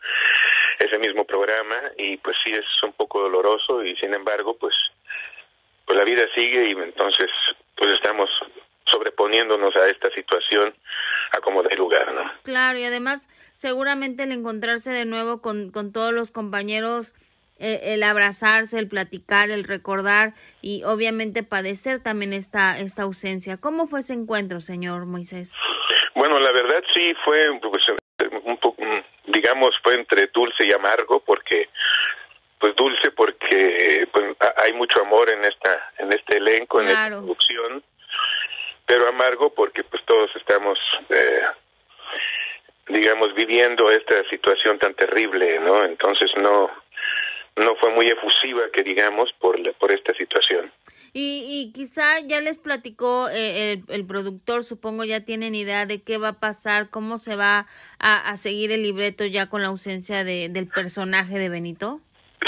ese 0.79 0.97
mismo 0.97 1.25
programa, 1.25 1.75
y 1.97 2.17
pues 2.17 2.35
sí 2.43 2.51
es 2.51 2.65
un 2.83 2.93
poco 2.93 3.21
doloroso, 3.21 3.83
y 3.83 3.95
sin 3.97 4.13
embargo, 4.13 4.57
pues, 4.57 4.73
pues 5.85 5.97
la 5.97 6.03
vida 6.03 6.23
sigue 6.33 6.69
y 6.69 6.71
entonces 6.71 7.29
pues 7.75 7.89
estamos 7.95 8.29
sobreponiéndonos 8.85 9.75
a 9.75 9.87
esta 9.89 10.09
situación 10.11 10.73
a 11.31 11.41
como 11.41 11.63
dé 11.63 11.75
lugar, 11.75 12.13
¿no? 12.13 12.31
Claro, 12.43 12.77
y 12.77 12.83
además 12.83 13.29
seguramente 13.53 14.23
el 14.23 14.31
encontrarse 14.31 14.91
de 14.91 15.05
nuevo 15.05 15.41
con, 15.41 15.71
con 15.71 15.91
todos 15.91 16.13
los 16.13 16.31
compañeros, 16.31 17.15
eh, 17.59 17.93
el 17.93 18.03
abrazarse, 18.03 18.77
el 18.77 18.87
platicar, 18.87 19.49
el 19.49 19.63
recordar 19.63 20.33
y 20.61 20.83
obviamente 20.83 21.43
padecer 21.43 21.99
también 21.99 22.33
esta, 22.33 22.77
esta 22.77 23.03
ausencia. 23.03 23.57
¿Cómo 23.57 23.87
fue 23.87 24.01
ese 24.01 24.13
encuentro, 24.13 24.59
señor 24.59 25.05
Moisés? 25.05 25.55
Bueno, 26.15 26.39
la 26.39 26.51
verdad 26.51 26.83
sí 26.93 27.13
fue 27.25 27.59
pues, 27.61 27.83
un 28.43 28.57
poco, 28.57 28.81
digamos, 29.25 29.75
fue 29.81 29.95
entre 29.95 30.27
dulce 30.27 30.65
y 30.65 30.71
amargo 30.73 31.19
porque 31.21 31.69
pues 32.59 32.75
dulce 32.75 33.11
porque 33.11 34.07
pues 34.11 34.35
ha- 34.39 34.61
hay 34.63 34.73
mucho 34.73 35.01
amor 35.01 35.29
en 35.29 35.43
esta 35.43 35.91
en 35.97 36.13
este 36.13 36.37
elenco, 36.37 36.79
en 36.81 36.87
esta 36.87 37.01
producción, 37.23 37.83
pero 38.85 39.07
amargo 39.07 39.53
porque 39.53 39.83
pues 39.83 40.03
todos 40.05 40.33
estamos 40.35 40.79
eh, 41.09 41.41
digamos 42.87 43.33
viviendo 43.33 43.89
esta 43.91 44.23
situación 44.29 44.77
tan 44.79 44.93
terrible, 44.93 45.59
¿no? 45.59 45.83
Entonces 45.83 46.31
no 46.37 46.69
no 47.55 47.75
fue 47.75 47.91
muy 47.91 48.07
efusiva 48.09 48.61
que 48.73 48.83
digamos 48.83 49.31
por 49.39 49.59
la- 49.59 49.73
por 49.73 49.91
esta 49.91 50.13
situación. 50.15 50.71
Y, 51.13 51.45
y 51.47 51.71
quizá 51.73 52.19
ya 52.25 52.41
les 52.41 52.57
platicó 52.57 53.29
eh, 53.29 53.73
el, 53.73 53.83
el 53.89 54.05
productor, 54.07 54.63
supongo 54.63 55.03
ya 55.03 55.23
tienen 55.25 55.53
idea 55.53 55.85
de 55.85 56.01
qué 56.01 56.17
va 56.17 56.29
a 56.29 56.39
pasar, 56.39 56.89
cómo 56.89 57.17
se 57.19 57.35
va 57.35 57.67
a, 57.99 58.29
a 58.29 58.35
seguir 58.37 58.71
el 58.71 58.81
libreto 58.81 59.23
ya 59.25 59.47
con 59.49 59.61
la 59.61 59.67
ausencia 59.67 60.23
de, 60.23 60.49
del 60.49 60.67
personaje 60.67 61.37
de 61.37 61.49
Benito. 61.49 61.99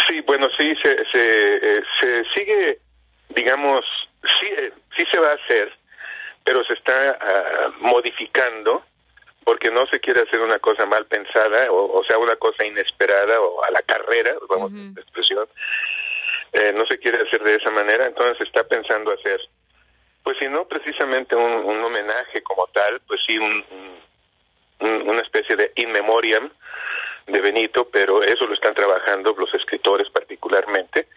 Sí, 0.08 0.22
bueno, 0.22 0.48
sí, 0.58 0.74
se, 0.82 0.96
se, 1.12 1.78
eh, 1.78 1.84
se 2.02 2.24
sigue, 2.36 2.80
digamos, 3.36 3.86
sí, 4.42 4.48
eh, 4.58 4.72
sí 4.98 5.04
se 5.12 5.20
va 5.20 5.32
a 5.32 5.36
hacer, 5.36 5.72
pero 6.44 6.64
se 6.64 6.74
está 6.74 7.12
ah, 7.22 7.72
modificando 7.82 8.84
porque 9.46 9.72
no 9.72 9.86
se 9.88 10.00
quiere 10.02 10.22
hacer 10.24 10.42
una 10.42 10.60
cosa 10.60 10.86
mal 10.86 11.06
pensada, 11.06 11.72
o, 11.72 12.00
o 12.00 12.04
sea, 12.04 12.18
una 12.18 12.36
cosa 12.36 12.66
inesperada 12.66 13.40
o 13.40 13.64
a 13.64 13.72
la 13.72 13.82
carrera, 13.84 14.34
vamos 14.50 14.72
a 14.74 14.76
esta 14.90 15.02
expresión, 15.02 15.48
eh, 16.52 16.74
no 16.74 16.86
se 16.88 16.98
quiere 17.00 17.22
hacer 17.22 17.42
de 17.44 17.56
esa 17.56 17.70
manera, 17.70 18.06
entonces 18.08 18.46
está 18.48 18.64
pensando 18.64 19.12
hacer, 19.12 19.40
pues 20.24 20.38
si 20.40 20.48
no 20.48 20.66
precisamente 20.68 21.36
un, 21.36 21.44
un 21.64 21.84
homenaje 21.84 22.42
como 22.42 22.66
tal, 22.68 23.00
pues 23.08 23.22
sí 23.26 23.38
un, 23.38 23.64
un- 24.80 25.10
una 25.10 25.22
especie 25.22 25.56
de 25.56 25.72
in 25.76 25.92
memoriam 25.92 26.50
de 27.28 27.40
Benito, 27.40 27.88
pero 27.90 28.24
eso 28.24 28.46
lo 28.46 28.54
están 28.54 28.74
trabajando 28.74 29.34
los 29.38 29.54
escritores 29.54 30.10
particularmente, 30.10 31.08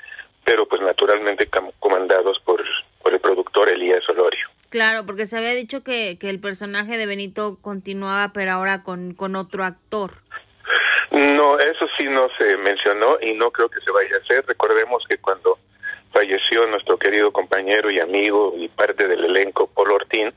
pero 0.44 0.66
pues 0.66 0.80
naturalmente 0.80 1.48
comandados 1.80 2.38
por, 2.40 2.62
por 3.02 3.12
el 3.12 3.20
productor 3.20 3.68
Elías 3.68 4.08
Olorio. 4.08 4.48
Claro, 4.70 5.06
porque 5.06 5.26
se 5.26 5.36
había 5.38 5.54
dicho 5.54 5.82
que, 5.82 6.18
que 6.18 6.28
el 6.28 6.40
personaje 6.40 6.98
de 6.98 7.06
Benito 7.06 7.58
continuaba, 7.62 8.32
pero 8.34 8.52
ahora 8.52 8.82
con, 8.82 9.14
con 9.14 9.34
otro 9.36 9.64
actor. 9.64 10.12
No, 11.10 11.58
eso 11.58 11.86
sí 11.96 12.04
no 12.04 12.28
se 12.36 12.56
mencionó 12.58 13.18
y 13.20 13.32
no 13.32 13.50
creo 13.50 13.68
que 13.70 13.80
se 13.80 13.90
vaya 13.90 14.16
a 14.16 14.18
hacer. 14.20 14.44
Recordemos 14.46 15.02
que 15.08 15.16
cuando 15.18 15.58
falleció 16.12 16.66
nuestro 16.66 16.98
querido 16.98 17.32
compañero 17.32 17.90
y 17.90 17.98
amigo 18.00 18.54
y 18.58 18.68
parte 18.68 19.08
del 19.08 19.24
elenco 19.24 19.68
Paul 19.68 19.92
Ortín, 19.92 20.32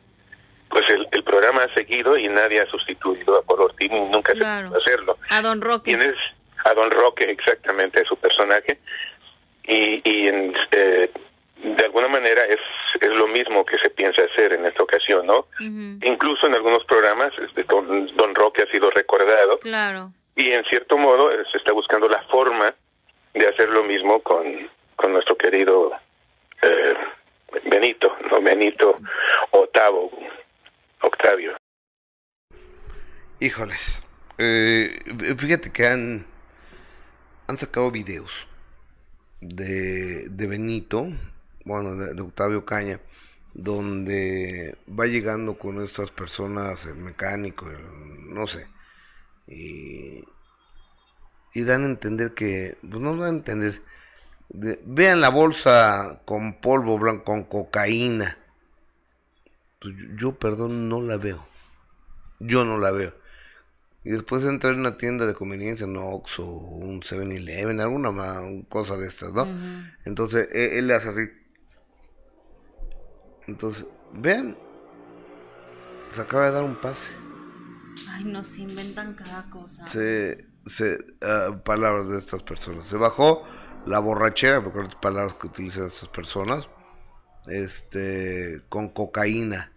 pues 0.69 0.86
el, 0.89 1.05
el 1.11 1.23
programa 1.25 1.63
ha 1.63 1.73
seguido 1.73 2.17
y 2.17 2.29
nadie 2.29 2.61
ha 2.61 2.65
sustituido 2.67 3.38
a 3.38 3.41
Paul 3.41 3.61
Ortín 3.63 3.93
y 3.93 3.99
nunca 4.09 4.32
Claro. 4.32 4.67
se 4.67 4.73
pudo 4.73 4.82
hacerlo. 4.82 5.17
A 5.29 5.41
Don 5.41 5.59
Roque. 5.59 5.91
Tienes 5.91 6.15
a 6.63 6.73
Don 6.73 6.89
Roque 6.91 7.25
exactamente 7.29 8.05
su 8.05 8.15
personaje 8.15 8.79
y, 9.65 10.01
y 10.09 10.27
en, 10.29 10.53
eh, 10.71 11.11
de 11.64 11.86
alguna 11.86 12.07
manera 12.07 12.43
es, 12.45 12.59
es 12.99 13.09
lo 13.09 13.28
mismo 13.28 13.66
que 13.66 13.78
se 13.78 13.89
piensa 13.89 14.24
hacer 14.24 14.53
en 14.53 14.66
esta 14.66 14.84
ocasión, 14.84 15.26
¿no? 15.28 15.47
Incluso 15.59 16.47
en 16.47 16.55
algunos 16.55 16.84
programas 16.86 17.32
este, 17.39 17.64
don, 17.64 18.07
Don 18.16 18.34
Roque 18.36 18.64
ha 18.64 18.72
sido 18.72 18.89
recordado 18.91 19.57
Claro. 19.59 20.12
y 20.36 20.49
en 20.51 20.64
cierto 20.66 20.97
modo 20.97 21.32
eh, 21.32 21.43
se 21.51 21.57
está 21.57 21.72
buscando 21.74 22.07
la 22.09 22.22
forma 22.24 22.74
de 23.34 23.47
hacer 23.47 23.70
lo 23.70 23.84
mismo 23.84 24.22
con, 24.22 24.43
con 24.95 25.14
nuestro 25.14 25.36
querido 25.38 25.91
eh, 26.62 26.93
Benito, 27.66 28.16
no 28.30 28.41
Benito 28.41 28.97
Octavo, 29.51 30.12
Octavio. 31.01 31.55
Híjoles. 33.39 34.03
eh, 34.38 34.99
fíjate 35.38 35.72
que 35.72 35.86
han, 35.88 36.26
han 37.47 37.57
sacado 37.57 37.91
videos 37.91 38.47
de, 39.41 40.30
de 40.30 40.47
Benito, 40.47 41.07
bueno, 41.72 41.95
de, 41.95 42.13
de 42.13 42.22
Octavio 42.22 42.65
Caña, 42.65 42.99
donde 43.53 44.78
va 44.89 45.05
llegando 45.07 45.57
con 45.57 45.82
estas 45.84 46.11
personas, 46.11 46.86
el 46.86 46.95
mecánico, 46.97 47.69
el- 47.69 48.34
no 48.34 48.47
sé, 48.47 48.67
y, 49.47 50.24
y 51.53 51.63
dan 51.63 51.84
a 51.84 51.88
entender 51.88 52.34
que, 52.34 52.78
pues 52.82 53.01
no 53.01 53.15
dan 53.17 53.24
a 53.34 53.38
entender, 53.38 53.82
de- 54.49 54.82
vean 54.86 55.22
la 55.22 55.30
bolsa 55.30 56.22
con 56.26 56.61
polvo 56.61 56.99
blanco, 56.99 57.26
con 57.26 57.43
cocaína. 57.43 58.38
Pues 59.80 59.95
yo, 59.97 60.15
yo, 60.17 60.34
perdón, 60.39 60.89
no 60.89 61.01
la 61.01 61.17
veo. 61.17 61.45
Yo 62.39 62.65
no 62.65 62.78
la 62.78 62.91
veo. 62.91 63.13
Y 64.03 64.11
después 64.11 64.43
entrar 64.45 64.74
en 64.74 64.82
una 64.82 64.97
tienda 64.97 65.26
de 65.28 65.36
conveniencia, 65.36 65.86
un 65.88 65.97
Oxxo, 65.97 66.45
un 66.45 67.03
7-Eleven, 67.03 67.82
alguna 67.82 68.11
ma- 68.11 68.41
cosa 68.69 68.97
de 68.97 69.07
estas, 69.07 69.34
¿no? 69.34 69.47
Entonces 70.05 70.49
e- 70.53 70.80
él, 70.80 70.88
le 70.88 70.95
hace 70.95 71.09
así. 71.09 71.22
Entonces, 73.52 73.86
vean, 74.14 74.58
se 76.14 76.22
acaba 76.22 76.45
de 76.45 76.52
dar 76.52 76.64
un 76.64 76.76
pase. 76.76 77.10
Ay, 78.08 78.24
no, 78.24 78.45
se 78.45 78.62
inventan 78.62 79.14
cada 79.14 79.49
cosa. 79.49 79.86
Se, 79.89 80.47
se, 80.66 80.97
ah, 81.22 81.62
palabras 81.66 82.08
de 82.08 82.18
estas 82.18 82.43
personas. 82.43 82.86
Se 82.86 82.95
bajó 82.95 83.43
la 83.86 83.99
borrachera, 83.99 84.64
porque 84.64 84.84
las 84.84 84.95
palabras 84.95 85.34
que 85.34 85.47
utilizan 85.47 85.88
estas 85.88 86.08
personas, 86.08 86.70
este, 87.47 88.64
con 88.70 88.88
cocaína. 88.88 89.74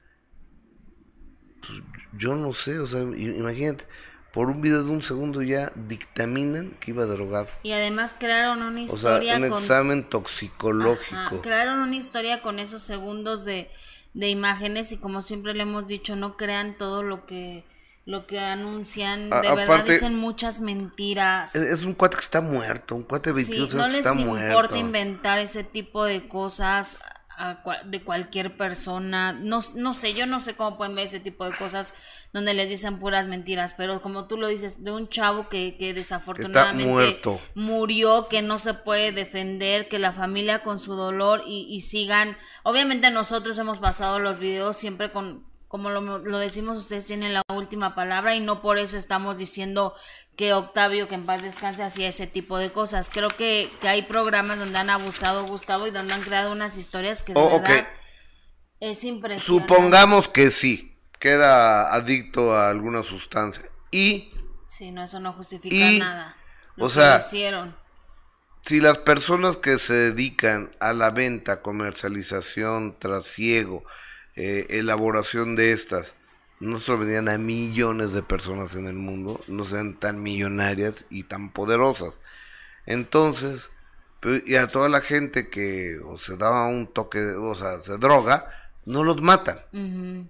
Pues, 1.61 1.83
yo 2.17 2.37
no 2.37 2.53
sé, 2.53 2.79
o 2.79 2.87
sea, 2.87 3.01
imagínate, 3.01 3.87
por 4.35 4.51
un 4.51 4.61
video 4.61 4.83
de 4.83 4.91
un 4.91 5.03
segundo 5.03 5.43
ya 5.43 5.71
dictaminan 5.77 6.73
que 6.81 6.91
iba 6.91 7.05
drogado. 7.07 7.47
Y 7.63 7.73
además 7.73 8.17
crearon 8.19 8.63
una 8.63 8.83
O 8.83 8.87
sea, 8.89 8.97
historia 8.97 9.37
un 9.37 9.49
con... 9.49 9.63
examen 9.63 10.05
toxicológico. 10.09 11.15
Ajá, 11.17 11.41
crearon 11.41 11.81
una 11.81 11.97
historia 11.97 12.43
con 12.43 12.59
esos 12.59 12.83
segundos 12.83 13.45
de, 13.45 13.71
de 14.13 14.29
imágenes 14.29 14.93
y 14.93 14.99
como 14.99 15.23
siempre 15.23 15.55
le 15.55 15.63
hemos 15.63 15.87
dicho, 15.87 16.17
no 16.17 16.37
crean 16.37 16.77
todo 16.77 17.03
lo 17.03 17.27
que 17.27 17.65
lo 18.07 18.27
que 18.27 18.39
anuncian, 18.39 19.33
A- 19.33 19.41
de 19.41 19.49
verdad 19.49 19.77
aparte- 19.77 19.93
dicen 19.95 20.17
muchas 20.19 20.61
mentiras. 20.61 21.55
Es, 21.55 21.63
es 21.63 21.85
un 21.85 21.95
cuate 21.95 22.17
que 22.17 22.23
está 22.23 22.43
muerto, 22.43 22.97
un 22.97 23.03
cuate 23.05 23.31
de 23.31 23.37
22 23.37 23.71
Sí, 23.71 23.77
no 23.77 23.85
años 23.85 23.93
que 23.93 23.97
les 24.03 24.07
está 24.07 24.21
importa 24.21 24.45
muerto. 24.45 24.77
inventar 24.77 25.39
ese 25.39 25.65
tipo 25.65 26.05
de 26.05 26.29
cosas 26.29 26.99
a 27.37 27.63
cua- 27.63 27.83
de 27.85 28.03
cualquier 28.03 28.57
persona. 28.57 29.33
No, 29.33 29.61
no 29.77 29.95
sé, 29.95 30.15
yo 30.15 30.27
no 30.27 30.41
sé 30.41 30.55
cómo 30.55 30.77
pueden 30.77 30.95
ver 30.95 31.05
ese 31.07 31.21
tipo 31.21 31.45
de 31.45 31.57
cosas 31.57 31.95
donde 32.33 32.55
les 32.55 32.69
dicen 32.69 32.99
puras 32.99 33.27
mentiras, 33.27 33.75
pero 33.77 34.03
como 34.03 34.27
tú 34.27 34.37
lo 34.37 34.49
dices, 34.49 34.83
de 34.83 34.91
un 34.91 35.09
chavo 35.09 35.49
que, 35.49 35.77
que 35.77 35.95
desafortunadamente 35.95 36.91
muerto. 36.91 37.41
murió, 37.55 38.29
que 38.29 38.43
no 38.43 38.59
se 38.59 38.75
puede 38.75 39.13
defender, 39.13 39.89
que 39.89 39.99
la 39.99 40.13
familia 40.13 40.63
con 40.63 40.79
su 40.79 40.95
dolor 40.95 41.43
y, 41.47 41.67
y 41.69 41.81
sigan. 41.81 42.37
Obviamente 42.63 43.11
nosotros 43.11 43.59
hemos 43.59 43.79
pasado 43.79 44.19
los 44.19 44.39
videos 44.39 44.77
siempre 44.77 45.13
con, 45.13 45.45
como 45.75 45.91
lo, 45.91 46.01
lo 46.21 46.39
decimos, 46.39 46.79
ustedes 46.79 47.05
tienen 47.05 47.33
la 47.35 47.43
última 47.53 47.97
palabra 47.97 48.37
y 48.37 48.41
no 48.41 48.63
por 48.63 48.79
eso 48.79 48.97
estamos 48.97 49.39
diciendo 49.39 49.93
que 50.37 50.53
Octavio, 50.53 51.09
que 51.09 51.17
en 51.17 51.27
paz 51.27 51.43
descanse, 51.43 51.83
hacía 51.83 52.07
ese 52.09 52.29
tipo 52.29 52.59
de 52.59 52.71
cosas. 52.71 53.11
Creo 53.11 53.29
que, 53.37 53.77
que 53.81 53.89
hay 53.89 54.03
programas 54.03 54.61
donde 54.61 54.79
han 54.79 54.89
abusado 54.89 55.45
Gustavo 55.47 55.89
y 55.89 55.91
donde 55.91 56.13
han 56.15 56.23
creado 56.23 56.53
unas 56.53 56.79
historias 56.79 57.25
que 57.25 57.35
de 57.35 57.41
Oh, 57.41 57.49
verdad 57.49 57.89
es 58.81 59.03
impresionante. 59.05 59.75
Supongamos 59.77 60.29
que 60.29 60.51
sí, 60.51 61.03
que 61.19 61.31
era 61.31 61.93
adicto 61.93 62.55
a 62.57 62.71
alguna 62.71 63.03
sustancia. 63.03 63.69
Y 63.91 64.31
Sí, 64.69 64.91
no, 64.93 65.03
eso 65.05 65.21
no 65.21 65.33
justifica 65.33 65.93
Y, 65.93 65.99
nada. 65.99 66.37
Lo 66.77 66.87
o 66.87 66.91
que 66.91 66.95
sea, 66.95 67.17
hicieron. 67.17 67.77
si 68.63 68.81
las 68.81 68.99
personas 68.99 69.57
que 69.57 69.79
se 69.79 69.95
dedican 69.95 70.75
a 70.81 70.93
la 70.93 71.11
venta, 71.11 71.63
comercialización, 71.63 72.99
trasiego, 72.99 73.85
eh, 74.37 74.67
elaboración 74.71 75.57
de 75.57 75.73
estas, 75.73 76.15
no 76.61 76.79
vendían 76.99 77.29
a 77.29 77.39
millones 77.39 78.13
de 78.13 78.23
personas 78.23 78.75
en 78.75 78.87
el 78.87 78.95
mundo, 78.95 79.41
no 79.49 79.65
sean 79.65 79.95
tan 79.95 80.23
millonarias 80.23 81.05
y 81.11 81.25
tan 81.25 81.51
poderosas. 81.53 82.19
Entonces, 82.87 83.71
pe- 84.21 84.43
y 84.47 84.57
a 84.57 84.67
toda 84.67 84.89
la 84.89 85.01
gente 85.01 85.49
que 85.51 85.99
o 86.05 86.19
se 86.19 86.37
daba 86.37 86.67
un 86.67 86.87
toque, 86.87 87.21
o 87.21 87.55
sea, 87.55 87.81
se 87.83 87.99
droga, 87.99 88.51
no 88.85 89.05
los 89.05 89.21
matan. 89.23 89.57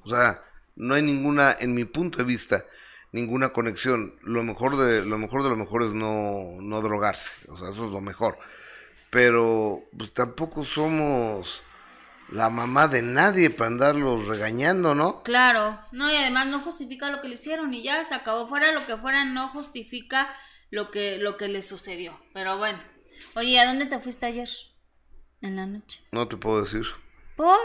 O 0.05 0.09
sea, 0.09 0.43
no 0.77 0.95
hay 0.95 1.03
ninguna, 1.03 1.57
en 1.59 1.75
mi 1.75 1.85
punto 1.85 2.19
de 2.19 2.25
vista, 2.25 2.65
ninguna 3.13 3.51
conexión. 3.51 4.15
Lo 4.23 4.43
mejor 4.43 4.77
de 4.77 5.05
lo 5.05 5.19
mejor 5.19 5.43
de 5.43 5.51
lo 5.51 5.57
mejor 5.57 5.83
es 5.83 5.91
no, 5.95 6.57
no 6.61 6.81
drogarse. 6.81 7.31
O 7.49 7.57
sea, 7.57 7.71
eso 7.71 7.85
es 7.87 7.91
lo 7.91 8.01
mejor. 8.01 8.39
Pero 9.11 9.83
pues 9.97 10.13
tampoco 10.13 10.65
somos 10.65 11.63
la 12.31 12.51
mamá 12.51 12.89
de 12.89 13.03
nadie 13.03 13.51
para 13.51 13.69
andarlos 13.69 14.27
regañando, 14.27 14.95
¿no? 14.95 15.23
Claro, 15.23 15.79
no, 15.93 16.11
y 16.11 16.17
además 16.17 16.47
no 16.47 16.61
justifica 16.61 17.11
lo 17.11 17.21
que 17.21 17.29
le 17.29 17.35
hicieron 17.35 17.73
y 17.75 17.83
ya 17.83 18.03
se 18.05 18.15
acabó. 18.15 18.47
Fuera 18.47 18.73
lo 18.73 18.85
que 18.87 18.97
fuera, 18.97 19.25
no 19.25 19.49
justifica 19.49 20.35
lo 20.71 20.91
que, 20.91 21.19
lo 21.19 21.37
que 21.37 21.49
le 21.49 21.63
sucedió. 21.63 22.19
Pero 22.33 22.59
bueno. 22.59 22.79
Oye, 23.37 23.59
¿a 23.61 23.67
dónde 23.67 23.87
te 23.87 23.99
fuiste 24.01 24.27
ayer? 24.27 24.49
En 25.41 25.57
la 25.57 25.67
noche. 25.67 26.01
No 26.13 26.27
te 26.27 26.37
puedo 26.37 26.63
decir, 26.63 26.85
¿Por? 27.37 27.57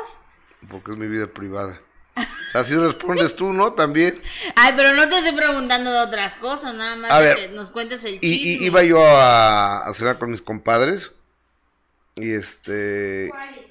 porque 0.69 0.91
es 0.91 0.97
mi 0.97 1.07
vida 1.07 1.27
privada. 1.27 1.81
Así 2.53 2.75
respondes 2.75 3.35
tú, 3.35 3.53
¿no? 3.53 3.73
También. 3.73 4.21
Ay, 4.55 4.73
pero 4.75 4.93
no 4.93 5.07
te 5.07 5.17
estoy 5.17 5.31
preguntando 5.33 5.91
de 5.91 5.99
otras 6.01 6.35
cosas, 6.35 6.73
nada 6.75 6.95
más 6.97 7.11
A 7.11 7.21
de 7.21 7.27
ver, 7.27 7.37
que 7.37 7.55
nos 7.55 7.69
cuentes 7.69 8.03
el 8.03 8.15
Y, 8.15 8.19
chisme. 8.19 8.63
y- 8.63 8.65
iba 8.65 8.83
yo 8.83 9.01
a, 9.05 9.85
a 9.87 9.93
cenar 9.93 10.19
con 10.19 10.31
mis 10.31 10.41
compadres. 10.41 11.09
Y 12.15 12.31
este. 12.33 13.27
¿Cuáles? 13.29 13.68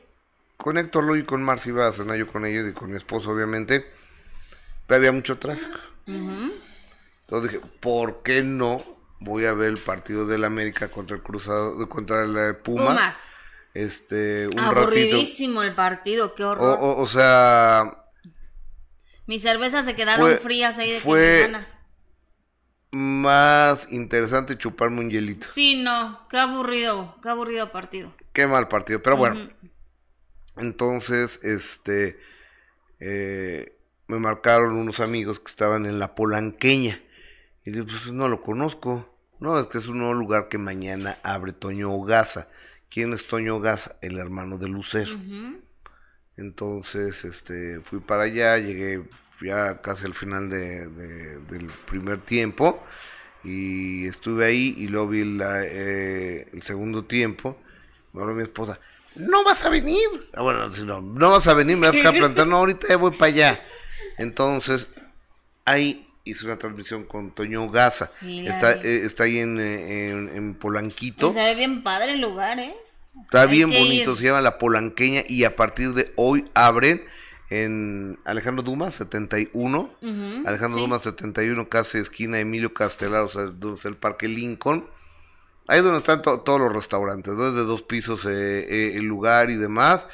Con 0.59 0.77
Héctor 0.77 1.05
Luis 1.05 1.23
y 1.23 1.27
con 1.27 1.43
Marcia 1.43 1.71
iba 1.71 1.87
a 1.87 1.93
cenar 1.93 2.17
yo 2.17 2.27
con 2.27 2.45
ellos 2.45 2.67
y 2.69 2.73
con 2.75 2.91
mi 2.91 2.97
esposo, 2.97 3.31
obviamente. 3.31 3.87
Pero 4.87 4.99
había 4.99 5.13
mucho 5.13 5.39
tráfico. 5.39 5.79
Entonces 6.07 7.53
dije, 7.53 7.61
¿por 7.81 8.23
qué 8.23 8.43
no 8.43 8.85
voy 9.21 9.45
a 9.45 9.53
ver 9.55 9.69
el 9.71 9.79
partido 9.79 10.27
del 10.27 10.45
América 10.45 10.91
contra 10.91 11.17
el 11.17 11.23
Cruzado, 11.23 11.89
contra 11.89 12.25
el 12.25 12.37
eh, 12.37 12.55
Puma? 12.55 12.87
Pumas. 12.91 13.31
Este, 13.75 14.47
un 14.49 14.53
ratito. 14.57 14.81
Aburridísimo 14.81 15.63
el 15.63 15.75
partido, 15.75 16.35
qué 16.35 16.43
horror. 16.43 16.79
o, 16.81 16.97
o 16.97 17.07
sea, 17.07 18.05
Mis 19.27 19.43
cervezas 19.43 19.85
se 19.85 19.95
quedaron 19.95 20.27
fue- 20.27 20.37
frías 20.39 20.79
ahí 20.81 20.91
de 20.91 21.01
fue- 21.01 21.21
que 21.21 21.31
me 21.47 21.53
ganas. 21.53 21.81
más 22.91 23.93
interesante 23.93 24.59
chuparme 24.59 25.01
un 25.01 25.11
hielito. 25.11 25.47
Sí, 25.47 25.83
no, 25.85 26.27
qué 26.29 26.39
aburrido, 26.39 27.15
qué 27.23 27.29
aburrido 27.29 27.71
partido. 27.71 28.13
Qué 28.33 28.47
mal 28.49 28.67
partido, 28.67 29.01
pero 29.03 29.17
bueno. 29.17 29.37
Entonces, 30.59 31.43
este, 31.45 32.19
eh, 33.01 33.77
me 34.09 34.19
marcaron 34.19 34.75
unos 34.77 35.01
amigos 35.01 35.41
que 35.41 35.51
estaban 35.51 35.87
en 35.87 35.99
la 35.99 36.15
Polanqueña. 36.15 37.01
Y 37.65 37.71
digo, 37.73 37.87
pues 37.87 38.13
no 38.13 38.29
lo 38.29 38.43
conozco. 38.43 39.15
No, 39.41 39.59
es 39.59 39.67
que 39.69 39.79
es 39.79 39.89
un 39.89 39.99
nuevo 39.99 40.15
lugar 40.15 40.49
que 40.49 40.59
mañana 40.59 41.19
abre 41.23 41.53
Toño 41.53 41.99
Gaza. 42.03 42.49
¿Quién 42.91 43.13
es 43.13 43.27
Toño 43.29 43.61
Gaza? 43.61 43.97
El 44.01 44.19
hermano 44.19 44.59
de 44.59 44.69
Lucero. 44.69 45.13
Entonces, 46.37 47.25
este, 47.25 47.81
fui 47.81 48.01
para 48.01 48.25
allá, 48.25 48.59
llegué 48.59 49.05
ya 49.43 49.81
casi 49.81 50.05
al 50.07 50.15
final 50.15 50.49
de, 50.51 50.89
de- 50.89 51.39
del 51.41 51.67
primer 51.89 52.21
tiempo 52.23 52.83
y 53.45 54.07
estuve 54.07 54.45
ahí 54.47 54.75
y 54.79 54.89
luego 54.89 55.09
vi 55.09 55.25
la, 55.25 55.65
eh, 55.65 56.49
el 56.53 56.63
segundo 56.63 57.05
tiempo. 57.05 57.59
Me 58.13 58.23
habló 58.23 58.35
mi 58.35 58.43
esposa, 58.43 58.81
no 59.19 59.45
vas 59.45 59.65
a 59.65 59.69
venir. 59.69 59.99
Ah, 60.35 60.43
bueno, 60.43 60.71
si 60.73 60.83
no, 60.83 61.01
no 61.01 61.31
vas 61.33 61.47
a 61.47 61.55
venir, 61.55 61.77
me 61.77 61.89
vas 61.89 61.97
a 61.97 62.13
plantar. 62.13 62.47
No, 62.47 62.57
ahorita 62.57 62.89
ya 62.89 62.97
voy 62.97 63.11
para 63.13 63.33
allá. 63.33 63.61
Entonces, 64.17 64.89
ahí 65.65 66.09
hice 66.25 66.45
una 66.45 66.59
transmisión 66.59 67.05
con 67.05 67.35
Toño 67.35 67.69
Gaza. 67.71 68.07
Sí, 68.07 68.47
está, 68.47 68.73
eh, 68.75 69.03
está 69.05 69.25
ahí 69.25 69.39
en, 69.39 69.59
en, 69.61 70.29
en 70.35 70.55
Polanquito. 70.55 71.31
Y 71.31 71.33
se 71.33 71.41
ve 71.45 71.55
bien 71.55 71.83
padre 71.83 72.13
el 72.13 72.21
lugar, 72.21 72.59
¿eh? 72.59 72.75
Está 73.25 73.43
Hay 73.43 73.49
bien 73.49 73.71
bonito, 73.71 74.13
ir. 74.13 74.17
se 74.19 74.25
llama 74.25 74.41
La 74.41 74.59
Polanqueña 74.59 75.23
y 75.29 75.45
a 75.45 75.57
partir 75.57 75.93
de 75.95 76.13
hoy 76.17 76.49
abren 76.55 77.03
en 77.51 78.19
Alejandro 78.25 78.63
Dumas 78.63 78.95
71. 78.95 79.91
Ujú, 80.01 80.47
Alejandro 80.49 80.79
sí. 80.79 80.85
Dumas 80.85 81.03
71, 81.03 81.69
casi 81.69 81.99
esquina 81.99 82.39
Emilio 82.39 82.73
Castelar, 82.75 83.23
o 83.23 83.29
sea, 83.29 83.45
donde 83.45 83.77
está 83.77 83.89
el 83.89 83.97
Parque 83.97 84.29
Lincoln. 84.29 84.87
Ahí 85.69 85.79
es 85.79 85.85
donde 85.85 86.01
están 86.01 86.23
to- 86.23 86.41
todos 86.41 86.59
los 86.61 86.73
restaurantes, 86.73 87.35
¿no? 87.35 87.49
Es 87.49 87.55
de 87.55 87.65
dos 87.65 87.83
pisos 87.83 88.25
eh, 88.25 88.67
eh, 88.69 88.93
el 88.97 89.05
lugar 89.05 89.51
y 89.51 89.57
demás. 89.57 90.07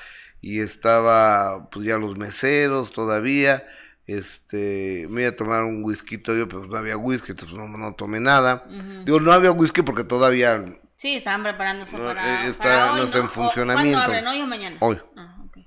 Y 0.42 0.60
estaba, 0.60 1.70
pues 1.70 1.86
ya 1.86 1.96
los 1.96 2.18
meseros 2.18 2.92
todavía. 2.92 3.64
Este, 4.06 5.06
me 5.08 5.22
iba 5.22 5.30
a 5.30 5.36
tomar 5.36 5.62
un 5.64 5.82
whisky, 5.82 6.20
yo, 6.22 6.46
pues 6.48 6.68
no 6.68 6.76
había 6.76 6.96
whisky, 6.98 7.30
entonces 7.32 7.56
no, 7.56 7.66
no 7.68 7.94
tomé 7.94 8.20
nada. 8.20 8.64
Digo, 9.04 9.18
no 9.20 9.32
había 9.32 9.50
whisky 9.50 9.80
porque 9.82 10.04
todavía 10.04 10.62
Sí, 10.96 11.16
estaban 11.16 11.42
preparándose 11.42 11.96
No, 11.98 12.04
para, 12.04 12.44
eh, 12.44 12.48
está- 12.48 12.64
para 12.64 12.86
no 12.86 12.92
hoy, 12.94 13.00
está 13.06 13.18
en 13.18 13.28
funcionamiento. 13.28 13.98
¿Cuándo 13.98 14.16
abren? 14.18 14.26
¿Hoy 14.28 14.42
o 14.42 14.46
mañana? 14.46 14.76
Hoy. 14.80 15.00
Ah, 15.16 15.36
ok. 15.46 15.58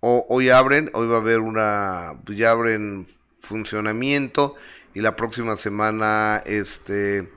O- 0.00 0.26
hoy 0.28 0.50
abren, 0.50 0.90
hoy 0.92 1.06
va 1.06 1.16
a 1.16 1.20
haber 1.20 1.40
una, 1.40 2.20
pues 2.24 2.36
ya 2.38 2.50
abren 2.50 3.06
funcionamiento 3.40 4.54
y 4.94 5.00
la 5.00 5.16
próxima 5.16 5.56
semana 5.56 6.42
este 6.46 7.32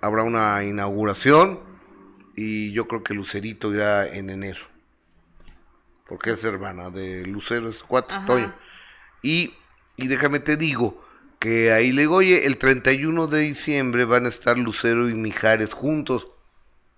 habrá 0.00 0.22
una 0.22 0.62
inauguración 0.64 1.60
y 2.36 2.72
yo 2.72 2.86
creo 2.88 3.02
que 3.02 3.14
Lucerito 3.14 3.72
irá 3.72 4.06
en 4.06 4.30
enero. 4.30 4.60
Porque 6.06 6.32
es 6.32 6.42
hermana 6.44 6.90
de 6.90 7.24
Lucero, 7.26 7.68
es 7.68 7.82
cuatro. 7.82 8.16
Toño. 8.26 8.52
Y, 9.22 9.54
y 9.96 10.08
déjame 10.08 10.40
te 10.40 10.56
digo 10.56 11.04
que 11.38 11.72
ahí 11.72 11.92
le 11.92 12.02
digo, 12.02 12.16
oye, 12.16 12.46
el 12.46 12.58
31 12.58 13.26
de 13.28 13.40
diciembre 13.40 14.04
van 14.04 14.26
a 14.26 14.28
estar 14.28 14.58
Lucero 14.58 15.08
y 15.08 15.14
Mijares 15.14 15.72
juntos. 15.72 16.26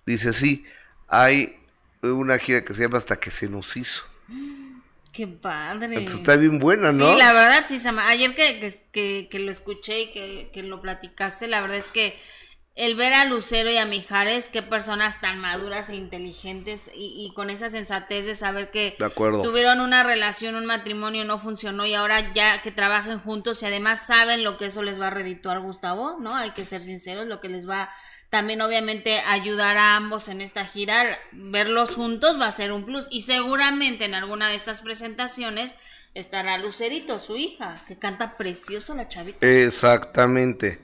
Dice, 0.07 0.33
sí, 0.33 0.65
hay 1.09 1.59
una 2.03 2.39
gira 2.39 2.65
que 2.65 2.75
se 2.75 2.83
llama 2.83 2.99
Hasta 2.99 3.21
que 3.21 3.31
se 3.31 3.49
nos 3.49 3.77
hizo. 3.77 4.03
Qué 5.13 5.27
padre. 5.27 5.89
Entonces 5.89 6.21
está 6.21 6.37
bien 6.37 6.59
buena, 6.59 6.91
¿no? 6.91 7.13
Sí, 7.13 7.19
la 7.19 7.35
verdad, 7.35 7.65
sí, 7.69 7.79
Sama. 7.79 8.09
Ayer 8.09 8.35
que, 8.35 8.59
que, 8.61 8.73
que- 8.93 9.29
que 9.31 9.39
lo 9.41 9.51
escuché 9.51 10.01
y 10.05 10.13
que, 10.13 10.51
que 10.55 10.63
lo 10.63 10.81
platicaste, 10.81 11.49
la 11.49 11.61
verdad 11.61 11.77
es 11.77 11.91
que 11.91 12.17
el 12.75 12.95
ver 12.95 13.13
a 13.13 13.27
Lucero 13.27 13.71
y 13.71 13.77
a 13.77 13.85
Mijares, 13.85 14.49
qué 14.49 14.63
personas 14.63 15.21
tan 15.21 15.39
maduras 15.39 15.91
e 15.91 15.97
inteligentes 15.97 16.91
y, 16.95 17.15
y 17.19 17.35
con 17.35 17.51
esa 17.51 17.69
sensatez 17.69 18.25
de 18.25 18.35
saber 18.35 18.71
que 18.71 18.97
De 18.99 19.05
acuerdo. 19.05 19.43
tuvieron 19.43 19.81
una 19.81 20.03
relación, 20.03 20.55
un 20.55 20.65
matrimonio, 20.65 21.25
no 21.25 21.39
funcionó 21.39 21.85
y 21.85 21.95
ahora 21.95 22.33
ya 22.33 22.63
que 22.63 22.71
trabajen 22.71 23.19
juntos 23.19 23.63
y 23.63 23.67
además 23.67 24.07
saben 24.07 24.43
lo 24.43 24.57
que 24.57 24.67
eso 24.67 24.83
les 24.83 24.99
va 25.01 25.09
a 25.09 25.11
redituar, 25.11 25.61
Gustavo, 25.61 26.17
¿no? 26.19 26.35
Hay 26.35 26.53
que 26.53 26.65
ser 26.65 26.81
sinceros, 26.81 27.27
lo 27.27 27.41
que 27.41 27.49
les 27.51 27.69
va 27.69 27.91
también 28.31 28.63
obviamente 28.63 29.19
ayudar 29.19 29.77
a 29.77 29.95
ambos 29.95 30.29
en 30.29 30.41
esta 30.41 30.65
gira, 30.65 31.19
verlos 31.33 31.95
juntos 31.97 32.41
va 32.41 32.47
a 32.47 32.51
ser 32.51 32.73
un 32.73 32.87
plus 32.87 33.07
y 33.11 33.21
seguramente 33.21 34.07
en 34.07 34.15
alguna 34.15 34.49
de 34.49 34.55
estas 34.55 34.81
presentaciones 34.81 35.77
estará 36.15 36.57
Lucerito, 36.57 37.19
su 37.19 37.37
hija, 37.37 37.85
que 37.87 37.99
canta 37.99 38.39
precioso 38.39 38.95
la 38.95 39.07
chavita. 39.07 39.47
Exactamente. 39.47 40.81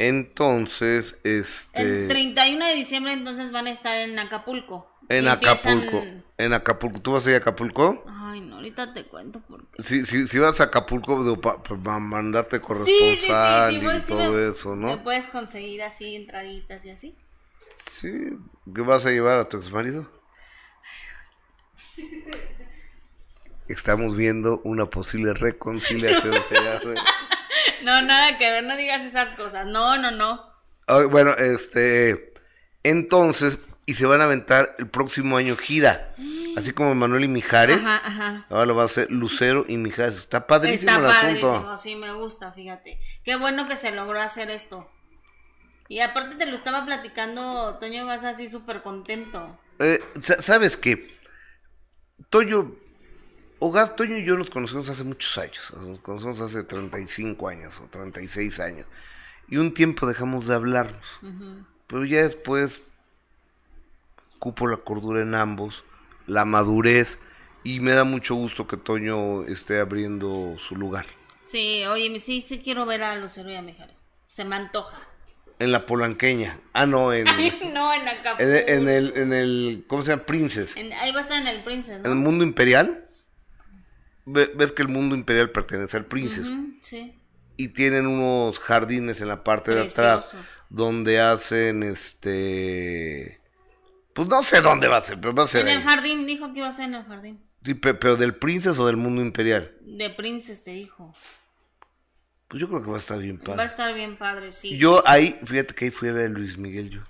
Entonces, 0.00 1.18
El 1.24 1.40
este 1.40 2.08
31 2.08 2.66
de 2.66 2.74
diciembre 2.74 3.12
entonces 3.12 3.52
van 3.52 3.66
a 3.66 3.70
estar 3.70 3.94
en 3.96 4.18
Acapulco. 4.18 4.90
en 5.10 5.26
empiezan- 5.28 5.78
Acapulco, 5.78 6.06
en 6.38 6.52
Acapulco, 6.54 7.00
¿tú 7.02 7.12
vas 7.12 7.26
a 7.26 7.28
ir 7.28 7.34
a 7.34 7.38
Acapulco? 7.38 8.02
Ay, 8.08 8.40
no, 8.40 8.56
ahorita 8.56 8.94
te 8.94 9.04
cuento 9.04 9.42
porque 9.46 9.82
Si, 9.82 10.06
si, 10.06 10.26
si 10.26 10.38
vas 10.38 10.58
a 10.60 10.64
Acapulco 10.64 11.38
para 11.38 11.98
mandarte 11.98 12.56
Sí, 12.56 12.62
sí, 12.62 12.66
corresponsal 12.66 13.72
sí, 13.74 13.80
sí, 13.80 13.84
y 13.84 14.00
sí 14.00 14.06
todo 14.08 14.32
me- 14.32 14.48
eso, 14.50 14.74
Me 14.74 14.80
¿no? 14.96 15.04
puedes 15.04 15.26
conseguir 15.26 15.82
así 15.82 16.16
entraditas 16.16 16.82
y 16.86 16.90
así. 16.90 17.14
Sí, 17.84 18.10
¿qué 18.74 18.80
vas 18.80 19.04
a 19.04 19.10
llevar 19.10 19.38
a 19.38 19.48
tu 19.50 19.58
exmarido? 19.58 20.10
Estamos 23.68 24.16
viendo 24.16 24.60
una 24.64 24.86
posible 24.86 25.34
reconciliación. 25.34 26.34
No, 27.82 28.02
nada 28.02 28.38
que 28.38 28.50
ver, 28.50 28.64
no 28.64 28.76
digas 28.76 29.04
esas 29.04 29.30
cosas. 29.30 29.66
No, 29.66 29.96
no, 29.98 30.10
no. 30.10 30.44
Ah, 30.86 31.02
Bueno, 31.10 31.32
este, 31.32 32.32
entonces, 32.82 33.58
y 33.86 33.94
se 33.94 34.06
van 34.06 34.20
a 34.20 34.24
aventar 34.24 34.74
el 34.78 34.88
próximo 34.88 35.36
año 35.36 35.56
gira, 35.56 36.14
así 36.56 36.72
como 36.72 36.94
Manuel 36.94 37.24
y 37.24 37.28
Mijares. 37.28 37.76
Ajá, 37.78 37.96
ajá. 38.04 38.46
Ahora 38.50 38.66
lo 38.66 38.74
va 38.76 38.82
a 38.82 38.86
hacer 38.86 39.10
Lucero 39.10 39.64
y 39.68 39.76
Mijares. 39.76 40.16
Está 40.18 40.46
padrísimo 40.46 40.90
Está 40.92 41.06
el 41.06 41.12
padrísimo, 41.14 41.50
asunto. 41.52 41.76
sí, 41.76 41.96
me 41.96 42.12
gusta, 42.12 42.52
fíjate. 42.52 42.98
Qué 43.24 43.36
bueno 43.36 43.66
que 43.68 43.76
se 43.76 43.90
logró 43.92 44.20
hacer 44.20 44.50
esto. 44.50 44.88
Y 45.88 46.00
aparte 46.00 46.36
te 46.36 46.46
lo 46.46 46.54
estaba 46.54 46.84
platicando, 46.84 47.76
Toño 47.80 48.06
vas 48.06 48.24
así 48.24 48.46
súper 48.46 48.82
contento. 48.82 49.58
Eh, 49.80 50.00
sa- 50.20 50.40
¿Sabes 50.40 50.76
qué? 50.76 51.08
Toño, 52.28 52.76
Hogar, 53.60 53.94
Toño 53.94 54.16
y 54.16 54.24
yo 54.24 54.36
nos 54.36 54.48
conocemos 54.50 54.88
hace 54.88 55.04
muchos 55.04 55.36
años. 55.38 55.72
Nos 55.76 56.00
conocemos 56.00 56.40
hace 56.40 56.64
35 56.64 57.48
años 57.48 57.74
o 57.80 57.84
36 57.90 58.58
años. 58.58 58.86
Y 59.48 59.58
un 59.58 59.74
tiempo 59.74 60.06
dejamos 60.06 60.46
de 60.46 60.54
hablarnos. 60.54 61.04
Pero 61.86 62.04
ya 62.04 62.22
después 62.22 62.80
cupo 64.38 64.66
la 64.66 64.78
cordura 64.78 65.22
en 65.22 65.34
ambos, 65.34 65.84
la 66.26 66.44
madurez. 66.44 67.18
Y 67.62 67.80
me 67.80 67.90
da 67.92 68.04
mucho 68.04 68.34
gusto 68.34 68.66
que 68.66 68.78
Toño 68.78 69.44
esté 69.44 69.78
abriendo 69.80 70.56
su 70.58 70.76
lugar. 70.76 71.04
Sí, 71.40 71.84
oye, 71.86 72.18
sí, 72.20 72.40
sí 72.40 72.58
quiero 72.58 72.86
ver 72.86 73.02
a 73.02 73.16
Lucero 73.16 73.50
y 73.50 73.56
a 73.56 73.62
Mijares. 73.62 74.04
Se 74.28 74.46
me 74.46 74.56
antoja. 74.56 74.98
En 75.58 75.72
la 75.72 75.84
Polanqueña. 75.84 76.58
Ah, 76.72 76.86
no, 76.86 77.12
en, 77.12 77.28
en, 77.38 77.74
no, 77.74 77.92
en 77.92 78.08
Acapulco. 78.08 78.42
el, 78.50 78.68
en 78.70 78.88
el, 78.88 79.12
en 79.18 79.32
el, 79.34 79.84
¿cómo 79.88 80.02
se 80.04 80.12
llama? 80.12 80.22
Princess. 80.24 80.74
En- 80.78 80.92
ahí 80.94 81.12
va 81.12 81.18
a 81.18 81.22
estar 81.22 81.38
en 81.38 81.48
el 81.48 81.62
Princess, 81.62 81.98
En 81.98 82.06
el 82.06 82.14
mundo 82.14 82.44
imperial, 82.44 83.06
ves 84.32 84.72
que 84.72 84.82
el 84.82 84.88
mundo 84.88 85.14
imperial 85.14 85.50
pertenece 85.50 85.96
al. 85.96 86.06
Ujú, 86.10 86.74
sí. 86.80 87.14
Y 87.56 87.68
tienen 87.68 88.06
unos 88.06 88.58
jardines 88.58 89.20
en 89.20 89.28
la 89.28 89.44
parte 89.44 89.72
de 89.72 89.82
atrás 89.82 90.34
donde 90.70 91.20
hacen 91.20 91.82
este. 91.82 93.40
Pues 94.14 94.28
no 94.28 94.42
sé 94.42 94.60
dónde 94.60 94.88
va 94.88 94.96
a 94.98 95.02
ser, 95.02 95.20
pero 95.20 95.34
va 95.34 95.44
a 95.44 95.48
ser. 95.48 95.66
En 95.68 95.78
el 95.78 95.82
jardín, 95.82 96.26
dijo 96.26 96.52
que 96.52 96.58
iba 96.60 96.68
a 96.68 96.72
ser 96.72 96.86
en 96.86 96.94
el 96.94 97.04
jardín. 97.04 97.40
Sí, 97.64 97.74
pe- 97.74 97.94
pero 97.94 98.16
del 98.16 98.34
Princess 98.34 98.78
o 98.78 98.86
del 98.86 98.96
mundo 98.96 99.20
imperial. 99.22 99.76
De 99.82 100.10
Princess 100.10 100.62
te 100.62 100.70
dijo. 100.72 101.14
Pues 102.48 102.60
yo 102.60 102.68
creo 102.68 102.82
que 102.82 102.90
va 102.90 102.96
a 102.96 103.00
estar 103.00 103.18
bien 103.18 103.36
Va 103.38 103.42
a 103.42 103.44
padre. 103.56 103.64
estar 103.66 103.94
bien 103.94 104.16
padre, 104.16 104.50
sí. 104.50 104.76
Yo 104.76 105.02
ahí, 105.06 105.38
fíjate 105.44 105.74
que 105.74 105.84
ahí 105.84 105.90
fui 105.90 106.08
a 106.08 106.12
ver 106.12 106.26
a 106.26 106.28
Luis 106.30 106.58
Miguel 106.58 106.90
yo. 106.90 107.00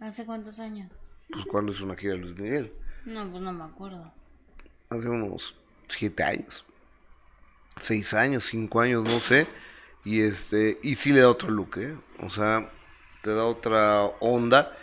¿Hace 0.00 0.24
cuántos 0.24 0.58
años? 0.60 1.02
Pues 1.30 1.44
cuando 1.46 1.72
hizo 1.72 1.84
una 1.84 1.96
gira 1.96 2.14
Luis 2.14 2.36
Miguel. 2.38 2.72
No, 3.04 3.28
pues 3.30 3.42
no 3.42 3.52
me 3.52 3.64
acuerdo. 3.64 4.12
hace 4.88 5.08
unos 5.10 5.54
siete 5.88 6.22
años, 6.22 6.64
seis 7.80 8.14
años, 8.14 8.44
cinco 8.50 8.80
años, 8.80 9.02
no 9.04 9.18
sé, 9.20 9.46
y 10.04 10.20
este, 10.20 10.78
y 10.82 10.94
sí 10.96 11.12
le 11.12 11.20
da 11.20 11.28
otro 11.28 11.50
look, 11.50 11.78
¿eh? 11.78 11.96
o 12.20 12.30
sea, 12.30 12.70
te 13.22 13.34
da 13.34 13.44
otra 13.44 14.04
onda, 14.20 14.76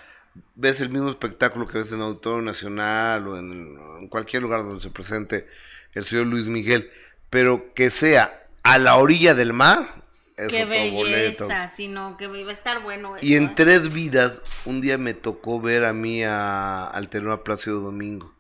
ves 0.55 0.81
el 0.81 0.89
mismo 0.89 1.09
espectáculo 1.09 1.67
que 1.67 1.79
ves 1.79 1.91
en 1.91 2.01
Auditorio 2.01 2.41
Nacional 2.41 3.27
o 3.27 3.37
en, 3.37 3.77
en 3.99 4.07
cualquier 4.07 4.41
lugar 4.41 4.63
donde 4.63 4.81
se 4.81 4.89
presente 4.89 5.47
el 5.93 6.05
señor 6.05 6.27
Luis 6.27 6.45
Miguel, 6.45 6.91
pero 7.29 7.73
que 7.73 7.89
sea 7.89 8.47
a 8.63 8.77
la 8.77 8.97
orilla 8.97 9.33
del 9.33 9.53
mar, 9.53 10.01
es 10.37 10.47
Qué 10.47 10.63
otro 10.63 10.69
belleza, 10.69 11.67
sí, 11.67 11.87
no, 11.87 12.17
que 12.17 12.27
va 12.27 12.35
a 12.35 12.51
estar 12.51 12.81
bueno 12.81 13.15
eso. 13.15 13.25
Y 13.25 13.35
en 13.35 13.45
¿eh? 13.45 13.53
tres 13.55 13.93
vidas, 13.93 14.41
un 14.65 14.81
día 14.81 14.97
me 14.97 15.13
tocó 15.13 15.61
ver 15.61 15.85
a 15.85 15.93
mí 15.93 16.23
a, 16.23 16.85
al 16.85 17.09
tenor 17.09 17.43
Plácido 17.43 17.79
Domingo. 17.79 18.33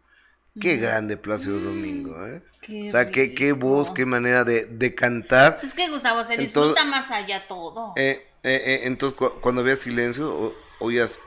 Qué 0.59 0.75
grande 0.77 1.15
Plácido 1.15 1.59
Domingo, 1.59 2.25
¿eh? 2.27 2.43
Qué 2.61 2.89
o 2.89 2.91
sea, 2.91 3.09
qué, 3.09 3.33
qué 3.33 3.53
voz, 3.53 3.89
qué 3.91 4.05
manera 4.05 4.43
de, 4.43 4.65
de 4.65 4.93
cantar. 4.93 5.53
Pues 5.53 5.63
es 5.63 5.73
que 5.73 5.87
Gustavo 5.89 6.23
se 6.23 6.33
Entonces- 6.33 6.53
disfruta 6.53 6.85
más 6.85 7.09
allá 7.11 7.47
todo. 7.47 7.93
Eh, 7.95 8.27
eh, 8.43 8.61
eh, 8.65 8.79
entonces, 8.83 9.17
cu- 9.17 9.39
cuando 9.39 9.61
había 9.61 9.77
silencio, 9.77 10.29
o- 10.35 10.53
oías 10.79 11.17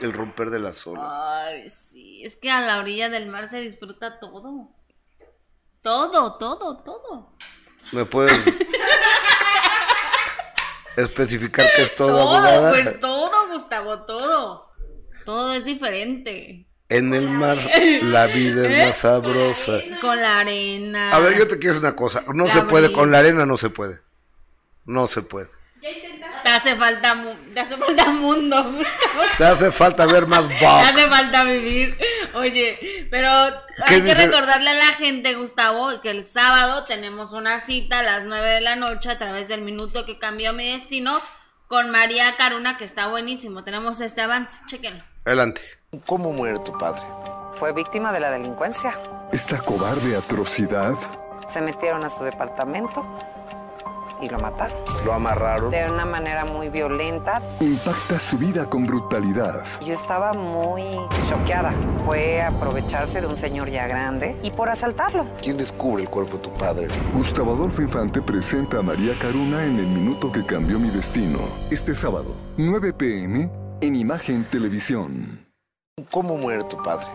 el 0.00 0.12
romper 0.12 0.50
de 0.50 0.58
las 0.58 0.84
olas. 0.86 1.04
Ay, 1.08 1.68
sí, 1.68 2.24
es 2.24 2.34
que 2.34 2.50
a 2.50 2.60
la 2.60 2.78
orilla 2.80 3.08
del 3.08 3.26
mar 3.26 3.46
se 3.46 3.60
disfruta 3.60 4.18
todo. 4.18 4.70
Todo, 5.82 6.36
todo, 6.36 6.82
todo. 6.82 7.36
¿Me 7.92 8.04
puedes 8.04 8.32
especificar 10.96 11.66
qué 11.76 11.82
es 11.82 11.94
todo, 11.94 12.08
Todo, 12.08 12.20
abogada? 12.36 12.70
pues 12.70 12.98
todo, 12.98 13.52
Gustavo, 13.52 14.04
todo. 14.04 14.72
Todo 15.24 15.54
es 15.54 15.64
diferente. 15.64 16.66
En 16.88 17.14
el 17.14 17.28
mar 17.30 17.58
la 18.02 18.26
vida 18.26 18.68
es 18.68 18.86
más 18.88 18.96
sabrosa. 18.98 19.80
Con 20.00 20.20
la 20.20 20.40
arena. 20.40 21.12
A 21.14 21.18
ver, 21.18 21.36
yo 21.38 21.48
te 21.48 21.58
quiero 21.58 21.74
decir 21.74 21.86
una 21.86 21.96
cosa. 21.96 22.22
No 22.34 22.46
La 22.46 22.52
se 22.52 22.62
puede, 22.62 22.86
brisa. 22.88 22.98
con 23.00 23.10
la 23.10 23.18
arena 23.20 23.46
no 23.46 23.56
se 23.56 23.70
puede. 23.70 24.00
No 24.84 25.06
se 25.06 25.22
puede. 25.22 25.48
¿Ya 25.80 25.90
intentaste? 25.90 26.42
Te 26.42 26.48
hace 26.50 26.76
falta, 26.76 27.24
te 27.54 27.60
hace 27.60 27.76
falta 27.78 28.06
mundo, 28.06 28.62
Gustavo. 28.64 29.22
Te 29.38 29.44
hace 29.44 29.72
falta 29.72 30.04
ver 30.06 30.26
más 30.26 30.46
Te 30.46 30.66
hace 30.66 31.08
falta 31.08 31.42
vivir. 31.44 31.96
Oye, 32.34 33.08
pero 33.10 33.30
¿Qué 33.88 33.94
hay 33.94 34.02
que 34.02 34.14
dice? 34.14 34.26
recordarle 34.26 34.68
a 34.70 34.74
la 34.74 34.92
gente, 34.92 35.34
Gustavo, 35.34 36.00
que 36.02 36.10
el 36.10 36.24
sábado 36.26 36.84
tenemos 36.84 37.32
una 37.32 37.60
cita 37.60 38.00
a 38.00 38.02
las 38.02 38.24
9 38.24 38.46
de 38.46 38.60
la 38.60 38.76
noche 38.76 39.08
a 39.08 39.18
través 39.18 39.48
del 39.48 39.62
minuto 39.62 40.04
que 40.04 40.18
cambió 40.18 40.52
mi 40.52 40.70
destino 40.72 41.20
con 41.66 41.90
María 41.90 42.36
Caruna, 42.36 42.76
que 42.76 42.84
está 42.84 43.06
buenísimo. 43.06 43.64
Tenemos 43.64 44.02
este 44.02 44.20
avance, 44.20 44.58
chequenlo. 44.66 45.02
Adelante. 45.24 45.62
¿Cómo 46.06 46.32
muere 46.32 46.58
tu 46.60 46.72
padre? 46.78 47.02
Fue 47.56 47.72
víctima 47.72 48.12
de 48.12 48.20
la 48.20 48.30
delincuencia. 48.30 48.98
Esta 49.32 49.58
cobarde 49.58 50.16
atrocidad 50.16 50.94
Se 51.48 51.60
metieron 51.60 52.04
a 52.04 52.08
su 52.08 52.24
departamento 52.24 53.04
y 54.20 54.28
lo 54.28 54.38
mataron. 54.38 54.76
Lo 55.04 55.12
amarraron. 55.12 55.70
De 55.70 55.90
una 55.90 56.04
manera 56.04 56.44
muy 56.44 56.68
violenta. 56.68 57.42
impacta 57.60 58.18
su 58.18 58.38
vida 58.38 58.68
con 58.68 58.86
brutalidad. 58.86 59.62
Yo 59.84 59.92
estaba 59.92 60.32
muy 60.32 60.82
choqueada. 61.28 61.72
Fue 62.06 62.40
aprovecharse 62.42 63.20
de 63.20 63.26
un 63.26 63.36
señor 63.36 63.68
ya 63.70 63.86
grande 63.86 64.36
y 64.42 64.50
por 64.50 64.70
asaltarlo. 64.70 65.26
¿Quién 65.42 65.56
descubre 65.58 66.02
el 66.04 66.08
cuerpo 66.08 66.36
de 66.36 66.42
tu 66.44 66.50
padre? 66.54 66.88
Gustavo 67.12 67.52
Adolfo 67.52 67.82
Infante 67.82 68.22
presenta 68.22 68.78
a 68.78 68.82
María 68.82 69.14
Caruna 69.18 69.64
en 69.64 69.78
El 69.78 69.86
Minuto 69.88 70.30
que 70.32 70.44
Cambió 70.46 70.78
Mi 70.78 70.90
Destino. 70.90 71.40
Este 71.70 71.94
sábado, 71.94 72.34
9 72.56 72.92
pm, 72.94 73.50
en 73.80 73.96
Imagen 73.96 74.44
Televisión. 74.44 75.43
¿Cómo 76.10 76.36
muere 76.36 76.64
tu 76.64 76.76
padre? 76.82 77.06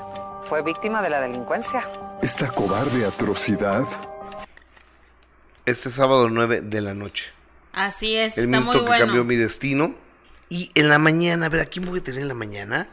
Fue 0.45 0.61
víctima 0.63 1.01
de 1.01 1.09
la 1.09 1.19
delincuencia. 1.19 1.86
Esta 2.21 2.47
cobarde 2.47 3.05
atrocidad 3.05 3.86
Este 5.65 5.89
sábado 5.89 6.30
9 6.30 6.61
de 6.61 6.80
la 6.80 6.93
noche. 6.93 7.25
Así 7.73 8.15
es, 8.15 8.38
El 8.38 8.45
está 8.45 8.59
minuto 8.61 8.77
muy 8.77 8.82
que 8.84 8.88
bueno. 8.88 9.05
cambió 9.05 9.23
mi 9.25 9.36
destino. 9.36 9.95
Y 10.47 10.71
en 10.75 10.88
la 10.88 10.97
mañana, 10.97 11.47
a 11.47 11.49
ver, 11.49 11.59
¿a 11.59 11.65
quién 11.65 11.86
voy 11.86 11.99
a 11.99 12.03
tener 12.03 12.21
en 12.21 12.30
la 12.30 12.34
mañana? 12.34 12.88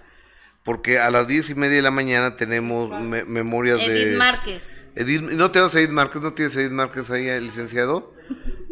Porque 0.64 0.98
a 0.98 1.08
las 1.10 1.28
diez 1.28 1.50
y 1.50 1.54
media 1.54 1.76
de 1.76 1.82
la 1.82 1.92
mañana 1.92 2.36
tenemos 2.36 2.90
me- 3.00 3.24
memorias 3.24 3.78
de... 3.78 4.02
Edith 4.02 4.18
Márquez. 4.18 4.84
Edith, 4.96 5.22
¿No 5.22 5.52
tenemos 5.52 5.72
Edith 5.76 5.90
Márquez? 5.90 6.20
¿No 6.20 6.32
tienes 6.32 6.56
Edith 6.56 6.72
Márquez 6.72 7.10
ahí, 7.12 7.28
el 7.28 7.44
licenciado? 7.44 8.12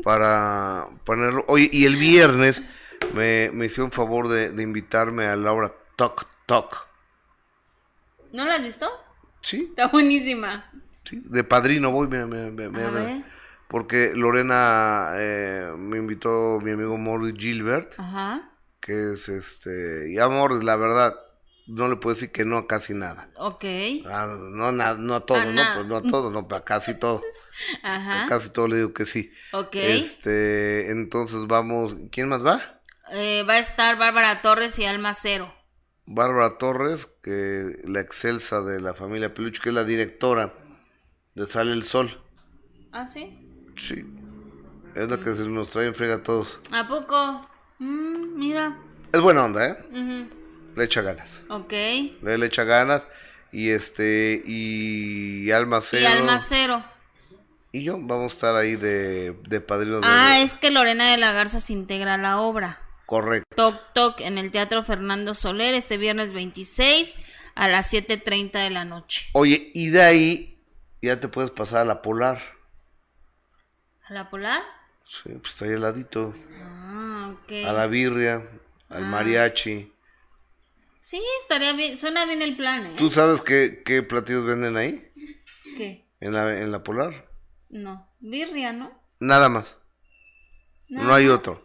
Para 0.02 0.88
ponerlo. 1.04 1.44
Oye, 1.46 1.70
y 1.72 1.84
el 1.86 1.94
viernes 1.94 2.60
me, 3.14 3.50
me 3.54 3.66
hicieron 3.66 3.92
favor 3.92 4.26
de, 4.28 4.50
de 4.50 4.62
invitarme 4.64 5.26
a 5.26 5.36
Laura 5.36 5.72
Talk 5.94 6.26
Talk. 6.46 6.88
¿No 8.34 8.44
la 8.44 8.56
has 8.56 8.62
visto? 8.62 8.90
Sí, 9.42 9.66
Está 9.70 9.86
buenísima. 9.88 10.70
sí, 11.04 11.22
de 11.24 11.44
padrino 11.44 11.90
voy, 11.92 12.08
mira, 12.08 12.26
mira, 12.26 12.50
mira, 12.50 12.88
A. 12.88 13.24
Porque 13.68 14.12
Lorena 14.14 15.12
eh, 15.16 15.72
me 15.76 15.98
invitó 15.98 16.58
mi 16.62 16.72
amigo 16.72 16.96
Morris 16.96 17.34
Gilbert, 17.38 17.94
Ajá. 17.98 18.42
que 18.80 19.12
es 19.12 19.28
este. 19.28 20.10
Y 20.12 20.18
a 20.18 20.28
Morris, 20.28 20.64
la 20.64 20.76
verdad, 20.76 21.14
no 21.66 21.88
le 21.88 21.96
puedo 21.96 22.14
decir 22.14 22.30
que 22.32 22.44
no 22.44 22.56
a 22.58 22.66
casi 22.66 22.92
nada. 22.94 23.28
Ok. 23.36 23.64
Ah, 24.06 24.26
no, 24.38 24.72
na- 24.72 24.94
no 24.94 25.14
a 25.14 25.20
todo, 25.26 25.38
A 25.38 25.44
¿no? 25.44 25.62
Pues 25.74 25.86
no 25.86 25.96
a 25.96 26.02
todo, 26.02 26.30
no, 26.30 26.46
a 26.50 26.64
casi 26.64 26.94
todo. 26.94 27.22
A 27.84 27.94
Ajá. 27.96 28.26
casi 28.28 28.50
todo 28.50 28.66
le 28.66 28.76
digo 28.78 28.92
que 28.92 29.06
sí. 29.06 29.30
Ok. 29.52 29.76
Este, 29.76 30.90
entonces 30.90 31.46
vamos. 31.46 31.94
¿Quién 32.10 32.28
más 32.28 32.44
va? 32.44 32.80
Eh, 33.12 33.44
va 33.48 33.54
a 33.54 33.58
estar 33.58 33.96
Bárbara 33.96 34.42
Torres 34.42 34.76
y 34.80 34.84
Alma 34.86 35.14
Cero. 35.14 35.54
Bárbara 36.06 36.58
Torres, 36.58 37.08
que 37.22 37.80
la 37.84 38.00
excelsa 38.00 38.60
de 38.62 38.80
la 38.80 38.94
familia 38.94 39.32
Peluche, 39.34 39.60
que 39.62 39.70
es 39.70 39.74
la 39.74 39.84
directora 39.84 40.52
de 41.34 41.46
Sale 41.46 41.72
el 41.72 41.84
Sol. 41.84 42.20
¿Ah, 42.92 43.06
sí? 43.06 43.38
Sí. 43.76 44.04
Es 44.94 45.08
la 45.08 45.18
que 45.18 45.32
se 45.32 45.48
nos 45.48 45.70
trae 45.70 45.86
en 45.86 45.94
frega 45.94 46.16
a 46.16 46.22
todos. 46.22 46.58
¿A 46.72 46.86
poco? 46.86 47.48
Mm, 47.78 48.38
mira. 48.38 48.76
Es 49.12 49.20
buena 49.20 49.44
onda, 49.44 49.66
¿eh? 49.66 50.30
Le 50.76 50.84
echa 50.84 51.02
ganas. 51.02 51.40
Ok. 51.48 51.72
Le, 52.22 52.38
le 52.38 52.46
echa 52.46 52.64
ganas. 52.64 53.06
Y 53.50 53.70
este, 53.70 54.42
y 54.46 55.50
Alma 55.52 55.80
Cero. 55.80 56.02
Y 56.02 56.06
Alma 56.06 56.38
Cero. 56.40 56.84
y 57.72 57.82
yo 57.82 57.96
vamos 58.00 58.32
a 58.32 58.34
estar 58.34 58.56
ahí 58.56 58.76
de, 58.76 59.32
de 59.48 59.60
padrinos 59.60 60.00
de- 60.02 60.06
Ah, 60.08 60.40
es 60.40 60.56
que 60.56 60.70
Lorena 60.70 61.10
de 61.10 61.16
la 61.18 61.32
Garza 61.32 61.58
se 61.60 61.72
integra 61.72 62.14
a 62.14 62.18
la 62.18 62.38
obra. 62.40 62.80
Correcto. 63.06 63.54
Toc 63.54 63.92
Toc 63.92 64.20
en 64.20 64.38
el 64.38 64.50
Teatro 64.50 64.82
Fernando 64.82 65.34
Soler 65.34 65.74
este 65.74 65.96
viernes 65.96 66.32
26 66.32 67.18
a 67.54 67.68
las 67.68 67.92
7.30 67.92 68.52
de 68.52 68.70
la 68.70 68.84
noche. 68.84 69.26
Oye, 69.32 69.70
y 69.74 69.90
de 69.90 70.02
ahí 70.02 70.62
ya 71.02 71.20
te 71.20 71.28
puedes 71.28 71.50
pasar 71.50 71.82
a 71.82 71.84
la 71.84 72.02
Polar. 72.02 72.40
¿A 74.08 74.12
la 74.12 74.30
Polar? 74.30 74.62
Sí, 75.06 75.30
pues 75.40 75.52
está 75.52 75.66
ahí 75.66 75.72
al 75.74 75.82
ladito. 75.82 76.34
Ah, 76.62 77.34
ok. 77.34 77.52
A 77.66 77.72
la 77.72 77.86
birria, 77.86 78.48
al 78.88 79.04
mariachi. 79.06 79.92
Sí, 81.00 81.22
estaría 81.42 81.74
bien. 81.74 81.98
Suena 81.98 82.24
bien 82.24 82.40
el 82.40 82.56
plan, 82.56 82.86
¿eh? 82.86 82.94
¿Tú 82.96 83.10
sabes 83.10 83.42
qué, 83.42 83.82
qué 83.84 84.02
platillos 84.02 84.46
venden 84.46 84.76
ahí? 84.78 85.12
¿Qué? 85.76 86.06
En 86.20 86.32
la, 86.32 86.58
en 86.58 86.72
la 86.72 86.82
Polar. 86.82 87.28
No. 87.68 88.08
Birria, 88.20 88.72
¿no? 88.72 88.98
Nada 89.20 89.50
más. 89.50 89.76
Nada 90.88 91.06
no 91.06 91.14
hay 91.14 91.26
más. 91.26 91.34
otro. 91.34 91.63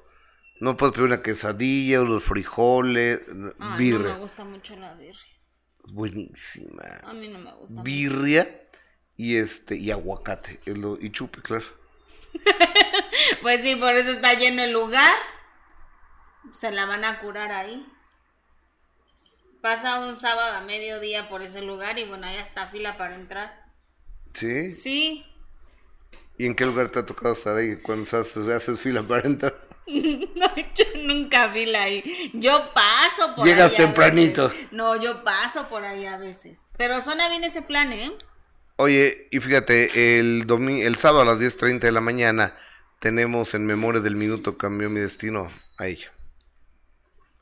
No 0.60 0.76
puedes 0.78 0.94
pedir 0.96 1.08
una 1.08 1.22
quesadilla, 1.22 2.02
unos 2.02 2.24
frijoles, 2.24 3.22
Ay, 3.60 3.78
birria. 3.78 4.10
no 4.10 4.14
me 4.16 4.20
gusta 4.22 4.44
mucho 4.46 4.76
la 4.76 4.94
birria. 4.96 5.38
Es 5.86 5.92
buenísima. 5.94 7.00
A 7.04 7.14
mí 7.14 7.30
no 7.30 7.40
me 7.40 7.54
gusta. 7.56 7.76
mucho. 7.76 7.84
Birria 7.84 8.68
y 9.16 9.38
este 9.38 9.78
y 9.78 9.92
aguacate. 9.92 10.60
y 10.66 11.12
chupe, 11.12 11.42
claro. 11.42 11.66
Pues 13.42 13.64
sí, 13.64 13.76
por 13.76 13.96
eso 13.96 14.12
está 14.12 14.34
lleno 14.34 14.62
el 14.64 14.72
lugar. 14.72 15.14
Se 16.52 16.72
la 16.72 16.86
van 16.86 17.06
a 17.06 17.20
curar 17.20 17.52
ahí. 17.52 17.86
Pasa 19.62 20.00
un 20.00 20.16
sábado 20.16 20.56
a 20.58 20.62
mediodía 20.62 21.30
por 21.30 21.42
ese 21.42 21.62
lugar 21.62 22.00
y 22.00 22.06
bueno, 22.06 22.28
ya 22.28 22.42
está 22.42 22.68
fila 22.68 22.98
para 22.98 23.16
entrar. 23.16 23.66
¿Sí? 24.34 24.74
Sí. 24.74 25.26
¿Y 26.40 26.46
en 26.48 26.56
qué 26.56 26.66
lugar 26.66 26.88
te 26.90 26.98
ha 27.00 27.06
tocado 27.06 27.34
estar 27.36 27.56
ahí 27.58 27.76
cuando 27.76 28.06
haces, 28.18 28.48
haces 28.48 28.80
fila 28.80 29.04
para 29.04 29.28
entrar? 29.28 29.56
No, 29.90 30.48
yo 30.76 30.86
nunca 31.04 31.50
fila 31.50 31.82
ahí. 31.84 32.32
Yo 32.34 32.52
paso 32.74 33.36
por 33.36 33.46
Llegas 33.46 33.72
ahí. 33.72 33.76
a 33.76 33.78
tempranito. 33.80 34.50
veces. 34.50 34.68
No, 34.72 34.96
yo 34.96 35.24
paso 35.24 35.68
por 35.68 35.84
ahí 35.84 36.06
a 36.06 36.18
veces. 36.18 36.70
Pero 36.78 37.02
suena 37.02 37.28
bien 37.30 37.44
ese 37.44 37.62
plan, 37.64 37.92
¿eh? 37.92 38.12
Oye, 38.78 39.28
y 39.32 39.40
fíjate, 39.40 40.20
el 40.20 40.46
domi 40.48 40.82
el 40.84 40.96
sábado 40.96 41.22
a 41.24 41.26
las 41.26 41.40
10.30 41.40 41.80
de 41.82 41.92
la 41.92 42.02
mañana 42.02 42.56
tenemos 43.00 43.54
en 43.56 43.66
memoria 43.66 44.00
del 44.00 44.16
minuto 44.16 44.58
cambió 44.58 44.90
mi 44.92 45.00
destino 45.02 45.48
a 45.78 45.88
ella. 45.88 46.12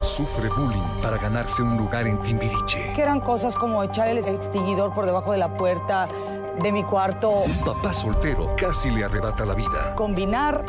Sufre 0.01 0.47
bullying 0.49 1.01
para 1.01 1.17
ganarse 1.17 1.61
un 1.63 1.75
lugar 1.75 2.07
en 2.07 2.21
Timbiriche. 2.21 2.93
que 2.95 3.01
eran 3.01 3.19
cosas 3.19 3.55
como 3.55 3.83
echar 3.83 4.07
el 4.07 4.19
extinguidor 4.19 4.93
por 4.93 5.05
debajo 5.05 5.31
de 5.31 5.39
la 5.39 5.53
puerta 5.55 6.07
de 6.61 6.71
mi 6.71 6.83
cuarto, 6.83 7.29
Un 7.29 7.57
papá 7.65 7.93
soltero 7.93 8.55
casi 8.57 8.89
le 8.89 9.03
arrebata 9.03 9.45
la 9.45 9.53
vida. 9.53 9.95
combinar 9.95 10.63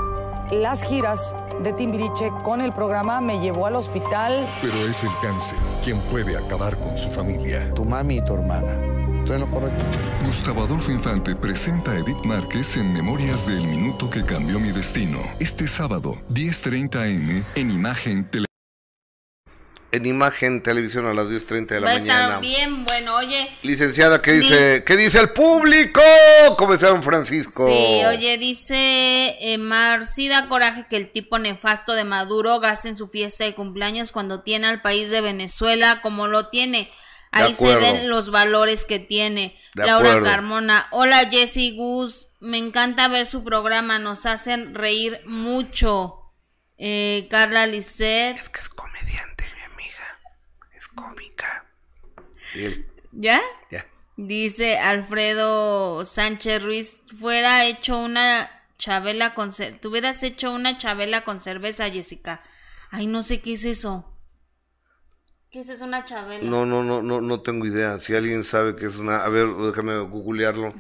las 0.51 0.83
giras 0.85 1.37
de 1.63 1.73
Timbiriche 1.75 2.31
con 2.43 2.61
el 2.63 2.73
programa 2.73 3.21
me 3.21 3.39
llevó 3.41 3.67
al 3.67 3.77
hospital. 3.77 4.47
Pero 4.63 4.75
es 4.89 5.03
el 5.03 5.11
cáncer 5.21 5.59
quien 5.85 6.01
puede 6.03 6.37
acabar 6.39 6.79
con 6.79 6.97
su 6.97 7.11
familia. 7.11 7.73
Tu 7.75 7.85
mami 7.85 8.17
y 8.17 8.25
tu 8.25 8.35
hermana. 8.35 8.73
¿Estoy 9.19 9.35
en 9.35 9.41
lo 9.43 9.51
correcto? 9.51 9.85
Gustavo 10.25 10.63
Adolfo 10.63 10.91
Infante 10.91 11.37
presenta 11.37 11.91
a 11.91 11.99
Edith 11.99 12.25
Márquez 12.25 12.79
en 12.79 12.95
Memorias 12.95 13.47
del 13.47 13.61
Minuto 13.67 14.09
que 14.09 14.25
Cambió 14.25 14.59
Mi 14.59 14.73
Destino. 14.73 15.19
Este 15.39 15.69
sábado, 15.69 16.17
10.30 16.31 16.97
am, 16.97 17.45
en 17.55 17.71
Imagen 17.71 18.25
Televisión. 18.25 18.48
En 19.91 20.05
imagen, 20.05 20.63
televisión 20.63 21.07
a 21.07 21.15
las 21.15 21.29
10.30 21.29 21.67
de 21.67 21.81
la 21.81 21.87
Va 21.87 21.93
a 21.93 21.99
mañana. 21.99 22.25
estar 22.27 22.41
bien 22.43 22.85
bueno. 22.85 23.17
Oye, 23.17 23.49
Licenciada, 23.63 24.21
¿qué 24.21 24.33
dice, 24.33 24.85
¿qué 24.85 24.97
dice 24.99 25.19
el 25.19 25.31
público? 25.31 26.03
¿Cómo 26.59 26.75
está 26.75 26.89
don 26.89 27.03
Francisco? 27.03 27.67
Sí, 27.67 28.05
oye, 28.05 28.37
dice 28.37 29.37
eh, 29.41 29.57
Mar, 29.57 30.05
sí 30.05 30.29
da 30.29 30.47
coraje 30.49 30.85
que 30.91 30.97
el 30.99 31.11
tipo 31.11 31.39
nefasto 31.39 31.95
de 31.95 32.05
Maduro 32.05 32.61
gaste 32.61 32.89
en 32.91 32.97
su 32.97 33.09
fiesta 33.09 33.45
de 33.45 33.55
cumpleaños 33.55 34.13
cuando 34.13 34.43
tiene 34.43 34.67
al 34.67 34.83
país 34.83 35.11
de 35.11 35.23
Venezuela 35.23 36.03
como 36.03 36.27
lo 36.27 36.49
tiene. 36.49 36.91
Ahí 37.31 37.55
se 37.55 37.77
ven 37.77 38.09
los 38.11 38.31
valores 38.31 38.85
que 38.85 38.99
tiene. 38.99 39.57
De 39.75 39.87
Laura 39.87 40.11
acuerdo. 40.11 40.27
Carmona, 40.29 40.87
hola 40.91 41.29
Jessy 41.31 41.75
Gus, 41.77 42.29
me 42.41 42.59
encanta 42.59 43.09
ver 43.09 43.27
su 43.27 43.43
programa, 43.45 43.99
nos 43.99 44.27
hacen 44.27 44.75
reír 44.75 45.21
mucho. 45.25 46.15
Eh, 46.79 47.27
Carla 47.31 47.67
Lisset, 47.67 48.39
Es 48.39 48.49
que 48.49 48.61
es 48.61 48.69
comediante, 48.69 49.38
cómica. 51.03 51.67
Y 52.55 52.65
él, 52.65 52.87
¿ya? 53.13 53.41
ya. 53.71 53.87
Dice 54.17 54.79
Alfredo 54.79 56.05
Sánchez 56.05 56.63
Ruiz, 56.63 57.03
fuera 57.19 57.67
hecho 57.67 57.99
una 57.99 58.51
Chabela 58.79 59.35
con 59.35 59.51
Tú 59.81 59.89
hubieras 59.89 60.23
hecho 60.23 60.53
una 60.53 60.79
chabela 60.79 61.25
con 61.25 61.41
cerveza, 61.41 61.91
Jessica. 61.91 62.43
Ay, 62.91 63.07
no 63.07 63.23
sé 63.23 63.41
qué 63.41 63.55
es 63.55 63.65
eso. 63.65 64.15
¿Qué 65.51 65.61
es 65.61 65.69
eso, 65.69 65.85
una 65.85 66.05
chabela? 66.05 66.49
No, 66.49 66.65
no, 66.65 66.85
no, 66.85 67.03
no, 67.03 67.21
no 67.21 67.43
tengo 67.43 67.67
idea. 67.67 67.99
Si 67.99 68.15
alguien 68.15 68.45
sabe 68.45 68.75
que 68.75 68.87
es 68.87 68.97
una, 68.97 69.25
a 69.25 69.29
ver, 69.29 69.49
déjame 69.49 69.99
googlearlo. 69.99 70.75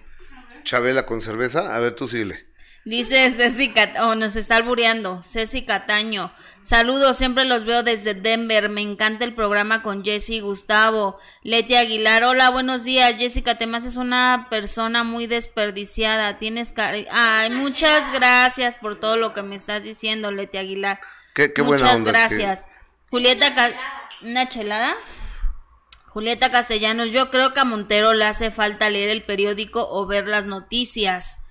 Chabela 0.62 1.07
con 1.07 1.23
cerveza, 1.23 1.75
a 1.75 1.79
ver, 1.81 1.97
tú 1.97 2.09
síguele. 2.09 2.47
Dice 2.89 3.30
Ceci 3.30 3.68
Cataño, 3.68 4.09
oh, 4.09 4.14
nos 4.14 4.34
está 4.36 4.57
albureando. 4.57 5.20
Ceci 5.22 5.62
Cataño. 5.62 6.30
Saludos, 6.62 7.16
siempre 7.18 7.45
los 7.45 7.64
veo 7.64 7.82
desde 7.82 8.14
Denver. 8.14 8.70
Me 8.70 8.80
encanta 8.80 9.24
el 9.26 9.34
programa 9.34 9.82
con 9.82 10.03
Jessy 10.03 10.36
y 10.36 10.41
Gustavo. 10.41 11.18
Leti 11.43 11.74
Aguilar, 11.76 12.24
hola, 12.24 12.49
buenos 12.49 12.84
días. 12.84 13.14
Jessica, 13.18 13.57
te 13.57 13.64
haces 13.76 13.97
una 13.97 14.47
persona 14.49 15.05
muy 15.05 15.26
desperdiciada. 15.26 16.39
Tienes 16.39 16.74
cari- 16.74 17.07
Ay, 17.11 17.51
muchas 17.51 18.11
gracias 18.12 18.76
por 18.76 18.99
todo 18.99 19.16
lo 19.16 19.34
que 19.34 19.43
me 19.43 19.57
estás 19.57 19.82
diciendo, 19.82 20.30
Leti 20.30 20.57
Aguilar. 20.57 20.99
Qué, 21.34 21.53
qué 21.53 21.61
buena 21.62 21.82
Muchas 21.84 21.99
onda. 22.01 22.12
que- 22.12 22.18
gracias. 22.18 22.68
Julieta, 23.11 23.55
Ca- 23.55 23.70
¿una 24.22 24.49
chelada? 24.49 24.95
Julieta 26.07 26.51
Castellanos, 26.51 27.11
yo 27.11 27.30
creo 27.30 27.53
que 27.53 27.61
a 27.61 27.64
Montero 27.64 28.14
le 28.14 28.24
hace 28.24 28.51
falta 28.51 28.89
leer 28.89 29.11
el 29.11 29.22
periódico 29.22 29.86
o 29.91 30.07
ver 30.07 30.26
las 30.26 30.47
noticias. 30.47 31.43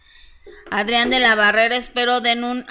Adrián 0.71 1.09
de 1.09 1.19
la 1.19 1.35
Barrera, 1.35 1.75
espero 1.75 2.21
den 2.21 2.43
un, 2.43 2.65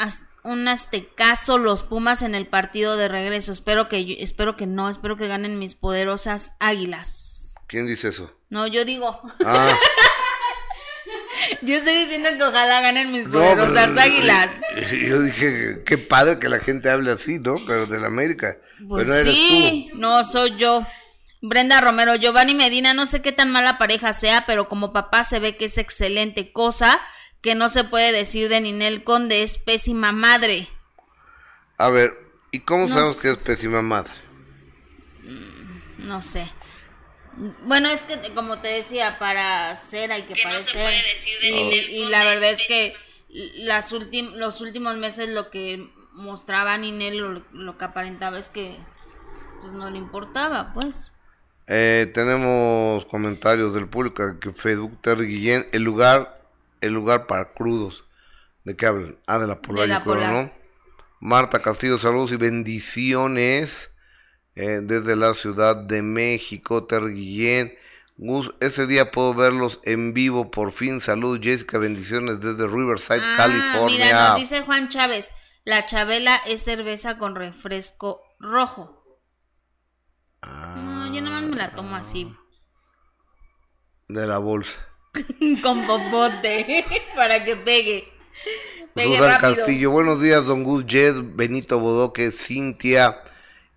un 0.45 0.69
aztecaso 0.69 1.59
los 1.59 1.83
Pumas 1.83 2.23
en 2.23 2.35
el 2.35 2.47
partido 2.47 2.97
de 2.97 3.09
regreso. 3.09 3.53
Espero 3.53 3.89
que, 3.89 4.19
espero 4.21 4.57
que 4.57 4.67
no, 4.67 4.89
espero 4.89 5.17
que 5.17 5.29
ganen 5.29 5.59
mis 5.59 5.75
poderosas 5.75 6.53
águilas. 6.61 7.55
¿Quién 7.67 7.87
dice 7.87 8.09
eso? 8.09 8.33
No, 8.51 8.67
yo 8.67 8.85
digo, 8.85 9.21
Ah, 9.45 9.77
yo 11.63 11.77
estoy 11.77 11.95
diciendo 12.05 12.29
que 12.37 12.43
ojalá 12.43 12.81
ganen 12.81 13.13
mis 13.13 13.25
no, 13.27 13.33
poderosas 13.33 13.89
pero- 13.89 14.01
águilas. 14.01 14.51
Yo 15.09 15.21
dije, 15.23 15.83
qué 15.85 15.99
padre 15.99 16.39
que 16.39 16.49
la 16.49 16.61
gente 16.61 16.91
hable 16.91 17.13
así, 17.13 17.39
¿no? 17.39 17.57
Pero 17.67 17.87
de 17.87 17.99
la 17.99 18.07
América. 18.07 18.57
Pues 18.89 19.05
pero 19.09 19.15
no 19.17 19.21
eres 19.23 19.35
sí, 19.35 19.91
no 19.95 20.25
soy 20.31 20.57
yo. 20.57 20.87
Brenda 21.43 21.81
Romero, 21.81 22.15
Giovanni 22.17 22.55
Medina, 22.55 22.95
no 22.95 23.07
sé 23.07 23.21
qué 23.23 23.31
tan 23.31 23.51
mala 23.53 23.79
pareja 23.79 24.13
sea, 24.13 24.45
pero 24.47 24.65
como 24.67 24.93
papá 24.93 25.23
se 25.23 25.39
ve 25.39 25.57
que 25.57 25.67
es 25.67 25.79
excelente, 25.79 26.51
cosa 26.51 27.01
que 27.43 27.55
no 27.55 27.69
se 27.69 27.85
puede 27.85 28.13
decir 28.13 28.49
de 28.49 28.61
Ninel 28.61 29.05
Conde, 29.05 29.43
es 29.43 29.59
pésima 29.59 30.13
madre. 30.13 30.69
A 31.79 31.91
ver, 31.91 32.13
¿y 32.51 32.61
cómo 32.61 32.87
No 32.89 32.95
sabemos 32.95 33.17
sé. 33.17 33.23
que 33.23 33.29
es 33.35 33.37
pésima 33.43 33.83
madre? 33.83 34.13
No 35.99 36.21
sé. 36.23 36.51
Bueno, 37.65 37.89
es 37.89 38.03
que 38.05 38.19
como 38.35 38.61
te 38.61 38.69
decía, 38.69 39.19
para 39.19 39.75
ser 39.75 40.11
hay 40.13 40.23
que, 40.23 40.43
parecer. 40.43 40.91
y, 41.43 41.49
y 41.51 42.07
la 42.07 42.25
verdad 42.25 42.51
es 42.51 42.63
que 42.67 42.95
las 43.29 43.93
últim- 43.93 44.33
los 44.37 44.61
últimos 44.63 44.97
meses 44.97 45.29
lo 45.31 45.51
que 45.51 45.91
mostraba 46.13 46.79
Ninel, 46.79 47.19
lo, 47.19 47.43
lo 47.53 47.77
que 47.77 47.85
aparentaba 47.85 48.39
es 48.39 48.49
que 48.49 48.77
pues 49.61 49.73
no 49.73 49.91
le 49.91 49.99
importaba, 49.99 50.73
pues. 50.73 51.13
Eh, 51.67 52.11
tenemos 52.15 53.05
comentarios 53.07 53.75
del 53.75 53.89
público 53.89 54.23
aquí 54.23 54.49
en 54.49 54.55
Facebook. 54.55 54.99
Terry 55.03 55.27
Guillén, 55.27 55.67
el 55.73 55.83
lugar, 55.83 56.36
el 56.81 56.93
lugar 56.95 57.27
para 57.27 57.53
crudos. 57.53 58.05
¿De 58.65 58.77
qué 58.77 58.87
hablan? 58.87 59.19
Ah, 59.27 59.39
de 59.39 59.47
la 59.47 59.61
polar, 59.63 59.83
De 59.83 59.89
la 59.89 59.99
yo 59.99 60.05
creo, 60.05 60.15
Polar. 60.15 60.33
¿no? 60.33 60.53
Marta 61.21 61.63
Castillo, 61.63 61.99
saludos 61.99 62.33
y 62.33 62.37
bendiciones 62.37 63.91
eh, 64.55 64.81
desde 64.83 65.17
la 65.17 65.35
Ciudad 65.35 65.77
de 65.77 66.03
México. 66.03 66.85
Terry 66.87 67.15
Guillén, 67.15 67.75
Gus, 68.17 68.53
ese 68.61 68.87
día 68.87 69.11
puedo 69.11 69.35
verlos 69.35 69.81
en 69.85 70.13
vivo 70.15 70.51
por 70.51 70.73
fin. 70.73 71.01
Saludos, 71.01 71.41
Jessica, 71.43 71.79
bendiciones 71.79 72.41
desde 72.41 72.67
Riverside, 72.67 73.21
Ah, 73.23 73.35
California. 73.37 74.05
Mira, 74.05 74.29
nos 74.31 74.39
dice 74.41 74.63
Juan 74.63 74.89
Chávez, 74.89 75.33
la 75.65 75.87
chabela 75.87 76.37
es 76.47 76.63
cerveza 76.63 77.19
con 77.19 77.35
refresco 77.35 78.21
rojo. 78.39 79.03
No, 80.43 81.13
yo 81.13 81.21
nomás 81.23 81.43
me 81.43 81.57
la 81.57 81.71
tomo 81.75 81.97
así, 81.97 82.33
De 84.09 84.27
la 84.27 84.39
bolsa. 84.39 84.79
con 85.63 85.87
popote, 85.87 86.85
para 87.17 87.45
que 87.45 87.57
pegue. 87.57 88.09
Pegue 88.95 89.17
Susan 89.17 89.31
rápido. 89.31 89.57
Castillo, 89.57 89.91
buenos 89.91 90.23
días, 90.23 90.45
don 90.45 90.65
Gus 90.65 90.85
Jed, 90.87 91.15
Benito 91.35 91.79
Bodoque, 91.79 92.31
Cintia, 92.31 93.23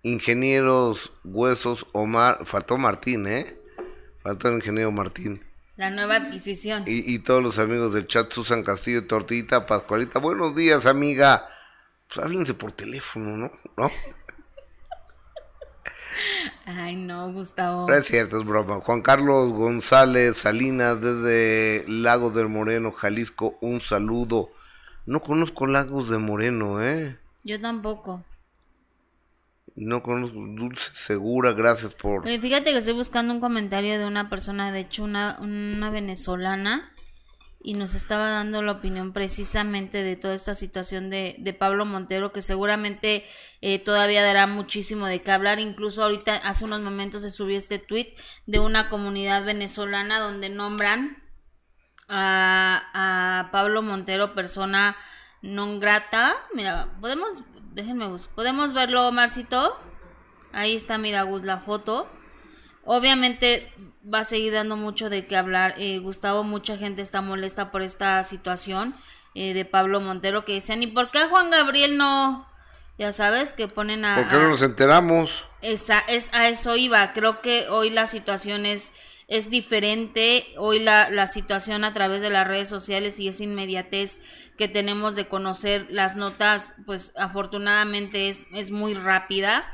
Ingenieros 0.02 1.12
Huesos, 1.24 1.86
Omar, 1.92 2.46
faltó 2.46 2.78
Martín, 2.78 3.26
¿eh? 3.26 3.58
Faltó 4.22 4.48
el 4.48 4.56
ingeniero 4.56 4.90
Martín. 4.92 5.42
La 5.76 5.90
nueva 5.90 6.16
adquisición. 6.16 6.84
Y, 6.86 7.14
y 7.14 7.18
todos 7.20 7.42
los 7.42 7.58
amigos 7.58 7.94
del 7.94 8.06
chat, 8.06 8.32
Susan 8.32 8.62
Castillo, 8.62 9.06
Tortita, 9.06 9.66
Pascualita, 9.66 10.18
buenos 10.18 10.54
días, 10.54 10.86
amiga. 10.86 11.48
Pues 12.08 12.24
háblense 12.24 12.54
por 12.54 12.72
teléfono, 12.72 13.36
¿no? 13.36 13.52
¿No? 13.76 13.90
Ay, 16.66 16.96
no, 16.96 17.32
Gustavo. 17.32 17.88
No 17.88 17.94
es 17.94 18.06
cierto, 18.06 18.38
es 18.40 18.46
broma. 18.46 18.80
Juan 18.80 19.02
Carlos 19.02 19.52
González 19.52 20.36
Salinas, 20.36 21.00
desde 21.00 21.84
Lagos 21.88 22.34
del 22.34 22.48
Moreno, 22.48 22.92
Jalisco, 22.92 23.58
un 23.60 23.80
saludo. 23.80 24.50
No 25.06 25.20
conozco 25.20 25.66
Lagos 25.66 26.10
de 26.10 26.18
Moreno, 26.18 26.82
¿eh? 26.82 27.18
Yo 27.42 27.60
tampoco. 27.60 28.24
No 29.76 30.02
conozco 30.02 30.36
Dulce 30.36 30.90
Segura, 30.94 31.52
gracias 31.52 31.94
por... 31.94 32.28
Fíjate 32.28 32.72
que 32.72 32.78
estoy 32.78 32.94
buscando 32.94 33.32
un 33.32 33.40
comentario 33.40 33.98
de 33.98 34.04
una 34.04 34.28
persona, 34.28 34.72
de 34.72 34.80
hecho, 34.80 35.04
una, 35.04 35.38
una 35.40 35.90
venezolana, 35.90 36.92
y 37.62 37.74
nos 37.74 37.94
estaba 37.94 38.30
dando 38.30 38.62
la 38.62 38.72
opinión 38.72 39.12
precisamente 39.12 40.02
de 40.02 40.16
toda 40.16 40.34
esta 40.34 40.54
situación 40.54 41.10
de, 41.10 41.36
de 41.38 41.52
Pablo 41.52 41.84
Montero, 41.84 42.32
que 42.32 42.40
seguramente 42.40 43.24
eh, 43.60 43.78
todavía 43.78 44.22
dará 44.22 44.46
muchísimo 44.46 45.06
de 45.06 45.20
qué 45.20 45.30
hablar. 45.30 45.60
Incluso 45.60 46.02
ahorita, 46.02 46.36
hace 46.36 46.64
unos 46.64 46.80
momentos, 46.80 47.22
se 47.22 47.30
subió 47.30 47.58
este 47.58 47.78
tweet 47.78 48.14
de 48.46 48.60
una 48.60 48.88
comunidad 48.88 49.44
venezolana 49.44 50.20
donde 50.20 50.48
nombran 50.48 51.22
a, 52.08 52.82
a 52.94 53.50
Pablo 53.52 53.82
Montero 53.82 54.34
persona 54.34 54.96
non 55.42 55.80
grata. 55.80 56.36
Mira, 56.54 56.88
podemos, 57.00 57.42
déjenme 57.72 58.08
podemos 58.34 58.72
verlo, 58.72 59.12
Marcito. 59.12 59.78
Ahí 60.52 60.74
está, 60.74 60.98
mira, 60.98 61.22
Gus, 61.22 61.44
la 61.44 61.60
foto. 61.60 62.08
Obviamente 62.92 63.72
va 64.12 64.18
a 64.18 64.24
seguir 64.24 64.52
dando 64.52 64.74
mucho 64.74 65.10
de 65.10 65.24
qué 65.24 65.36
hablar. 65.36 65.76
Eh, 65.78 66.00
Gustavo, 66.00 66.42
mucha 66.42 66.76
gente 66.76 67.02
está 67.02 67.20
molesta 67.20 67.70
por 67.70 67.82
esta 67.82 68.20
situación 68.24 68.96
eh, 69.36 69.54
de 69.54 69.64
Pablo 69.64 70.00
Montero 70.00 70.44
que 70.44 70.54
dicen, 70.54 70.82
¿y 70.82 70.88
por 70.88 71.12
qué 71.12 71.20
a 71.20 71.28
Juan 71.28 71.52
Gabriel 71.52 71.96
no? 71.96 72.48
Ya 72.98 73.12
sabes, 73.12 73.52
que 73.52 73.68
ponen 73.68 74.04
a... 74.04 74.16
¿Por 74.16 74.28
qué 74.28 74.36
no 74.38 74.48
nos 74.48 74.62
enteramos? 74.62 75.30
esa, 75.62 76.00
es, 76.00 76.30
a 76.32 76.48
eso 76.48 76.74
iba. 76.74 77.12
Creo 77.12 77.40
que 77.40 77.68
hoy 77.68 77.90
la 77.90 78.08
situación 78.08 78.66
es, 78.66 78.92
es 79.28 79.50
diferente. 79.50 80.44
Hoy 80.56 80.80
la, 80.80 81.10
la 81.10 81.28
situación 81.28 81.84
a 81.84 81.94
través 81.94 82.22
de 82.22 82.30
las 82.30 82.48
redes 82.48 82.68
sociales 82.68 83.20
y 83.20 83.28
esa 83.28 83.44
inmediatez 83.44 84.20
que 84.58 84.66
tenemos 84.66 85.14
de 85.14 85.26
conocer 85.26 85.86
las 85.90 86.16
notas, 86.16 86.74
pues 86.86 87.12
afortunadamente 87.16 88.28
es, 88.28 88.48
es 88.52 88.72
muy 88.72 88.94
rápida. 88.94 89.64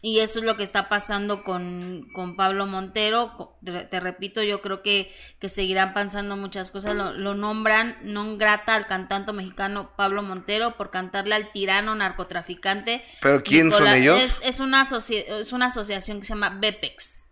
Y 0.00 0.20
eso 0.20 0.38
es 0.38 0.44
lo 0.44 0.56
que 0.56 0.62
está 0.62 0.88
pasando 0.88 1.42
con, 1.42 2.08
con 2.12 2.36
Pablo 2.36 2.66
Montero. 2.66 3.56
Te, 3.64 3.84
te 3.84 4.00
repito, 4.00 4.42
yo 4.42 4.60
creo 4.60 4.80
que, 4.80 5.12
que 5.40 5.48
seguirán 5.48 5.92
pasando 5.92 6.36
muchas 6.36 6.70
cosas. 6.70 6.94
Lo, 6.94 7.12
lo 7.12 7.34
nombran 7.34 7.96
non 8.02 8.38
grata 8.38 8.76
al 8.76 8.86
cantante 8.86 9.32
mexicano 9.32 9.90
Pablo 9.96 10.22
Montero 10.22 10.70
por 10.72 10.90
cantarle 10.90 11.34
al 11.34 11.50
tirano 11.50 11.94
narcotraficante. 11.96 13.02
¿Pero 13.20 13.42
quién 13.42 13.72
son 13.72 13.88
ellos? 13.88 14.20
Es, 14.20 14.36
es 14.42 14.60
una 14.60 14.82
es 14.82 15.52
una 15.52 15.66
asociación 15.66 16.20
que 16.20 16.26
se 16.26 16.34
llama 16.34 16.50
BEPEX. 16.50 17.28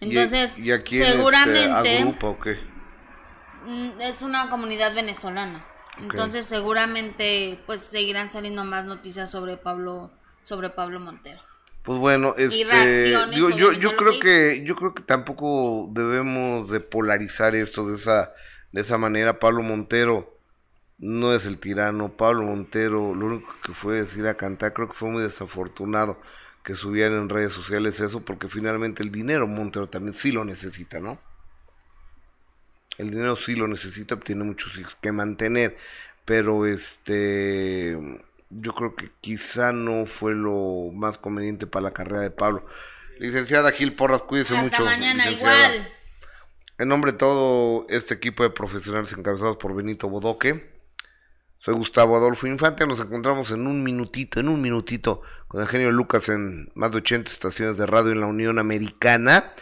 Entonces, 0.00 0.58
¿Y, 0.58 0.72
y 0.72 0.78
quién, 0.82 1.02
este, 1.02 1.12
seguramente 1.12 1.70
agrupa 1.70 2.28
o 2.28 2.40
qué? 2.40 2.58
mm, 3.64 4.00
es 4.00 4.22
una 4.22 4.50
comunidad 4.50 4.94
venezolana. 4.94 5.64
Entonces, 6.00 6.46
seguramente 6.46 7.60
pues 7.66 7.80
seguirán 7.80 8.30
saliendo 8.30 8.64
más 8.64 8.84
noticias 8.84 9.30
sobre 9.30 9.56
Pablo 9.56 10.17
sobre 10.48 10.70
Pablo 10.70 10.98
Montero. 10.98 11.40
Pues 11.82 11.98
bueno, 11.98 12.34
este, 12.36 12.64
digo, 13.30 13.50
yo, 13.50 13.72
yo 13.72 13.96
creo 13.96 14.12
que 14.12 14.18
que 14.18 14.64
yo 14.64 14.76
creo 14.76 14.94
que 14.94 15.02
tampoco 15.02 15.88
debemos 15.92 16.70
de 16.70 16.80
polarizar 16.80 17.54
esto 17.54 17.88
de 17.88 17.96
esa 17.96 18.32
de 18.72 18.80
esa 18.80 18.98
manera. 18.98 19.38
Pablo 19.38 19.62
Montero 19.62 20.38
no 20.98 21.34
es 21.34 21.46
el 21.46 21.58
tirano. 21.58 22.16
Pablo 22.16 22.42
Montero 22.42 23.14
lo 23.14 23.26
único 23.26 23.54
que 23.62 23.72
fue 23.72 24.00
es 24.00 24.16
ir 24.16 24.26
a 24.26 24.34
cantar. 24.34 24.72
Creo 24.72 24.88
que 24.88 24.94
fue 24.94 25.10
muy 25.10 25.22
desafortunado 25.22 26.20
que 26.64 26.74
subieran 26.74 27.18
en 27.18 27.28
redes 27.28 27.52
sociales 27.52 28.00
eso 28.00 28.20
porque 28.20 28.48
finalmente 28.48 29.02
el 29.02 29.10
dinero 29.10 29.46
Montero 29.46 29.88
también 29.88 30.14
sí 30.14 30.32
lo 30.32 30.44
necesita, 30.44 31.00
¿no? 31.00 31.18
El 32.98 33.10
dinero 33.10 33.36
sí 33.36 33.54
lo 33.54 33.68
necesita, 33.68 34.18
tiene 34.18 34.44
muchos 34.44 34.76
hijos 34.76 34.96
que 35.00 35.12
mantener, 35.12 35.76
pero 36.24 36.66
este 36.66 37.96
yo 38.50 38.74
creo 38.74 38.94
que 38.94 39.10
quizá 39.20 39.72
no 39.72 40.06
fue 40.06 40.34
lo 40.34 40.90
más 40.92 41.18
conveniente 41.18 41.66
para 41.66 41.84
la 41.84 41.90
carrera 41.92 42.20
de 42.22 42.30
Pablo. 42.30 42.64
Licenciada 43.18 43.72
Gil 43.72 43.94
Porras, 43.94 44.22
cuídese 44.22 44.56
Hasta 44.56 44.62
mucho. 44.64 44.84
mañana 44.84 45.24
licenciada. 45.24 45.74
igual. 45.74 45.88
En 46.78 46.88
nombre 46.88 47.12
de 47.12 47.18
todo 47.18 47.86
este 47.88 48.14
equipo 48.14 48.44
de 48.44 48.50
profesionales 48.50 49.12
encabezados 49.12 49.56
por 49.56 49.74
Benito 49.74 50.08
Bodoque, 50.08 50.70
Soy 51.58 51.74
Gustavo 51.74 52.16
Adolfo 52.16 52.46
Infante, 52.46 52.86
nos 52.86 53.00
encontramos 53.00 53.50
en 53.50 53.66
un 53.66 53.82
minutito, 53.82 54.38
en 54.38 54.48
un 54.48 54.62
minutito, 54.62 55.22
con 55.48 55.60
Eugenio 55.60 55.90
Lucas 55.90 56.28
en 56.28 56.70
más 56.74 56.92
de 56.92 56.98
80 56.98 57.32
estaciones 57.32 57.76
de 57.76 57.86
radio 57.86 58.12
en 58.12 58.20
la 58.20 58.26
Unión 58.28 58.60
Americana. 58.60 59.52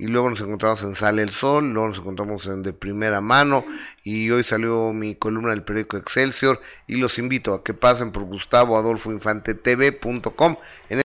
Y 0.00 0.06
luego 0.06 0.30
nos 0.30 0.40
encontramos 0.40 0.82
en 0.82 0.94
Sale 0.94 1.20
el 1.20 1.28
Sol, 1.28 1.74
luego 1.74 1.88
nos 1.88 1.98
encontramos 1.98 2.46
en 2.46 2.62
De 2.62 2.72
Primera 2.72 3.20
Mano. 3.20 3.66
Y 4.02 4.30
hoy 4.30 4.42
salió 4.44 4.94
mi 4.94 5.14
columna 5.14 5.50
del 5.50 5.62
periódico 5.62 5.98
Excelsior. 5.98 6.58
Y 6.86 6.96
los 6.96 7.18
invito 7.18 7.52
a 7.52 7.62
que 7.62 7.74
pasen 7.74 8.10
por 8.10 8.22
Gustavo 8.22 8.78
Adolfo 8.78 9.12
Infante 9.12 9.52
TV.com. 9.52 10.56